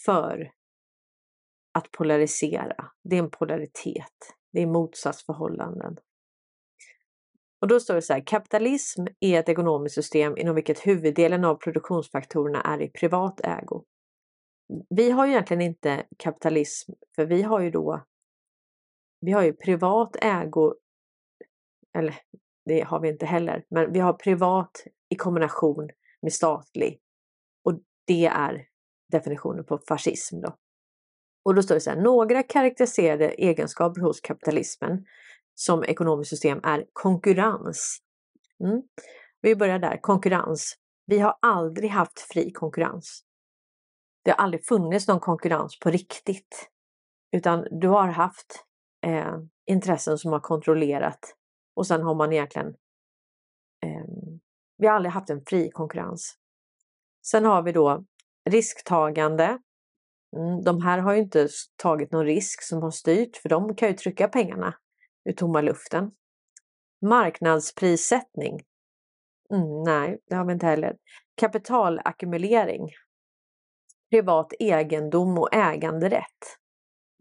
för 0.05 0.51
att 1.73 1.91
polarisera. 1.91 2.91
Det 3.03 3.15
är 3.15 3.19
en 3.19 3.31
polaritet. 3.31 4.35
Det 4.53 4.61
är 4.61 4.67
motsatsförhållanden. 4.67 5.97
Och 7.61 7.67
då 7.67 7.79
står 7.79 7.95
det 7.95 8.01
så 8.01 8.13
här, 8.13 8.23
kapitalism 8.25 9.05
är 9.19 9.39
ett 9.39 9.49
ekonomiskt 9.49 9.95
system 9.95 10.37
inom 10.37 10.55
vilket 10.55 10.87
huvuddelen 10.87 11.45
av 11.45 11.55
produktionsfaktorerna 11.55 12.61
är 12.61 12.81
i 12.81 12.89
privat 12.89 13.41
ägo. 13.43 13.83
Vi 14.89 15.11
har 15.11 15.25
ju 15.25 15.31
egentligen 15.31 15.61
inte 15.61 16.05
kapitalism, 16.17 16.91
för 17.15 17.25
vi 17.25 17.41
har 17.41 17.59
ju 17.59 17.71
då 17.71 18.03
vi 19.19 19.31
har 19.31 19.43
ju 19.43 19.53
privat 19.53 20.15
ägo, 20.21 20.73
eller 21.97 22.15
det 22.65 22.81
har 22.81 22.99
vi 22.99 23.09
inte 23.09 23.25
heller, 23.25 23.65
men 23.69 23.93
vi 23.93 23.99
har 23.99 24.13
privat 24.13 24.83
i 25.09 25.15
kombination 25.15 25.89
med 26.21 26.33
statlig. 26.33 26.99
Det 28.07 28.25
är 28.25 28.65
definitionen 29.11 29.65
på 29.65 29.79
fascism 29.87 30.41
då. 30.41 30.55
Och 31.45 31.55
då 31.55 31.63
står 31.63 31.75
det 31.75 31.81
så 31.81 31.89
här, 31.89 32.01
några 32.01 32.43
karaktäriserade 32.43 33.29
egenskaper 33.29 34.01
hos 34.01 34.21
kapitalismen 34.21 35.05
som 35.55 35.83
ekonomiskt 35.83 36.29
system 36.29 36.59
är 36.63 36.85
konkurrens. 36.93 37.97
Mm. 38.63 38.81
Vi 39.41 39.55
börjar 39.55 39.79
där, 39.79 39.97
konkurrens. 40.01 40.77
Vi 41.05 41.19
har 41.19 41.37
aldrig 41.41 41.89
haft 41.89 42.19
fri 42.19 42.51
konkurrens. 42.51 43.23
Det 44.23 44.31
har 44.31 44.37
aldrig 44.37 44.65
funnits 44.65 45.07
någon 45.07 45.19
konkurrens 45.19 45.79
på 45.79 45.89
riktigt. 45.89 46.69
Utan 47.31 47.67
du 47.71 47.87
har 47.87 48.07
haft 48.07 48.65
eh, 49.05 49.37
intressen 49.65 50.17
som 50.17 50.31
har 50.31 50.39
kontrollerat 50.39 51.35
och 51.75 51.87
sen 51.87 52.01
har 52.01 52.15
man 52.15 52.33
egentligen 52.33 52.67
eh, 53.83 54.37
vi 54.77 54.87
har 54.87 54.95
aldrig 54.95 55.11
haft 55.11 55.29
en 55.29 55.41
fri 55.45 55.71
konkurrens. 55.71 56.37
Sen 57.31 57.45
har 57.45 57.63
vi 57.63 57.71
då 57.71 58.05
risktagande. 58.49 59.59
Mm, 60.37 60.63
de 60.63 60.81
här 60.81 60.97
har 60.97 61.13
ju 61.13 61.19
inte 61.19 61.47
tagit 61.75 62.11
någon 62.11 62.25
risk 62.25 62.63
som 62.63 62.81
har 62.81 62.91
styrt 62.91 63.37
för 63.37 63.49
de 63.49 63.75
kan 63.75 63.87
ju 63.87 63.93
trycka 63.93 64.27
pengarna 64.27 64.73
ur 65.29 65.33
tomma 65.33 65.61
luften. 65.61 66.11
Marknadsprissättning. 67.05 68.59
Mm, 69.53 69.83
nej, 69.85 70.19
det 70.29 70.35
har 70.35 70.45
vi 70.45 70.53
inte 70.53 70.65
heller. 70.65 70.95
Kapitalackumulering. 71.35 72.89
Privat 74.09 74.53
egendom 74.59 75.37
och 75.37 75.53
äganderätt. 75.53 76.57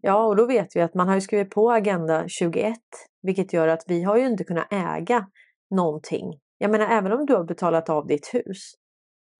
Ja, 0.00 0.26
och 0.26 0.36
då 0.36 0.46
vet 0.46 0.76
vi 0.76 0.80
att 0.80 0.94
man 0.94 1.08
har 1.08 1.20
skrivit 1.20 1.50
på 1.50 1.70
Agenda 1.70 2.28
21, 2.28 2.78
vilket 3.22 3.52
gör 3.52 3.68
att 3.68 3.84
vi 3.86 4.02
har 4.02 4.16
ju 4.16 4.26
inte 4.26 4.44
kunnat 4.44 4.72
äga 4.72 5.26
någonting. 5.70 6.40
Jag 6.58 6.70
menar, 6.70 6.86
även 6.86 7.12
om 7.12 7.26
du 7.26 7.34
har 7.34 7.44
betalat 7.44 7.88
av 7.88 8.06
ditt 8.06 8.34
hus. 8.34 8.74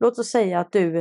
Låt 0.00 0.18
oss 0.18 0.30
säga 0.30 0.60
att 0.60 0.72
du, 0.72 0.98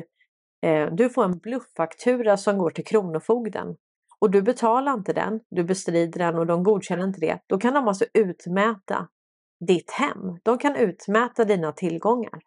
eh, 0.61 0.91
du 0.91 1.09
får 1.09 1.23
en 1.23 1.37
blufffaktura 1.37 2.37
som 2.37 2.57
går 2.57 2.69
till 2.69 2.85
Kronofogden 2.85 3.75
och 4.19 4.31
du 4.31 4.41
betalar 4.41 4.93
inte 4.93 5.13
den, 5.13 5.39
du 5.49 5.63
bestrider 5.63 6.19
den 6.19 6.35
och 6.35 6.45
de 6.45 6.63
godkänner 6.63 7.03
inte 7.03 7.19
det. 7.19 7.39
Då 7.47 7.57
kan 7.57 7.73
de 7.73 7.87
alltså 7.87 8.05
utmäta 8.13 9.07
ditt 9.67 9.91
hem. 9.91 10.39
De 10.43 10.57
kan 10.57 10.75
utmäta 10.75 11.45
dina 11.45 11.71
tillgångar 11.71 12.41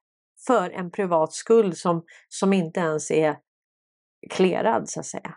för 0.47 0.71
en 0.71 0.91
privat 0.91 1.33
skuld 1.33 1.77
som, 1.77 2.05
som 2.29 2.53
inte 2.53 2.81
ens 2.81 3.11
är 3.11 3.37
klerad 4.31 4.89
så 4.89 5.01
att 5.01 5.07
säga. 5.07 5.35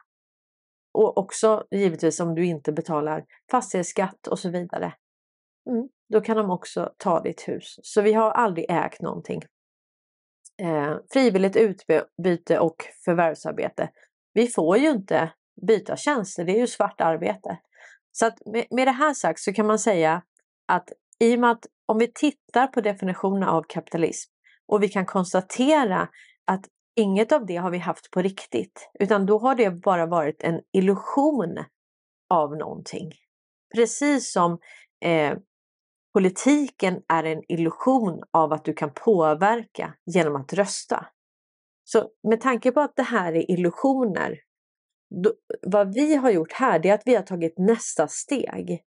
Och 0.93 1.17
också 1.17 1.63
givetvis 1.71 2.19
om 2.19 2.35
du 2.35 2.45
inte 2.45 2.71
betalar 2.71 3.25
fastighetsskatt 3.51 4.27
och 4.27 4.39
så 4.39 4.49
vidare. 4.49 4.93
Mm, 5.69 5.89
då 6.09 6.21
kan 6.21 6.37
de 6.37 6.49
också 6.49 6.93
ta 6.97 7.21
ditt 7.21 7.47
hus. 7.47 7.79
Så 7.83 8.01
vi 8.01 8.13
har 8.13 8.31
aldrig 8.31 8.65
ägt 8.69 9.01
någonting. 9.01 9.41
Eh, 10.61 10.97
frivilligt 11.13 11.55
utbyte 11.55 12.59
och 12.59 12.75
förvärvsarbete. 13.05 13.89
Vi 14.33 14.47
får 14.47 14.77
ju 14.77 14.89
inte 14.89 15.33
byta 15.67 15.95
tjänster, 15.95 16.45
det 16.45 16.51
är 16.51 16.59
ju 16.59 16.67
svart 16.67 17.01
arbete. 17.01 17.57
Så 18.11 18.25
att 18.25 18.45
med, 18.45 18.65
med 18.71 18.87
det 18.87 18.91
här 18.91 19.13
sagt 19.13 19.39
så 19.39 19.53
kan 19.53 19.67
man 19.67 19.79
säga 19.79 20.21
att 20.67 20.89
i 21.19 21.35
och 21.35 21.39
med 21.39 21.51
att 21.51 21.65
om 21.85 21.97
vi 21.97 22.11
tittar 22.13 22.67
på 22.67 22.81
definitionen 22.81 23.43
av 23.43 23.63
kapitalism 23.69 24.31
och 24.67 24.83
vi 24.83 24.89
kan 24.89 25.05
konstatera 25.05 26.07
att 26.45 26.65
Inget 26.95 27.31
av 27.31 27.45
det 27.45 27.55
har 27.55 27.71
vi 27.71 27.77
haft 27.77 28.11
på 28.11 28.21
riktigt, 28.21 28.89
utan 28.99 29.25
då 29.25 29.39
har 29.39 29.55
det 29.55 29.71
bara 29.71 30.05
varit 30.05 30.43
en 30.43 30.61
illusion 30.73 31.57
av 32.29 32.57
någonting. 32.57 33.11
Precis 33.75 34.31
som 34.31 34.59
eh, 35.05 35.37
politiken 36.13 37.01
är 37.13 37.23
en 37.23 37.41
illusion 37.47 38.23
av 38.31 38.53
att 38.53 38.65
du 38.65 38.73
kan 38.73 38.91
påverka 38.93 39.93
genom 40.05 40.35
att 40.35 40.53
rösta. 40.53 41.05
Så 41.83 42.09
med 42.29 42.41
tanke 42.41 42.71
på 42.71 42.79
att 42.79 42.95
det 42.95 43.03
här 43.03 43.33
är 43.33 43.51
illusioner, 43.51 44.39
då, 45.23 45.33
vad 45.61 45.93
vi 45.93 46.15
har 46.15 46.31
gjort 46.31 46.51
här 46.51 46.85
är 46.85 46.93
att 46.93 47.03
vi 47.05 47.15
har 47.15 47.23
tagit 47.23 47.57
nästa 47.57 48.07
steg. 48.07 48.83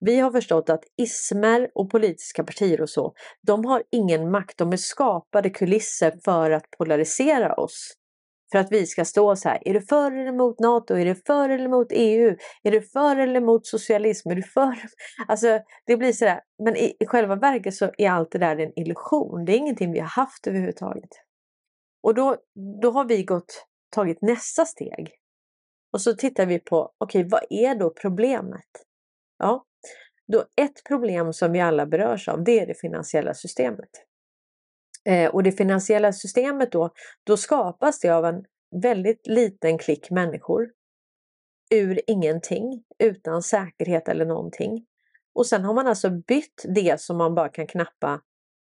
Vi 0.00 0.20
har 0.20 0.30
förstått 0.30 0.70
att 0.70 0.84
ismer 0.96 1.70
och 1.74 1.90
politiska 1.90 2.44
partier 2.44 2.80
och 2.80 2.90
så, 2.90 3.14
de 3.46 3.64
har 3.64 3.82
ingen 3.90 4.30
makt. 4.30 4.58
De 4.58 4.72
är 4.72 4.76
skapade 4.76 5.50
kulisser 5.50 6.18
för 6.24 6.50
att 6.50 6.70
polarisera 6.78 7.54
oss 7.54 7.99
för 8.52 8.58
att 8.58 8.72
vi 8.72 8.86
ska 8.86 9.04
stå 9.04 9.36
så 9.36 9.48
här, 9.48 9.68
är 9.68 9.74
du 9.74 9.80
för 9.80 10.12
eller 10.12 10.26
emot 10.26 10.60
NATO? 10.60 10.94
Är 10.94 11.04
du 11.04 11.14
för 11.14 11.48
eller 11.48 11.64
emot 11.64 11.86
EU? 11.90 12.36
Är 12.62 12.70
du 12.70 12.82
för 12.82 13.16
eller 13.16 13.40
emot 13.40 13.66
socialism? 13.66 14.30
Är 14.30 14.34
du 14.34 14.42
för? 14.42 14.76
Alltså 15.28 15.60
det 15.86 15.96
blir 15.96 16.12
så 16.12 16.24
där, 16.24 16.40
men 16.64 16.76
i, 16.76 16.96
i 17.00 17.06
själva 17.06 17.36
verket 17.36 17.74
så 17.74 17.90
är 17.98 18.10
allt 18.10 18.32
det 18.32 18.38
där 18.38 18.56
en 18.56 18.78
illusion. 18.78 19.44
Det 19.44 19.52
är 19.52 19.56
ingenting 19.56 19.92
vi 19.92 19.98
har 19.98 20.08
haft 20.08 20.46
överhuvudtaget. 20.46 21.10
Och 22.02 22.14
då, 22.14 22.36
då 22.82 22.90
har 22.90 23.04
vi 23.04 23.22
gått, 23.22 23.66
tagit 23.90 24.22
nästa 24.22 24.64
steg. 24.64 25.10
Och 25.92 26.00
så 26.00 26.14
tittar 26.14 26.46
vi 26.46 26.58
på, 26.58 26.92
okej 26.98 27.20
okay, 27.20 27.28
vad 27.30 27.42
är 27.50 27.74
då 27.74 27.90
problemet? 27.90 28.68
Ja, 29.38 29.64
då 30.32 30.44
ett 30.56 30.84
problem 30.88 31.32
som 31.32 31.52
vi 31.52 31.60
alla 31.60 31.86
berörs 31.86 32.28
av 32.28 32.44
det 32.44 32.60
är 32.60 32.66
det 32.66 32.80
finansiella 32.80 33.34
systemet. 33.34 33.90
Eh, 35.08 35.30
och 35.30 35.42
det 35.42 35.52
finansiella 35.52 36.12
systemet 36.12 36.72
då, 36.72 36.90
då 37.24 37.36
skapas 37.36 38.00
det 38.00 38.10
av 38.10 38.24
en 38.24 38.44
väldigt 38.82 39.26
liten 39.26 39.78
klick 39.78 40.10
människor 40.10 40.70
ur 41.74 42.00
ingenting, 42.06 42.82
utan 42.98 43.42
säkerhet 43.42 44.08
eller 44.08 44.24
någonting. 44.24 44.86
Och 45.34 45.46
sen 45.46 45.64
har 45.64 45.74
man 45.74 45.86
alltså 45.86 46.10
bytt 46.10 46.64
det 46.74 47.00
som 47.00 47.16
man 47.16 47.34
bara 47.34 47.48
kan 47.48 47.66
knappa 47.66 48.20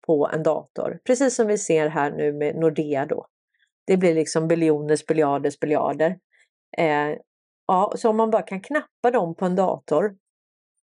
på 0.08 0.30
en 0.34 0.44
dator, 0.44 1.00
precis 1.06 1.36
som 1.36 1.48
vi 1.48 1.58
ser 1.58 1.88
här 1.88 2.12
nu 2.12 2.34
med 2.34 2.56
Nordea 2.56 3.06
då. 3.06 3.28
Det 3.88 3.98
blir 3.98 4.16
liksom 4.16 4.48
biljoners, 4.48 5.06
biljarders, 5.06 5.60
biljarder. 5.60 6.20
Eh, 6.78 7.16
ja, 7.68 7.94
så 7.96 8.10
om 8.10 8.18
man 8.18 8.30
bara 8.30 8.42
kan 8.42 8.62
knappa 8.62 9.12
dem 9.12 9.36
på 9.36 9.46
en 9.46 9.56
dator, 9.56 10.16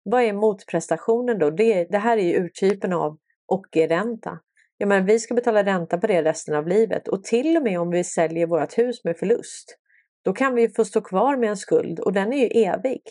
vad 0.04 0.24
är 0.24 0.34
motprestationen 0.34 1.40
då? 1.40 1.50
Det, 1.50 1.84
det 1.84 1.98
här 1.98 2.18
är 2.18 2.22
ju 2.22 2.46
urtypen 2.46 2.94
av 2.94 3.18
ockerränta. 3.46 4.40
Ja, 4.78 4.88
men 4.88 5.06
vi 5.06 5.20
ska 5.20 5.34
betala 5.34 5.64
ränta 5.64 5.98
på 5.98 6.08
det 6.08 6.24
resten 6.24 6.56
av 6.56 6.68
livet 6.68 7.08
och 7.08 7.24
till 7.24 7.58
och 7.58 7.64
med 7.64 7.80
om 7.80 7.90
vi 7.90 8.04
säljer 8.04 8.48
vårt 8.48 8.78
hus 8.78 9.04
med 9.04 9.18
förlust, 9.18 9.78
då 10.26 10.34
kan 10.34 10.56
vi 10.56 10.70
få 10.70 10.86
stå 10.86 11.02
kvar 11.02 11.38
med 11.38 11.50
en 11.50 11.58
skuld 11.58 12.00
och 12.00 12.14
den 12.14 12.34
är 12.34 12.38
ju 12.38 12.64
evig. 12.64 13.02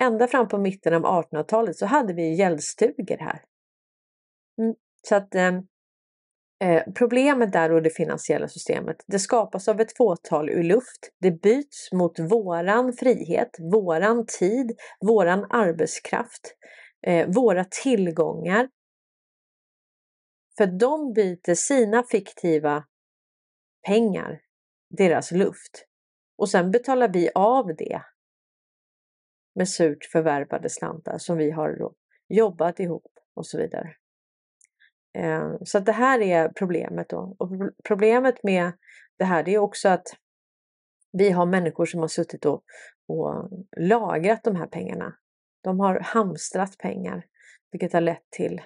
Ända 0.00 0.26
fram 0.26 0.48
på 0.48 0.58
mitten 0.58 0.94
av 0.94 1.02
1800-talet 1.02 1.76
så 1.76 1.86
hade 1.86 2.14
vi 2.14 2.34
gäldstugor 2.34 3.18
här. 3.18 3.42
Mm. 4.58 4.74
Så 5.08 5.14
att 5.14 5.34
eh, 5.34 5.52
eh, 6.64 6.82
problemet 6.94 7.52
där 7.52 7.72
och 7.72 7.82
det 7.82 7.90
finansiella 7.90 8.48
systemet, 8.48 8.96
det 9.06 9.18
skapas 9.18 9.68
av 9.68 9.80
ett 9.80 9.96
fåtal 9.96 10.50
ur 10.50 10.62
luft. 10.62 11.10
Det 11.20 11.30
byts 11.30 11.92
mot 11.92 12.18
våran 12.18 12.92
frihet, 12.92 13.50
våran 13.72 14.26
tid, 14.26 14.72
våran 15.00 15.46
arbetskraft, 15.50 16.56
eh, 17.06 17.28
våra 17.28 17.64
tillgångar 17.64 18.68
för 20.60 20.66
de 20.66 21.12
byter 21.12 21.54
sina 21.54 22.02
fiktiva 22.02 22.84
pengar, 23.86 24.40
deras 24.90 25.32
luft. 25.32 25.86
Och 26.38 26.48
sen 26.48 26.70
betalar 26.70 27.08
vi 27.08 27.30
av 27.34 27.66
det 27.66 28.02
med 29.54 29.68
surt 29.68 30.04
förvärvade 30.04 30.70
slantar 30.70 31.18
som 31.18 31.36
vi 31.36 31.50
har 31.50 31.92
jobbat 32.28 32.80
ihop 32.80 33.12
och 33.34 33.46
så 33.46 33.58
vidare. 33.58 33.94
Eh, 35.18 35.52
så 35.64 35.78
det 35.78 35.92
här 35.92 36.20
är 36.20 36.48
problemet 36.48 37.08
då. 37.08 37.36
Och 37.38 37.50
problemet 37.84 38.42
med 38.42 38.72
det 39.18 39.24
här 39.24 39.42
det 39.42 39.54
är 39.54 39.58
också 39.58 39.88
att 39.88 40.06
vi 41.12 41.30
har 41.30 41.46
människor 41.46 41.86
som 41.86 42.00
har 42.00 42.08
suttit 42.08 42.46
och, 42.46 42.64
och 43.08 43.50
lagrat 43.76 44.44
de 44.44 44.56
här 44.56 44.66
pengarna. 44.66 45.16
De 45.62 45.80
har 45.80 46.00
hamstrat 46.00 46.78
pengar, 46.78 47.26
vilket 47.70 47.92
har 47.92 48.00
lett 48.00 48.30
till 48.30 48.60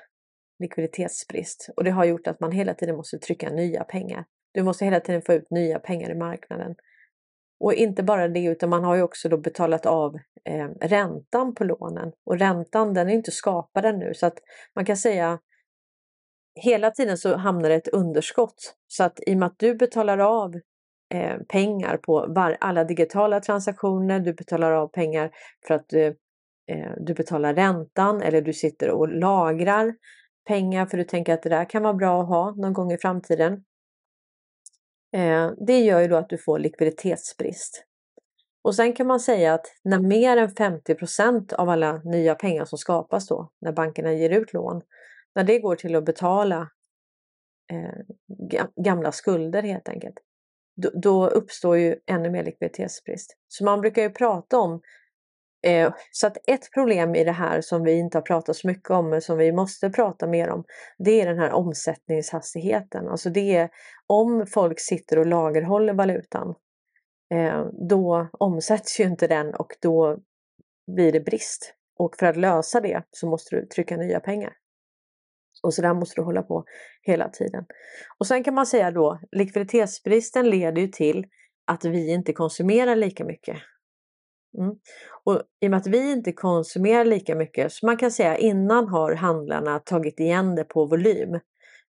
likviditetsbrist 0.59 1.69
och 1.77 1.85
det 1.85 1.91
har 1.91 2.05
gjort 2.05 2.27
att 2.27 2.41
man 2.41 2.53
hela 2.53 2.75
tiden 2.75 2.97
måste 2.97 3.19
trycka 3.19 3.51
nya 3.51 3.85
pengar. 3.85 4.25
Du 4.53 4.63
måste 4.63 4.85
hela 4.85 5.01
tiden 5.01 5.23
få 5.23 5.33
ut 5.33 5.51
nya 5.51 5.79
pengar 5.79 6.11
i 6.11 6.15
marknaden. 6.15 6.75
Och 7.61 7.75
inte 7.75 8.03
bara 8.03 8.29
det 8.29 8.45
utan 8.45 8.71
man 8.71 8.85
har 8.85 8.97
ju 8.97 9.03
också 9.03 9.29
då 9.29 9.37
betalat 9.37 9.87
av 9.87 10.15
eh, 10.45 10.69
räntan 10.81 11.55
på 11.55 11.65
lånen 11.65 12.13
och 12.27 12.39
räntan 12.39 12.95
den 12.95 13.09
är 13.09 13.15
inte 13.15 13.31
skapad 13.31 13.85
ännu 13.85 14.15
så 14.15 14.27
att 14.27 14.39
man 14.75 14.85
kan 14.85 14.97
säga 14.97 15.39
hela 16.61 16.91
tiden 16.91 17.19
så 17.19 17.37
hamnar 17.37 17.69
det 17.69 17.75
ett 17.75 17.89
underskott 17.89 18.75
så 18.89 19.05
att 19.05 19.21
i 19.27 19.35
och 19.35 19.39
med 19.39 19.47
att 19.47 19.59
du 19.59 19.75
betalar 19.75 20.19
av 20.19 20.55
eh, 21.15 21.39
pengar 21.49 21.97
på 21.97 22.27
var, 22.29 22.57
alla 22.61 22.85
digitala 22.85 23.41
transaktioner, 23.41 24.21
du 24.21 24.33
betalar 24.33 24.73
av 24.73 24.89
pengar 24.89 25.31
för 25.67 25.75
att 25.75 25.93
eh, 25.93 26.13
eh 26.71 26.93
du 26.97 27.15
betalar 27.15 27.55
räntan 27.55 28.23
eller 28.23 28.43
du 28.43 28.53
sitter 28.53 28.91
och 28.91 29.09
lagrar 29.09 29.95
pengar 30.45 30.86
för 30.86 30.97
du 30.97 31.05
tänker 31.05 31.34
att 31.34 31.42
det 31.42 31.49
där 31.49 31.70
kan 31.70 31.82
vara 31.82 31.95
bra 31.95 32.22
att 32.22 32.28
ha 32.28 32.51
någon 32.51 32.72
gång 32.72 32.92
i 32.92 32.99
framtiden. 32.99 33.64
Eh, 35.16 35.51
det 35.66 35.80
gör 35.80 36.01
ju 36.01 36.09
då 36.09 36.16
att 36.16 36.28
du 36.28 36.38
får 36.38 36.59
likviditetsbrist. 36.59 37.84
Och 38.62 38.74
sen 38.74 38.92
kan 38.92 39.07
man 39.07 39.20
säga 39.20 39.55
att 39.55 39.66
när 39.84 39.99
mer 39.99 40.36
än 40.36 40.49
50% 40.49 41.55
av 41.55 41.68
alla 41.68 41.97
nya 42.05 42.34
pengar 42.34 42.64
som 42.64 42.78
skapas 42.78 43.28
då, 43.28 43.51
när 43.61 43.72
bankerna 43.72 44.12
ger 44.12 44.30
ut 44.30 44.53
lån, 44.53 44.82
när 45.34 45.45
det 45.45 45.59
går 45.59 45.76
till 45.76 45.97
att 45.97 46.05
betala 46.05 46.70
eh, 47.72 48.68
gamla 48.84 49.12
skulder 49.12 49.62
helt 49.62 49.88
enkelt, 49.88 50.14
då, 50.76 50.90
då, 50.95 51.28
uppstår 51.28 51.76
ju 51.76 51.97
ännu 52.07 52.30
mer 52.30 52.45
likviditetsbrist. 52.45 53.36
Så 53.49 53.64
man 53.64 53.80
brukar 53.80 54.03
ju 54.03 54.11
prata 54.11 54.59
om 54.59 54.80
Eh, 55.65 55.93
så 56.11 56.27
att 56.27 56.37
ett 56.47 56.73
problem 56.75 57.15
i 57.15 57.25
det 57.25 57.33
här 57.33 57.61
som 57.61 57.83
vi 57.83 57.93
inte 57.93 58.19
har 58.19 58.23
pratat 58.23 58.57
så 58.57 58.67
mycket 58.67 58.91
om 58.91 59.11
men 59.11 59.21
som 59.21 59.39
vi 59.39 59.53
måste 59.53 59.91
prata 59.91 60.27
mer 60.27 60.51
om 60.51 60.65
det 60.99 61.21
är 61.21 61.27
den 61.27 61.39
här 61.39 61.53
omsättningshastigheten. 61.53 63.09
Alltså 63.09 63.31
det 63.31 63.57
är 63.57 63.69
om 64.07 64.47
folk 64.47 64.81
sitter 64.81 65.19
och 65.19 65.27
lagerhåller 65.27 65.95
valutan 65.95 66.55
eh, 67.35 67.67
då 67.89 68.29
omsätts 68.33 69.01
ju 69.01 69.05
inte 69.05 69.27
den 69.27 69.55
och 69.55 69.77
då 69.81 70.19
blir 70.95 71.12
det 71.12 71.21
brist. 71.21 71.75
Och 71.99 72.17
för 72.19 72.27
att 72.27 72.37
lösa 72.37 72.81
det 72.81 73.03
så 73.11 73.27
måste 73.27 73.57
du 73.57 73.67
trycka 73.67 73.97
nya 73.97 74.21
pengar. 74.21 74.53
Och 75.62 75.75
så 75.75 75.83
där 75.83 75.95
måste 75.95 76.21
du 76.21 76.25
hålla 76.25 76.43
på 76.43 76.65
hela 77.03 77.29
tiden. 77.29 77.65
Och 78.19 78.27
sen 78.27 78.45
kan 78.45 78.55
man 78.55 78.67
säga 78.67 78.91
då 78.91 79.21
likviditetsbristen 79.33 80.51
leder 80.51 80.83
ju 80.83 80.89
till 80.89 81.27
att 81.67 81.85
vi 81.85 82.12
inte 82.12 82.33
konsumerar 82.33 82.97
lika 82.97 83.25
mycket. 83.25 83.57
Mm. 84.59 84.75
Och 85.25 85.43
I 85.61 85.67
och 85.67 85.71
med 85.71 85.79
att 85.81 85.87
vi 85.87 86.13
inte 86.13 86.33
konsumerar 86.33 87.05
lika 87.05 87.35
mycket, 87.35 87.73
så 87.73 87.87
man 87.87 87.97
kan 87.97 88.11
säga 88.11 88.37
innan 88.37 88.89
har 88.89 89.15
handlarna 89.15 89.79
tagit 89.79 90.21
igen 90.21 90.55
det 90.55 90.65
på 90.65 90.87
volym. 90.87 91.41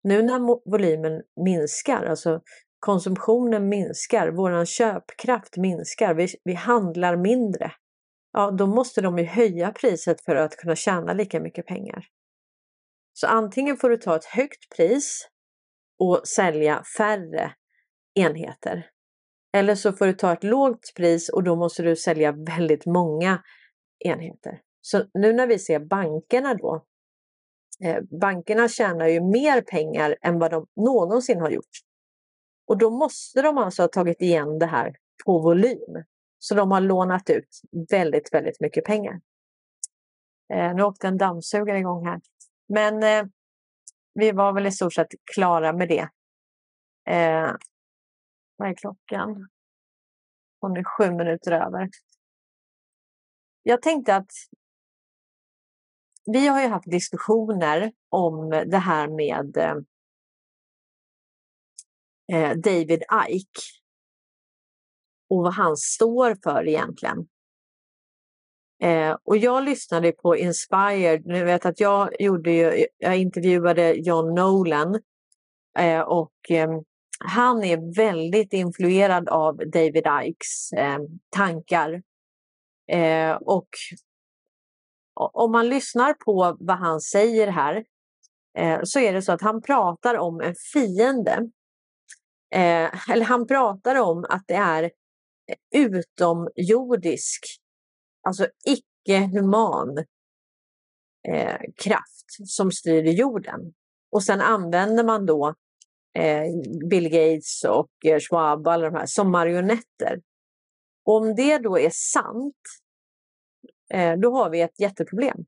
Nu 0.04 0.22
när 0.22 0.70
volymen 0.72 1.22
minskar, 1.46 2.06
alltså 2.06 2.42
konsumtionen 2.80 3.70
minskar, 3.70 4.32
våran 4.32 4.66
köpkraft 4.66 5.58
minskar, 5.58 6.14
vi, 6.14 6.28
vi 6.44 6.54
handlar 6.54 7.16
mindre. 7.16 7.72
Ja, 8.34 8.52
då 8.52 8.68
måste 8.68 9.02
de 9.02 9.18
ju 9.18 9.26
höja 9.26 9.72
priset 9.72 10.22
för 10.22 10.36
att 10.36 10.56
kunna 10.56 10.76
tjäna 10.76 11.14
lika 11.14 11.40
mycket 11.40 11.66
pengar. 11.66 12.06
Så 13.14 13.28
antingen 13.28 13.78
får 13.78 13.90
du 13.90 13.98
ta 13.98 14.16
ett 14.16 14.26
högt 14.26 14.76
pris 14.76 15.28
och 16.00 16.22
sälja 16.28 16.84
färre 16.98 17.52
enheter 18.14 18.91
eller 19.54 19.76
så 19.76 19.94
får 19.94 20.06
du 20.06 20.14
ta 20.14 20.34
ett 20.34 20.44
lågt 20.44 20.94
pris 20.96 21.30
och 21.30 21.44
då 21.44 21.56
måste 21.56 21.84
du 21.84 21.96
sälja 21.96 22.32
väldigt 22.32 22.86
många 22.86 23.44
enheter. 24.00 24.62
Så 24.82 25.04
nu 25.14 25.34
när 25.34 25.48
vi 25.48 25.60
ser 25.60 25.80
bankerna 25.80 26.54
då, 26.54 26.86
eh, 27.84 28.02
bankerna 28.22 28.68
tjänar 28.68 29.08
ju 29.08 29.22
mer 29.22 29.62
pengar 29.62 30.18
än 30.22 30.40
vad 30.40 30.52
de 30.52 30.68
någonsin 30.76 31.40
har 31.40 31.50
gjort. 31.50 31.80
Och 32.68 32.78
då 32.78 32.90
måste 32.90 33.42
de 33.42 33.58
alltså 33.58 33.84
ha 33.84 33.88
tagit 33.88 34.22
igen 34.22 34.60
det 34.60 34.66
här 34.66 34.96
på 35.26 35.40
volym. 35.40 36.04
Så 36.40 36.56
de 36.56 36.72
har 36.72 36.82
lånat 36.82 37.30
ut 37.30 37.62
väldigt, 37.90 38.34
väldigt 38.34 38.60
mycket 38.60 38.86
pengar. 38.86 39.22
Eh, 40.54 40.76
nu 40.76 40.84
åkte 40.84 41.08
en 41.08 41.18
dammsugare 41.18 41.78
igång 41.78 42.06
här. 42.06 42.22
Men 42.70 43.04
eh, 43.04 43.26
vi 44.14 44.32
var 44.32 44.54
väl 44.54 44.68
i 44.68 44.72
stort 44.72 44.94
sett 44.94 45.08
klara 45.34 45.74
med 45.74 45.88
det. 45.90 46.10
Eh, 47.10 47.52
vad 48.62 48.70
är 48.70 48.76
klockan? 48.76 49.50
Hon 50.60 50.78
är 50.78 50.84
sju 50.84 51.12
minuter 51.12 51.52
över. 51.52 51.90
Jag 53.64 53.82
tänkte 53.82 54.16
att 54.16 54.32
vi 56.26 56.48
har 56.48 56.62
ju 56.62 56.68
haft 56.68 56.92
diskussioner 56.92 57.92
om 58.10 58.50
det 58.50 58.78
här 58.78 59.08
med 59.08 59.58
eh, 59.58 59.76
eh 62.34 62.58
David 62.58 63.04
Ike 63.30 63.62
och 65.30 65.44
vad 65.44 65.54
han 65.54 65.78
står 65.78 66.36
för 66.44 66.68
egentligen. 66.68 67.28
Eh, 68.84 69.18
och 69.24 69.38
jag 69.38 69.64
lyssnade 69.64 70.12
på 70.12 70.38
Inspired, 70.38 71.26
ni 71.26 71.44
vet 71.44 71.66
att 71.66 71.80
jag 71.80 72.22
gjorde 72.22 72.52
ju, 72.52 72.88
jag 72.98 73.18
intervjuade 73.18 73.94
John 73.94 74.36
Nolan 74.36 75.02
eh, 75.78 76.02
och 76.02 76.34
ehm, 76.50 76.84
han 77.26 77.64
är 77.64 77.96
väldigt 77.96 78.54
influerad 78.54 79.30
av 79.30 79.58
David 79.58 80.08
Ikes 80.24 80.74
eh, 80.74 81.00
tankar. 81.30 82.02
Eh, 82.92 83.32
och 83.32 83.70
om 85.14 85.52
man 85.52 85.70
lyssnar 85.70 86.14
på 86.14 86.58
vad 86.60 86.78
han 86.78 87.02
säger 87.02 87.48
här 87.48 87.86
eh, 88.58 88.80
så 88.84 89.00
är 89.00 89.14
det 89.14 89.22
så 89.22 89.32
att 89.32 89.42
han 89.42 89.62
pratar 89.62 90.18
om 90.18 90.42
en 90.42 90.56
fiende. 90.74 91.50
Eh, 92.54 93.10
eller 93.12 93.26
han 93.26 93.48
pratar 93.48 93.96
om 93.96 94.26
att 94.30 94.44
det 94.48 94.56
är 94.56 94.84
eh, 94.84 94.90
utomjordisk, 95.72 97.46
alltså 98.28 98.48
icke-human 98.66 99.98
eh, 101.28 101.60
kraft 101.78 102.26
som 102.48 102.72
styr 102.72 103.04
jorden. 103.04 103.74
Och 104.12 104.24
sen 104.24 104.42
använder 104.42 105.04
man 105.04 105.26
då 105.26 105.56
Eh, 106.14 106.44
Bill 106.90 107.10
Gates 107.10 107.64
och 107.64 108.06
eh, 108.06 108.20
Schwab 108.20 108.68
alla 108.68 108.90
de 108.90 108.98
här 108.98 109.06
som 109.06 109.32
marionetter. 109.32 110.22
Om 111.04 111.36
det 111.36 111.58
då 111.58 111.80
är 111.80 111.90
sant, 111.94 112.56
eh, 113.94 114.20
då 114.20 114.32
har 114.32 114.50
vi 114.50 114.62
ett 114.62 114.80
jätteproblem. 114.80 115.46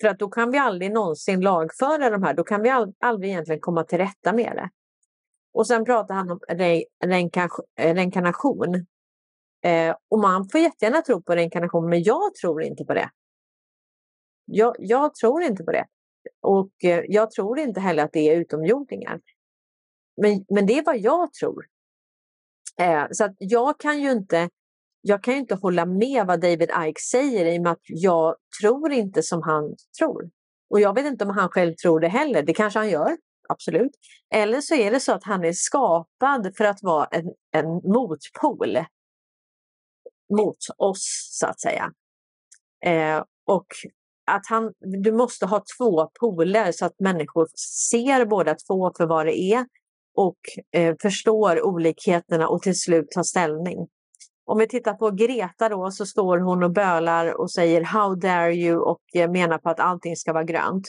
För 0.00 0.08
att 0.08 0.18
då 0.18 0.28
kan 0.28 0.50
vi 0.50 0.58
aldrig 0.58 0.92
någonsin 0.92 1.40
lagföra 1.40 2.10
de 2.10 2.22
här, 2.22 2.34
då 2.34 2.44
kan 2.44 2.62
vi 2.62 2.70
all, 2.70 2.94
aldrig 2.98 3.30
egentligen 3.30 3.60
komma 3.60 3.84
till 3.84 3.98
rätta 3.98 4.32
med 4.32 4.52
det. 4.54 4.70
Och 5.52 5.66
sen 5.66 5.84
pratar 5.84 6.14
han 6.14 6.30
om 6.30 6.40
re, 6.48 6.84
eh, 7.76 7.94
reinkarnation. 7.94 8.86
Eh, 9.64 9.96
och 10.08 10.18
man 10.18 10.48
får 10.48 10.60
jättegärna 10.60 11.02
tro 11.02 11.22
på 11.22 11.34
reinkarnation, 11.34 11.88
men 11.88 12.02
jag 12.02 12.34
tror 12.34 12.62
inte 12.62 12.84
på 12.84 12.94
det. 12.94 13.10
Jag, 14.44 14.76
jag 14.78 15.14
tror 15.14 15.42
inte 15.42 15.64
på 15.64 15.72
det. 15.72 15.86
Och 16.40 16.84
eh, 16.84 17.04
jag 17.08 17.30
tror 17.30 17.58
inte 17.58 17.80
heller 17.80 18.04
att 18.04 18.12
det 18.12 18.28
är 18.30 18.36
utomjordingar. 18.36 19.20
Men, 20.16 20.44
men 20.48 20.66
det 20.66 20.78
är 20.78 20.84
vad 20.84 20.98
jag 20.98 21.32
tror. 21.32 21.66
Eh, 22.80 23.06
så 23.10 23.24
att 23.24 23.34
jag 23.38 23.80
kan 23.80 24.02
ju 24.02 24.10
inte 24.12 24.48
jag 25.08 25.22
kan 25.22 25.34
inte 25.34 25.54
hålla 25.54 25.86
med 25.86 26.26
vad 26.26 26.40
David 26.40 26.70
Ike 26.86 27.00
säger 27.00 27.46
i 27.46 27.58
och 27.58 27.62
med 27.62 27.72
att 27.72 27.82
jag 27.84 28.36
tror 28.60 28.92
inte 28.92 29.22
som 29.22 29.42
han 29.42 29.76
tror. 29.98 30.30
Och 30.70 30.80
jag 30.80 30.94
vet 30.94 31.06
inte 31.06 31.24
om 31.24 31.30
han 31.30 31.48
själv 31.48 31.74
tror 31.74 32.00
det 32.00 32.08
heller. 32.08 32.42
Det 32.42 32.54
kanske 32.54 32.78
han 32.78 32.90
gör, 32.90 33.16
absolut. 33.48 33.92
Eller 34.34 34.60
så 34.60 34.74
är 34.74 34.90
det 34.90 35.00
så 35.00 35.12
att 35.12 35.24
han 35.24 35.44
är 35.44 35.52
skapad 35.52 36.56
för 36.56 36.64
att 36.64 36.82
vara 36.82 37.06
en, 37.06 37.24
en 37.50 37.66
motpol 37.66 38.78
mot 40.34 40.58
oss, 40.76 41.28
så 41.32 41.46
att 41.46 41.60
säga. 41.60 41.92
Eh, 42.84 43.24
och 43.46 43.66
att 44.30 44.46
han, 44.46 44.72
du 45.02 45.12
måste 45.12 45.46
ha 45.46 45.64
två 45.78 46.10
poler 46.20 46.72
så 46.72 46.86
att 46.86 47.00
människor 47.00 47.48
ser 47.90 48.24
båda 48.24 48.54
två 48.54 48.92
för 48.96 49.06
vad 49.06 49.26
det 49.26 49.38
är 49.38 49.66
och 50.16 50.36
eh, 50.72 50.94
förstår 51.02 51.66
olikheterna 51.66 52.48
och 52.48 52.62
till 52.62 52.78
slut 52.80 53.10
tar 53.10 53.22
ställning. 53.22 53.86
Om 54.46 54.58
vi 54.58 54.68
tittar 54.68 54.94
på 54.94 55.10
Greta 55.10 55.68
då 55.68 55.90
så 55.90 56.06
står 56.06 56.38
hon 56.38 56.62
och 56.62 56.72
bölar 56.72 57.40
och 57.40 57.50
säger 57.50 57.82
How 57.82 58.14
dare 58.14 58.54
you 58.54 58.78
och 58.78 59.00
eh, 59.14 59.30
menar 59.30 59.58
på 59.58 59.70
att 59.70 59.80
allting 59.80 60.16
ska 60.16 60.32
vara 60.32 60.44
grönt. 60.44 60.84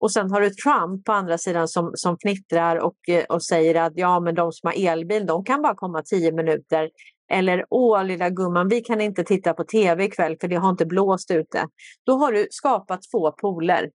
Och 0.00 0.12
sen 0.12 0.30
har 0.30 0.40
du 0.40 0.50
Trump 0.50 1.04
på 1.04 1.12
andra 1.12 1.38
sidan 1.38 1.68
som, 1.68 1.90
som 1.94 2.16
fnittrar 2.22 2.76
och, 2.76 3.08
eh, 3.08 3.24
och 3.24 3.44
säger 3.44 3.74
att 3.74 3.92
ja 3.96 4.20
men 4.20 4.34
de 4.34 4.52
som 4.52 4.66
har 4.66 4.88
elbil 4.88 5.26
de 5.26 5.44
kan 5.44 5.62
bara 5.62 5.74
komma 5.74 6.02
tio 6.02 6.32
minuter. 6.32 6.90
Eller 7.32 7.64
åh 7.70 8.04
lilla 8.04 8.30
gumman 8.30 8.68
vi 8.68 8.80
kan 8.80 9.00
inte 9.00 9.24
titta 9.24 9.54
på 9.54 9.64
tv 9.64 10.04
ikväll 10.04 10.36
för 10.40 10.48
det 10.48 10.56
har 10.56 10.70
inte 10.70 10.86
blåst 10.86 11.30
ute. 11.30 11.66
Då 12.06 12.12
har 12.12 12.32
du 12.32 12.46
skapat 12.50 13.00
två 13.12 13.32
poler. 13.32 13.90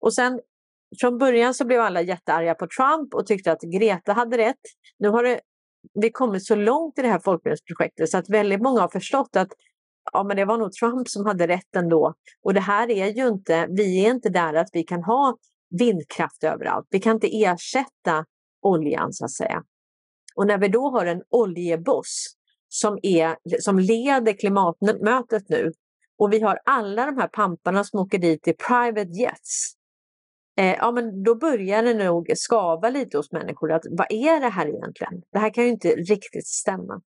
Och 0.00 0.14
sen 0.14 0.40
från 1.00 1.18
början 1.18 1.54
så 1.54 1.64
blev 1.64 1.80
alla 1.80 2.02
jättearga 2.02 2.54
på 2.54 2.66
Trump 2.66 3.14
och 3.14 3.26
tyckte 3.26 3.52
att 3.52 3.62
Greta 3.62 4.12
hade 4.12 4.38
rätt. 4.38 4.60
Nu 4.98 5.08
har 5.08 5.22
det 5.22 5.40
vi 5.94 6.10
kommit 6.10 6.46
så 6.46 6.54
långt 6.54 6.98
i 6.98 7.02
det 7.02 7.08
här 7.08 7.18
folkbildningsprojektet 7.18 8.10
så 8.10 8.18
att 8.18 8.28
väldigt 8.28 8.62
många 8.62 8.80
har 8.80 8.88
förstått 8.88 9.36
att 9.36 9.48
ja, 10.12 10.24
men 10.24 10.36
det 10.36 10.44
var 10.44 10.58
nog 10.58 10.72
Trump 10.72 11.08
som 11.08 11.26
hade 11.26 11.46
rätt 11.46 11.76
ändå. 11.76 12.14
Och 12.42 12.54
det 12.54 12.60
här 12.60 12.90
är 12.90 13.06
ju 13.06 13.28
inte, 13.28 13.66
vi 13.70 14.04
är 14.04 14.10
inte 14.10 14.28
där 14.28 14.54
att 14.54 14.68
vi 14.72 14.82
kan 14.82 15.02
ha 15.02 15.36
vindkraft 15.78 16.44
överallt. 16.44 16.86
Vi 16.90 17.00
kan 17.00 17.14
inte 17.14 17.42
ersätta 17.42 18.24
oljan 18.62 19.12
så 19.12 19.24
att 19.24 19.32
säga. 19.32 19.62
Och 20.36 20.46
när 20.46 20.58
vi 20.58 20.68
då 20.68 20.90
har 20.90 21.06
en 21.06 21.22
oljeboss 21.30 22.26
som, 22.68 22.98
är, 23.02 23.36
som 23.60 23.78
leder 23.78 24.32
klimatmötet 24.32 25.48
nu 25.48 25.72
och 26.18 26.32
vi 26.32 26.40
har 26.40 26.58
alla 26.64 27.06
de 27.06 27.18
här 27.18 27.28
pamparna 27.28 27.84
som 27.84 28.00
åker 28.00 28.18
dit 28.18 28.48
i 28.48 28.52
private 28.52 29.10
jets 29.20 29.72
eh, 30.56 30.74
ja 30.74 30.92
men 30.92 31.22
då 31.22 31.34
börjar 31.34 31.82
det 31.82 31.94
nog 31.94 32.32
skava 32.36 32.90
lite 32.90 33.16
hos 33.16 33.32
människor. 33.32 33.72
att 33.72 33.82
Vad 33.90 34.06
är 34.10 34.40
det 34.40 34.48
här 34.48 34.68
egentligen? 34.68 35.22
Det 35.32 35.38
här 35.38 35.54
kan 35.54 35.64
ju 35.64 35.70
inte 35.70 35.88
riktigt 35.88 36.46
stämma. 36.46 37.00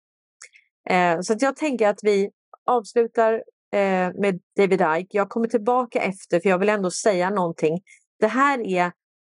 Eh, 0.89 1.20
så 1.22 1.34
att 1.34 1.41
jag 1.41 1.56
tänker 1.56 1.88
att 1.88 2.00
vi 2.04 2.30
avslutar 2.66 3.34
eh, 3.74 4.12
med 4.14 4.39
David 4.58 4.82
Ike. 4.82 5.18
Jag 5.18 5.30
kommer 5.30 5.48
tillbaka 5.48 6.02
efter 6.02 6.39
för 6.39 6.50
jag 6.50 6.60
vill 6.60 6.70
ändå 6.70 6.91
säga 6.91 7.30
någonting. 7.30 7.82
Det 8.20 8.28
här 8.28 8.60
är 8.60 8.91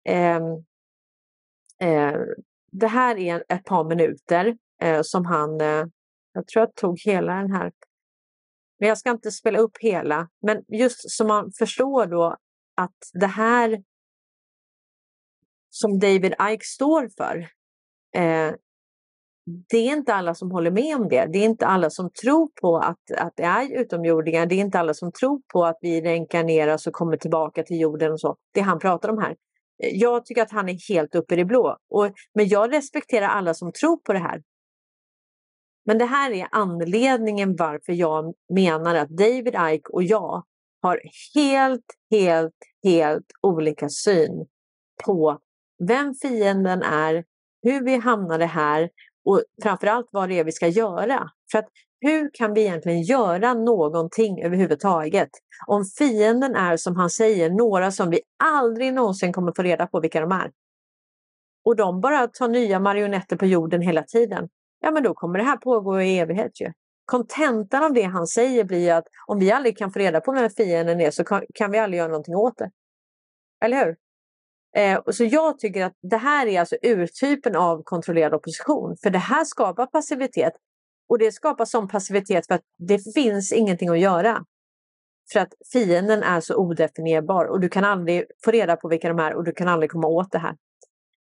ehm, 0.08 0.42
eh, 1.80 2.20
det 2.72 2.86
här 2.86 3.18
är 3.18 3.44
ett 3.48 3.64
par 3.64 3.84
minuter 3.84 4.56
eh, 4.82 5.00
som 5.02 5.26
han, 5.26 5.60
eh, 5.60 5.84
jag 6.32 6.46
tror 6.46 6.60
jag 6.60 6.74
tog 6.74 7.00
hela 7.00 7.34
den 7.34 7.52
här 7.52 7.72
men 8.82 8.88
jag 8.88 8.98
ska 8.98 9.10
inte 9.10 9.30
spela 9.30 9.58
upp 9.58 9.78
hela, 9.80 10.28
men 10.46 10.64
just 10.68 11.10
så 11.10 11.26
man 11.26 11.52
förstår 11.58 12.06
då 12.06 12.36
att 12.76 12.96
det 13.12 13.26
här 13.26 13.82
som 15.74 15.98
David 15.98 16.34
Ike 16.50 16.64
står 16.64 17.08
för. 17.16 17.36
Eh, 18.16 18.54
det 19.70 19.76
är 19.76 19.92
inte 19.92 20.14
alla 20.14 20.34
som 20.34 20.50
håller 20.50 20.70
med 20.70 20.96
om 20.96 21.08
det. 21.08 21.28
Det 21.32 21.38
är 21.38 21.44
inte 21.44 21.66
alla 21.66 21.90
som 21.90 22.10
tror 22.10 22.48
på 22.60 22.76
att, 22.78 23.10
att 23.18 23.32
det 23.36 23.42
är 23.42 23.80
utomjordingar. 23.80 24.46
Det 24.46 24.54
är 24.54 24.60
inte 24.60 24.78
alla 24.78 24.94
som 24.94 25.12
tror 25.12 25.40
på 25.52 25.64
att 25.64 25.78
vi 25.80 26.00
reinkarneras 26.00 26.86
och 26.86 26.92
kommer 26.92 27.16
tillbaka 27.16 27.62
till 27.62 27.80
jorden 27.80 28.12
och 28.12 28.20
så. 28.20 28.36
Det 28.54 28.60
han 28.60 28.78
pratar 28.78 29.08
om 29.08 29.18
här. 29.18 29.36
Eh, 29.82 29.96
jag 29.96 30.24
tycker 30.24 30.42
att 30.42 30.52
han 30.52 30.68
är 30.68 30.94
helt 30.94 31.14
uppe 31.14 31.34
i 31.34 31.36
det 31.36 31.44
blå. 31.44 31.76
Och, 31.90 32.12
men 32.34 32.48
jag 32.48 32.72
respekterar 32.72 33.26
alla 33.26 33.54
som 33.54 33.72
tror 33.72 33.96
på 33.96 34.12
det 34.12 34.18
här. 34.18 34.42
Men 35.86 35.98
det 35.98 36.04
här 36.04 36.30
är 36.30 36.48
anledningen 36.50 37.56
varför 37.56 37.92
jag 37.92 38.34
menar 38.54 38.94
att 38.94 39.08
David 39.08 39.54
Ike 39.72 39.88
och 39.92 40.02
jag 40.02 40.42
har 40.82 41.00
helt, 41.34 41.84
helt, 42.10 42.54
helt 42.82 43.26
olika 43.42 43.88
syn 43.88 44.46
på 45.04 45.38
vem 45.88 46.14
fienden 46.14 46.82
är, 46.82 47.24
hur 47.62 47.84
vi 47.84 47.96
hamnade 47.96 48.46
här 48.46 48.90
och 49.24 49.42
framförallt 49.62 50.08
vad 50.12 50.28
det 50.28 50.38
är 50.38 50.44
vi 50.44 50.52
ska 50.52 50.68
göra. 50.68 51.30
För 51.52 51.58
att 51.58 51.68
hur 52.00 52.30
kan 52.34 52.54
vi 52.54 52.60
egentligen 52.60 53.02
göra 53.02 53.54
någonting 53.54 54.42
överhuvudtaget? 54.42 55.30
Om 55.66 55.84
fienden 55.98 56.54
är 56.54 56.76
som 56.76 56.96
han 56.96 57.10
säger 57.10 57.50
några 57.50 57.90
som 57.90 58.10
vi 58.10 58.20
aldrig 58.44 58.94
någonsin 58.94 59.32
kommer 59.32 59.52
få 59.56 59.62
reda 59.62 59.86
på 59.86 60.00
vilka 60.00 60.20
de 60.20 60.32
är. 60.32 60.50
Och 61.64 61.76
de 61.76 62.00
bara 62.00 62.26
tar 62.26 62.48
nya 62.48 62.80
marionetter 62.80 63.36
på 63.36 63.46
jorden 63.46 63.82
hela 63.82 64.02
tiden. 64.02 64.48
Ja 64.80 64.90
men 64.90 65.02
då 65.02 65.14
kommer 65.14 65.38
det 65.38 65.44
här 65.44 65.56
pågå 65.56 66.00
i 66.00 66.18
evighet 66.18 66.60
ju. 66.60 66.72
Kontentan 67.04 67.84
av 67.84 67.92
det 67.92 68.02
han 68.02 68.26
säger 68.26 68.64
blir 68.64 68.92
att 68.92 69.04
om 69.26 69.38
vi 69.38 69.52
aldrig 69.52 69.78
kan 69.78 69.92
få 69.92 69.98
reda 69.98 70.20
på 70.20 70.32
vem 70.32 70.50
fienden 70.50 71.00
är 71.00 71.10
så 71.10 71.24
kan, 71.24 71.42
kan 71.54 71.70
vi 71.70 71.78
aldrig 71.78 71.98
göra 71.98 72.08
någonting 72.08 72.36
åt 72.36 72.58
det. 72.58 72.70
Eller 73.64 73.84
hur? 73.84 73.96
Eh, 74.76 75.00
så 75.10 75.24
jag 75.24 75.58
tycker 75.58 75.84
att 75.84 75.96
det 76.02 76.16
här 76.16 76.46
är 76.46 76.60
alltså 76.60 76.76
urtypen 76.82 77.56
av 77.56 77.82
kontrollerad 77.82 78.34
opposition. 78.34 78.96
För 79.02 79.10
det 79.10 79.18
här 79.18 79.44
skapar 79.44 79.86
passivitet. 79.86 80.52
Och 81.08 81.18
det 81.18 81.32
skapar 81.32 81.64
sån 81.64 81.88
passivitet 81.88 82.46
för 82.46 82.54
att 82.54 82.64
det 82.78 82.98
finns 83.14 83.52
ingenting 83.52 83.88
att 83.88 83.98
göra. 83.98 84.44
För 85.32 85.40
att 85.40 85.54
fienden 85.72 86.22
är 86.22 86.40
så 86.40 86.56
odefinierbar 86.56 87.44
och 87.44 87.60
du 87.60 87.68
kan 87.68 87.84
aldrig 87.84 88.24
få 88.44 88.50
reda 88.50 88.76
på 88.76 88.88
vilka 88.88 89.08
de 89.08 89.18
är 89.18 89.34
och 89.34 89.44
du 89.44 89.52
kan 89.52 89.68
aldrig 89.68 89.90
komma 89.90 90.08
åt 90.08 90.32
det 90.32 90.38
här. 90.38 90.56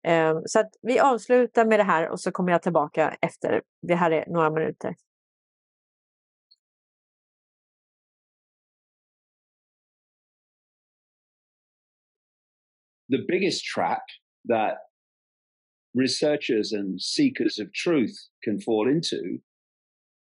Eh, 0.08 0.40
så 0.46 0.60
att 0.60 0.70
vi 0.82 1.00
avslutar 1.00 1.66
med 1.66 1.80
det 1.80 1.84
här 1.84 2.10
och 2.10 2.20
så 2.20 2.32
kommer 2.32 2.52
jag 2.52 2.62
tillbaka 2.62 3.16
efter. 3.22 3.62
Det 3.82 3.96
här 3.96 4.12
är 4.12 4.26
några 4.28 4.50
minuter. 4.50 4.96
The 13.10 13.24
biggest 13.28 13.64
trap 13.64 14.02
that 14.46 14.76
researchers 15.94 16.72
and 16.72 17.02
seekers 17.02 17.60
of 17.60 17.74
truth 17.74 18.16
can 18.44 18.60
fall 18.60 18.88
into 18.88 19.40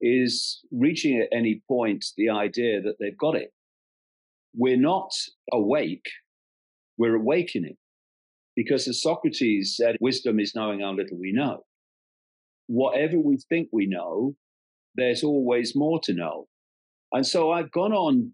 is 0.02 0.60
reaching 0.72 1.20
at 1.20 1.36
any 1.36 1.62
point 1.68 2.06
the 2.18 2.30
idea 2.30 2.82
that 2.82 2.96
they've 3.00 3.18
got 3.18 3.36
it. 3.36 3.52
We're 4.56 4.78
not 4.78 5.12
awake, 5.52 6.06
we're 6.98 7.16
awakening. 7.16 7.78
Because 8.56 8.88
as 8.88 9.02
Socrates 9.02 9.76
said, 9.76 9.96
wisdom 10.00 10.40
is 10.40 10.54
knowing 10.56 10.82
how 10.82 10.94
little 10.94 11.18
we 11.18 11.32
know. 11.32 11.64
Whatever 12.68 13.20
we 13.20 13.38
think 13.50 13.70
we 13.72 13.88
know, 13.88 14.36
there's 14.96 15.24
always 15.24 15.76
more 15.76 16.00
to 16.04 16.14
know. 16.14 16.48
And 17.12 17.26
so 17.26 17.52
I've 17.52 17.72
gone 17.72 17.94
on 17.94 18.34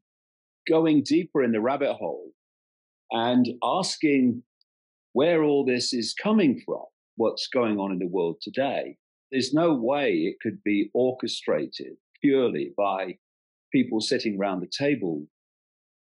going 0.67 1.03
deeper 1.03 1.41
in 1.41 1.51
the 1.51 1.61
rabbit 1.61 1.93
hole 1.93 2.31
and 3.11 3.47
asking 3.63 4.43
where 5.13 5.43
all 5.43 5.65
this 5.65 5.93
is 5.93 6.13
coming 6.13 6.61
from, 6.65 6.83
what's 7.15 7.47
going 7.47 7.77
on 7.77 7.91
in 7.91 7.99
the 7.99 8.07
world 8.07 8.37
today. 8.41 8.97
There's 9.31 9.53
no 9.53 9.73
way 9.73 10.11
it 10.11 10.37
could 10.41 10.63
be 10.63 10.89
orchestrated 10.93 11.93
purely 12.21 12.73
by 12.77 13.17
people 13.71 14.01
sitting 14.01 14.37
around 14.39 14.61
the 14.61 14.71
table 14.71 15.25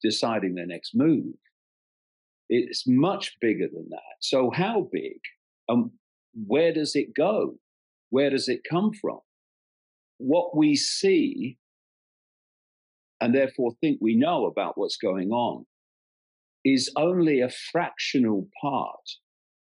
deciding 0.01 0.55
their 0.55 0.67
next 0.67 0.91
move. 0.93 1.33
It's 2.49 2.87
much 2.87 3.35
bigger 3.41 3.67
than 3.67 3.87
that. 3.89 4.15
So, 4.21 4.51
how 4.53 4.87
big 4.91 5.19
and 5.67 5.91
where 6.45 6.73
does 6.73 6.95
it 6.95 7.13
go? 7.15 7.55
Where 8.09 8.29
does 8.29 8.47
it 8.47 8.61
come 8.69 8.91
from? 8.93 9.19
What 10.17 10.55
we 10.55 10.75
see 10.75 11.57
and 13.19 13.33
therefore 13.35 13.71
think 13.81 13.97
we 14.01 14.15
know 14.15 14.45
about 14.45 14.77
what's 14.77 14.97
going 14.97 15.31
on 15.31 15.65
is 16.67 16.91
only 16.97 17.39
a 17.39 17.49
fractional 17.71 18.49
part 18.61 19.07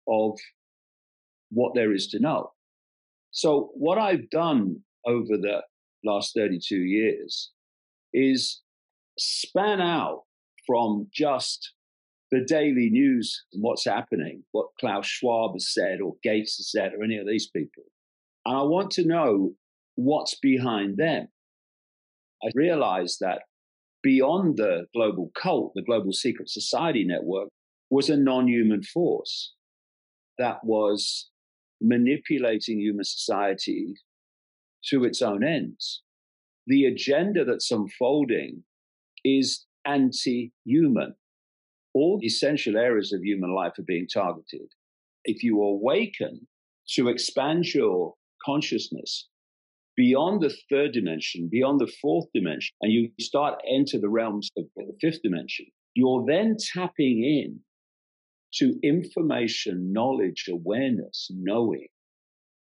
of 0.09 0.39
what 1.51 1.73
there 1.75 1.93
is 1.93 2.07
to 2.09 2.19
know. 2.19 2.53
So, 3.31 3.71
what 3.75 3.99
I've 3.99 4.31
done 4.31 4.79
over 5.07 5.37
the 5.37 5.61
last 6.03 6.33
32 6.35 6.77
years 6.77 7.51
is 8.15 8.63
span 9.19 9.83
out 9.83 10.23
from 10.67 11.09
just 11.13 11.75
the 12.31 12.45
daily 12.47 12.89
news 12.91 13.45
and 13.53 13.63
what's 13.63 13.85
happening, 13.85 14.45
what 14.53 14.69
Klaus 14.81 15.07
Schwab 15.07 15.53
has 15.55 15.73
said 15.73 16.01
or 16.01 16.15
Gates 16.23 16.57
has 16.57 16.71
said 16.71 16.93
or 16.95 17.05
any 17.05 17.19
of 17.19 17.27
these 17.27 17.51
people. 17.55 17.85
And 18.47 18.57
I 18.57 18.63
want 18.63 18.91
to 18.93 19.07
know 19.07 19.53
what's 19.97 20.39
behind 20.39 20.97
them. 20.97 21.29
I 22.43 22.49
realized 22.55 23.19
that 23.21 23.43
beyond 24.03 24.57
the 24.57 24.87
global 24.95 25.31
cult, 25.35 25.73
the 25.75 25.83
global 25.83 26.13
secret 26.13 26.49
society 26.49 27.05
network, 27.05 27.49
was 27.91 28.11
a 28.11 28.17
non 28.17 28.49
human 28.49 28.83
force 28.83 29.55
that 30.39 30.65
was 30.65 31.31
manipulating 31.81 32.81
human 32.81 33.05
society 33.05 33.95
to 34.85 35.05
its 35.05 35.23
own 35.23 35.45
ends. 35.45 36.03
The 36.67 36.85
agenda 36.85 37.45
that's 37.45 37.71
unfolding 37.71 38.65
is 39.25 39.67
anti 39.85 40.53
human. 40.65 41.15
All 41.95 42.21
essential 42.23 42.77
areas 42.77 43.13
of 43.13 43.25
human 43.25 43.55
life 43.55 43.79
are 43.79 43.85
being 43.85 44.07
targeted. 44.07 44.69
If 45.25 45.43
you 45.43 45.61
awaken 45.61 46.47
to 46.95 47.09
expand 47.09 47.75
your 47.75 48.15
consciousness 48.45 49.29
beyond 49.99 50.41
the 50.41 50.57
third 50.71 50.93
dimension, 50.93 51.49
beyond 51.51 51.81
the 51.81 51.93
fourth 52.01 52.27
dimension, 52.33 52.73
and 52.81 52.93
you 52.93 53.11
start 53.19 53.61
enter 53.69 53.99
the 53.99 54.09
realms 54.09 54.49
of 54.57 54.65
the 54.77 54.97
fifth 55.01 55.21
dimension, 55.25 55.67
you're 55.95 56.25
then 56.25 56.57
tapping 56.73 57.25
in 57.25 57.59
to 58.55 58.79
information, 58.85 59.93
knowledge, 59.93 60.47
awareness, 60.49 61.29
knowing 61.35 61.89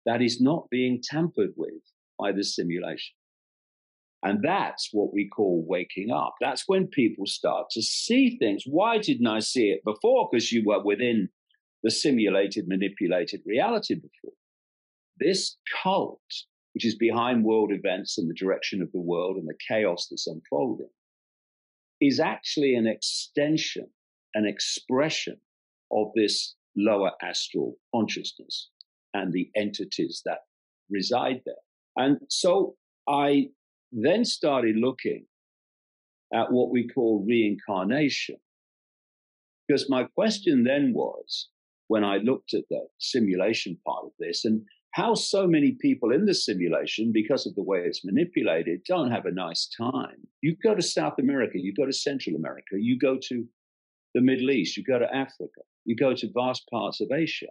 that 0.05 0.20
is 0.20 0.38
not 0.38 0.68
being 0.70 1.01
tampered 1.02 1.55
with 1.56 1.72
by 2.18 2.30
the 2.30 2.44
simulation. 2.44 3.16
And 4.22 4.40
that's 4.42 4.90
what 4.92 5.14
we 5.14 5.26
call 5.26 5.64
waking 5.66 6.10
up. 6.10 6.34
That's 6.42 6.64
when 6.66 6.88
people 6.88 7.24
start 7.24 7.70
to 7.70 7.80
see 7.80 8.36
things. 8.38 8.64
Why 8.66 8.98
didn't 8.98 9.26
I 9.26 9.38
see 9.38 9.70
it 9.70 9.80
before? 9.82 10.28
Because 10.30 10.52
you 10.52 10.62
were 10.66 10.84
within 10.84 11.30
the 11.82 11.90
simulated, 11.90 12.68
manipulated 12.68 13.40
reality 13.46 13.94
before. 13.94 14.34
This 15.18 15.56
cult, 15.82 16.20
which 16.74 16.84
is 16.84 16.96
behind 16.96 17.44
world 17.44 17.70
events 17.72 18.18
and 18.18 18.28
the 18.28 18.34
direction 18.34 18.82
of 18.82 18.90
the 18.92 19.01
world 19.01 19.36
and 19.36 19.48
the 19.48 19.59
chaos 19.68 20.09
that's 20.10 20.26
unfolding, 20.26 20.90
is 22.01 22.20
actually 22.20 22.74
an 22.74 22.86
extension, 22.86 23.86
an 24.34 24.44
expression 24.46 25.36
of 25.92 26.09
this 26.16 26.56
lower 26.76 27.12
astral 27.22 27.76
consciousness 27.94 28.70
and 29.14 29.32
the 29.32 29.48
entities 29.56 30.20
that 30.24 30.38
reside 30.90 31.40
there. 31.46 31.55
And 31.96 32.18
so 32.28 32.74
I 33.09 33.51
then 33.92 34.24
started 34.24 34.76
looking 34.76 35.26
at 36.34 36.51
what 36.51 36.72
we 36.72 36.88
call 36.88 37.24
reincarnation. 37.26 38.36
Because 39.68 39.88
my 39.88 40.05
question 40.16 40.64
then 40.64 40.92
was 40.92 41.48
when 41.86 42.02
I 42.02 42.16
looked 42.16 42.55
at 42.55 42.64
the 42.70 42.80
simulation 42.98 43.78
part 43.86 44.05
of 44.05 44.10
this 44.18 44.44
and 44.44 44.62
how 44.95 45.12
so 45.12 45.45
many 45.45 45.73
people 45.73 46.12
in 46.12 46.25
the 46.25 46.35
simulation, 46.35 47.11
because 47.12 47.47
of 47.47 47.55
the 47.57 47.65
way 47.65 47.81
it's 47.81 48.05
manipulated, 48.05 48.81
don't 48.87 49.11
have 49.11 49.27
a 49.27 49.33
nice 49.33 49.69
time. 49.77 50.25
You 50.41 50.55
go 50.62 50.73
to 50.73 50.83
South 50.83 51.15
America, 51.19 51.59
you 51.59 51.75
go 51.75 51.85
to 51.85 51.93
Central 51.93 52.37
America, 52.37 52.77
you 52.79 52.97
go 52.97 53.19
to 53.25 53.45
the 54.15 54.21
Middle 54.21 54.53
East, 54.53 54.77
you 54.77 54.85
go 54.85 55.01
to 55.01 55.12
Africa, 55.12 55.62
you 55.85 55.97
go 55.97 56.15
to 56.15 56.31
vast 56.33 56.69
parts 56.71 57.01
of 57.01 57.11
Asia. 57.12 57.49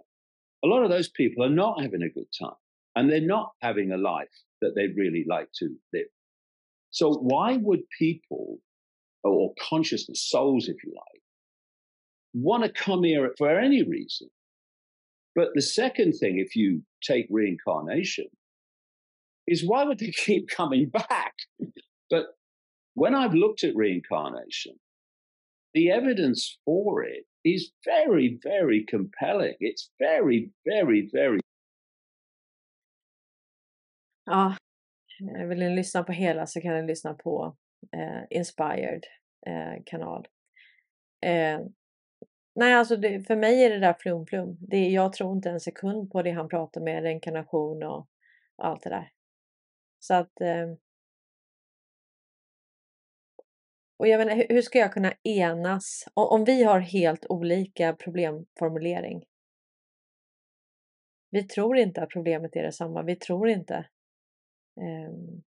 A 0.63 0.67
lot 0.67 0.85
of 0.85 0.89
those 0.89 1.09
people 1.09 1.43
are 1.43 1.49
not 1.49 1.81
having 1.81 2.01
a 2.01 2.09
good 2.09 2.29
time 2.41 2.55
and 2.95 3.11
they're 3.11 3.19
not 3.19 3.51
having 3.61 3.91
a 3.91 3.97
life 3.97 4.29
that 4.61 4.71
they'd 4.73 4.95
really 4.95 5.25
like 5.27 5.49
to 5.55 5.75
live. 5.91 6.07
So 6.91 7.11
why 7.11 7.57
would 7.57 7.81
people 7.99 8.59
or 9.25 9.53
consciousness, 9.59 10.29
souls, 10.29 10.69
if 10.69 10.81
you 10.81 10.93
like, 10.95 11.21
want 12.33 12.63
to 12.63 12.69
come 12.69 13.03
here 13.03 13.33
for 13.37 13.59
any 13.59 13.83
reason? 13.83 14.29
But 15.35 15.49
the 15.55 15.61
second 15.61 16.13
thing, 16.13 16.37
if 16.37 16.55
you 16.55 16.83
take 17.01 17.27
reincarnation, 17.29 18.27
is 19.47 19.67
why 19.67 19.83
would 19.83 19.99
they 19.99 20.11
keep 20.25 20.47
coming 20.47 20.89
back? 20.89 21.33
but 22.09 22.25
when 22.93 23.15
I've 23.15 23.33
looked 23.33 23.63
at 23.63 23.75
reincarnation, 23.75 24.75
the 25.73 25.89
evidence 25.89 26.59
for 26.65 27.03
it 27.03 27.25
is 27.43 27.71
very, 27.83 28.39
very 28.43 28.85
compelling. 28.87 29.55
It's 29.59 29.89
very, 29.99 30.51
very, 30.65 31.09
very 31.11 31.39
Ja, 34.25 34.55
eh, 35.35 35.47
vill 35.47 35.59
ni 35.59 35.75
lyssna 35.75 36.03
på 36.03 36.11
hela 36.11 36.47
så 36.47 36.61
kan 36.61 36.73
ni 36.73 36.87
lyssna 36.87 37.13
på 37.13 37.55
eh, 37.91 38.39
Inspired 38.39 39.03
eh, 39.47 39.83
kanal. 39.85 40.27
Eh, 41.25 41.59
nej, 42.55 42.73
alltså 42.73 42.95
det, 42.97 43.23
för 43.27 43.35
mig 43.35 43.63
är 43.63 43.69
det 43.69 43.79
där 43.79 43.93
flum-flum. 43.93 44.57
Det, 44.59 44.89
jag 44.89 45.13
tror 45.13 45.35
inte 45.35 45.49
en 45.49 45.59
sekund 45.59 46.11
på 46.11 46.21
det 46.21 46.31
han 46.31 46.49
pratar 46.49 46.81
med, 46.81 47.03
reinkarnation 47.03 47.83
och, 47.83 48.07
och 48.55 48.65
allt 48.65 48.83
det 48.83 48.89
där. 48.89 49.11
Så 49.99 50.13
att... 50.13 50.41
Eh, 50.41 50.73
och 53.97 54.07
jag 54.07 54.17
menar, 54.17 54.45
hur 54.49 54.61
ska 54.61 54.79
jag 54.79 54.93
kunna 54.93 55.13
enas 55.23 56.05
om, 56.13 56.27
om 56.27 56.45
vi 56.45 56.63
har 56.63 56.79
helt 56.79 57.25
olika 57.29 57.93
problemformulering? 57.93 59.23
Vi 61.29 61.43
tror 61.43 61.77
inte 61.77 62.03
att 62.03 62.09
problemet 62.09 62.55
är 62.55 62.63
detsamma. 62.63 63.03
Vi 63.03 63.15
tror 63.15 63.49
inte 63.49 63.85
Eh, 64.81 65.41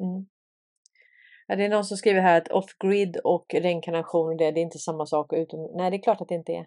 Mm. 0.00 0.26
Ja, 1.50 1.56
det 1.56 1.64
är 1.64 1.68
någon 1.68 1.84
som 1.84 1.96
skriver 1.96 2.20
här 2.20 2.38
att 2.38 2.48
off-grid 2.48 3.16
och 3.16 3.54
reinkarnation, 3.54 4.36
det, 4.36 4.50
det 4.50 4.60
är 4.60 4.62
inte 4.62 4.78
samma 4.78 5.06
sak. 5.06 5.32
Utom, 5.32 5.70
nej, 5.74 5.90
det 5.90 5.96
är 5.96 6.02
klart 6.02 6.20
att 6.20 6.28
det 6.28 6.34
inte 6.34 6.52
är. 6.52 6.66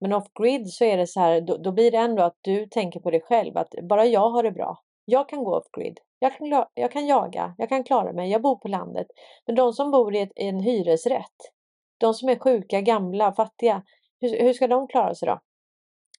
Men 0.00 0.12
off-grid 0.12 0.68
så 0.68 0.84
är 0.84 0.96
det 0.96 1.06
så 1.06 1.20
här, 1.20 1.40
då, 1.40 1.56
då, 1.56 1.72
blir 1.72 1.90
det 1.90 1.96
ändå 1.96 2.22
att 2.22 2.36
du 2.40 2.66
tänker 2.66 3.00
på 3.00 3.10
dig 3.10 3.20
själv, 3.20 3.56
att 3.56 3.74
bara 3.82 4.06
jag 4.06 4.30
har 4.30 4.42
det 4.42 4.50
bra. 4.50 4.78
Jag 5.04 5.28
kan 5.28 5.44
gå 5.44 5.56
off-grid. 5.56 5.98
Jag 6.18 6.36
kan, 6.36 6.64
jag 6.74 6.92
kan 6.92 7.06
jaga, 7.06 7.54
jag 7.58 7.68
kan 7.68 7.84
klara 7.84 8.12
mig, 8.12 8.30
jag 8.30 8.42
bor 8.42 8.56
på 8.56 8.68
landet. 8.68 9.06
Men 9.46 9.54
de 9.56 9.72
som 9.72 9.90
bor 9.90 10.14
i, 10.14 10.20
ett, 10.20 10.32
i 10.36 10.48
en 10.48 10.60
hyresrätt, 10.60 11.52
de 11.98 12.14
som 12.14 12.28
är 12.28 12.38
sjuka, 12.38 12.80
gamla, 12.80 13.32
fattiga, 13.32 13.82
hur, 14.20 14.40
hur 14.40 14.52
ska 14.52 14.66
de 14.66 14.88
klara 14.88 15.14
sig 15.14 15.28
då? 15.28 15.40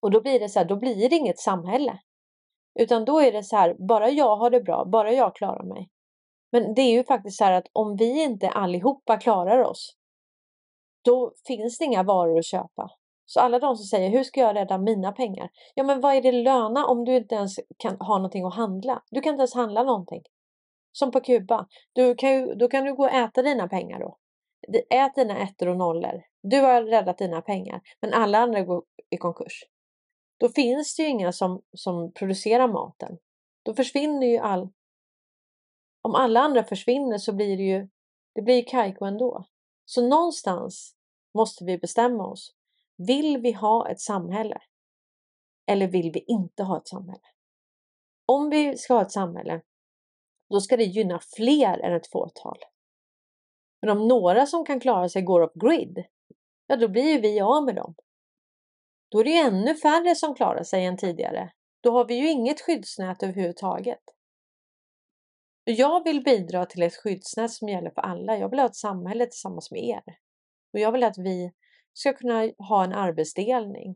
Och 0.01 0.11
då 0.11 0.21
blir 0.21 0.39
det 0.39 0.49
så 0.49 0.59
här, 0.59 0.65
då 0.65 0.75
blir 0.75 1.09
det 1.09 1.15
inget 1.15 1.39
samhälle. 1.39 1.99
Utan 2.79 3.05
då 3.05 3.19
är 3.19 3.31
det 3.31 3.43
så 3.43 3.55
här, 3.55 3.75
bara 3.87 4.09
jag 4.09 4.35
har 4.35 4.49
det 4.49 4.61
bra, 4.61 4.85
bara 4.85 5.13
jag 5.13 5.35
klarar 5.35 5.63
mig. 5.63 5.89
Men 6.51 6.73
det 6.73 6.81
är 6.81 6.91
ju 6.91 7.03
faktiskt 7.03 7.37
så 7.37 7.43
här 7.43 7.51
att 7.51 7.67
om 7.73 7.95
vi 7.95 8.23
inte 8.23 8.49
allihopa 8.49 9.17
klarar 9.17 9.63
oss, 9.63 9.95
då 11.05 11.33
finns 11.47 11.77
det 11.77 11.85
inga 11.85 12.03
varor 12.03 12.39
att 12.39 12.45
köpa. 12.45 12.89
Så 13.25 13.39
alla 13.39 13.59
de 13.59 13.75
som 13.75 13.85
säger, 13.85 14.09
hur 14.09 14.23
ska 14.23 14.39
jag 14.39 14.55
rädda 14.55 14.77
mina 14.77 15.11
pengar? 15.11 15.49
Ja, 15.75 15.83
men 15.83 16.01
vad 16.01 16.15
är 16.15 16.21
det 16.21 16.31
löna 16.31 16.85
om 16.85 17.05
du 17.05 17.17
inte 17.17 17.35
ens 17.35 17.59
kan 17.77 17.97
ha 17.99 18.17
någonting 18.17 18.45
att 18.45 18.55
handla? 18.55 19.03
Du 19.11 19.21
kan 19.21 19.33
inte 19.33 19.41
ens 19.41 19.53
handla 19.53 19.83
någonting. 19.83 20.21
Som 20.91 21.11
på 21.11 21.21
Kuba. 21.21 21.67
Du 21.93 22.15
kan 22.15 22.31
ju, 22.31 22.53
då 22.53 22.67
kan 22.67 22.85
du 22.85 22.95
gå 22.95 23.03
och 23.03 23.11
äta 23.11 23.41
dina 23.41 23.67
pengar 23.67 23.99
då. 23.99 24.17
Ät 24.89 25.15
dina 25.15 25.37
ettor 25.37 25.67
och 25.67 25.77
nollor. 25.77 26.23
Du 26.43 26.59
har 26.59 26.83
räddat 26.83 27.17
dina 27.17 27.41
pengar, 27.41 27.81
men 28.01 28.13
alla 28.13 28.37
andra 28.37 28.61
går 28.61 28.83
i 29.09 29.17
konkurs. 29.17 29.63
Då 30.39 30.49
finns 30.49 30.95
det 30.95 31.03
ju 31.03 31.09
inga 31.09 31.31
som, 31.31 31.61
som 31.77 32.11
producerar 32.13 32.67
maten. 32.67 33.17
Då 33.63 33.73
försvinner 33.73 34.27
ju 34.27 34.37
all... 34.37 34.69
Om 36.01 36.15
alla 36.15 36.39
andra 36.39 36.63
försvinner 36.63 37.17
så 37.17 37.33
blir 37.33 37.57
det 37.57 37.63
ju 37.63 37.87
det 38.33 38.41
blir 38.41 38.63
kajko 38.63 39.05
ändå. 39.05 39.45
Så 39.85 40.07
någonstans 40.07 40.95
måste 41.33 41.65
vi 41.65 41.77
bestämma 41.77 42.27
oss. 42.27 42.55
Vill 42.97 43.37
vi 43.37 43.51
ha 43.51 43.89
ett 43.89 43.99
samhälle? 43.99 44.61
Eller 45.65 45.87
vill 45.87 46.11
vi 46.11 46.19
inte 46.19 46.63
ha 46.63 46.77
ett 46.77 46.87
samhälle? 46.87 47.27
Om 48.25 48.49
vi 48.49 48.77
ska 48.77 48.93
ha 48.93 49.01
ett 49.01 49.11
samhälle, 49.11 49.61
då 50.49 50.61
ska 50.61 50.77
det 50.77 50.83
gynna 50.83 51.19
fler 51.35 51.79
än 51.79 51.93
ett 51.93 52.11
fåtal. 52.11 52.57
Men 53.81 53.97
om 53.97 54.07
några 54.07 54.45
som 54.45 54.65
kan 54.65 54.79
klara 54.79 55.09
sig 55.09 55.21
går 55.21 55.41
off 55.41 55.53
grid, 55.53 56.05
ja 56.67 56.75
då 56.75 56.87
blir 56.87 57.03
ju 57.03 57.19
vi 57.19 57.41
av 57.41 57.65
med 57.65 57.75
dem. 57.75 57.95
Då 59.09 59.19
är 59.19 59.23
det 59.23 59.29
ju 59.29 59.37
ännu 59.37 59.75
färre 59.75 60.15
som 60.15 60.35
klarar 60.35 60.63
sig 60.63 60.85
än 60.85 60.97
tidigare. 60.97 61.51
Då 61.81 61.91
har 61.91 62.05
vi 62.05 62.15
ju 62.15 62.29
inget 62.29 62.61
skyddsnät 62.61 63.23
överhuvudtaget. 63.23 64.03
Jag 65.71 66.03
vill 66.03 66.23
bidra 66.23 66.65
till 66.65 66.83
ett 66.83 66.95
skyddsnät 66.95 67.51
som 67.51 67.69
gäller 67.69 67.89
för 67.89 68.01
alla. 68.01 68.37
Jag 68.37 68.49
vill 68.49 68.59
ha 68.59 68.65
ett 68.65 68.75
samhälle 68.75 69.25
tillsammans 69.25 69.71
med 69.71 69.83
er. 69.83 70.03
Och 70.73 70.79
jag 70.79 70.91
vill 70.91 71.03
att 71.03 71.17
vi 71.17 71.51
ska 71.93 72.13
kunna 72.13 72.51
ha 72.57 72.83
en 72.83 72.93
arbetsdelning. 72.93 73.89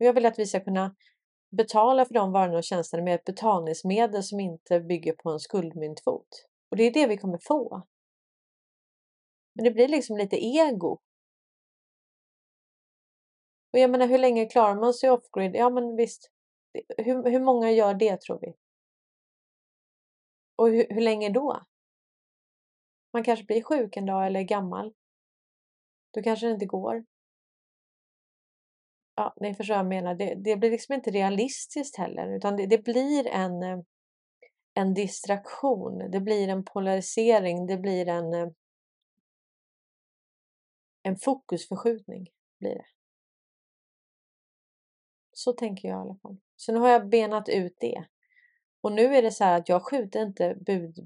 Och 0.00 0.06
jag 0.06 0.12
vill 0.12 0.26
att 0.26 0.38
vi 0.38 0.46
ska 0.46 0.60
kunna 0.60 0.94
betala 1.56 2.04
för 2.04 2.14
de 2.14 2.32
varorna 2.32 2.58
och 2.58 2.64
tjänsterna 2.64 3.02
med 3.02 3.14
ett 3.14 3.24
betalningsmedel 3.24 4.22
som 4.22 4.40
inte 4.40 4.80
bygger 4.80 5.12
på 5.12 5.30
en 5.30 5.40
skuldmyntfot. 5.40 6.28
Och 6.70 6.76
det 6.76 6.82
är 6.82 6.92
det 6.92 7.06
vi 7.06 7.16
kommer 7.16 7.38
få. 7.38 7.82
Men 9.54 9.64
det 9.64 9.70
blir 9.70 9.88
liksom 9.88 10.16
lite 10.16 10.36
ego. 10.44 10.98
Och 13.72 13.78
jag 13.78 13.90
menar 13.90 14.06
hur 14.06 14.18
länge 14.18 14.46
klarar 14.46 14.80
man 14.80 14.94
sig 14.94 15.10
off-grid? 15.10 15.56
Ja 15.56 15.70
men 15.70 15.96
visst. 15.96 16.30
Hur, 16.98 17.30
hur 17.30 17.40
många 17.40 17.70
gör 17.70 17.94
det 17.94 18.20
tror 18.20 18.38
vi? 18.40 18.54
Och 20.62 20.68
hur, 20.68 20.86
hur 20.90 21.00
länge 21.00 21.28
då? 21.28 21.62
Man 23.12 23.24
kanske 23.24 23.44
blir 23.44 23.62
sjuk 23.62 23.96
en 23.96 24.06
dag 24.06 24.26
eller 24.26 24.40
är 24.40 24.44
gammal. 24.44 24.94
Då 26.14 26.22
kanske 26.22 26.46
det 26.46 26.52
inte 26.52 26.66
går. 26.66 27.04
Ja, 29.14 29.34
ni 29.40 29.54
förstår 29.54 29.74
vad 29.74 29.78
jag 29.84 29.88
menar. 29.88 30.14
Det, 30.14 30.34
det 30.34 30.56
blir 30.56 30.70
liksom 30.70 30.94
inte 30.94 31.10
realistiskt 31.10 31.96
heller 31.96 32.36
utan 32.36 32.56
det, 32.56 32.66
det 32.66 32.78
blir 32.78 33.26
en, 33.26 33.62
eh, 33.62 33.78
en 34.74 34.94
distraktion. 34.94 36.10
Det 36.10 36.20
blir 36.20 36.48
en 36.48 36.64
polarisering. 36.64 37.66
Det 37.66 37.76
blir 37.76 38.08
en, 38.08 38.34
eh, 38.34 38.48
en 41.02 41.16
fokusförskjutning. 41.16 42.30
Blir 42.58 42.74
det. 42.74 42.86
Så 45.32 45.52
tänker 45.52 45.88
jag 45.88 45.98
i 45.98 46.00
alla 46.00 46.18
fall. 46.22 46.36
Så 46.56 46.72
nu 46.72 46.78
har 46.78 46.88
jag 46.88 47.08
benat 47.08 47.48
ut 47.48 47.76
det. 47.80 48.04
Och 48.82 48.92
nu 48.92 49.16
är 49.16 49.22
det 49.22 49.30
så 49.30 49.44
här 49.44 49.58
att 49.58 49.68
jag 49.68 49.82
skjuter 49.82 50.22
inte 50.22 50.56
budbär 50.66 51.04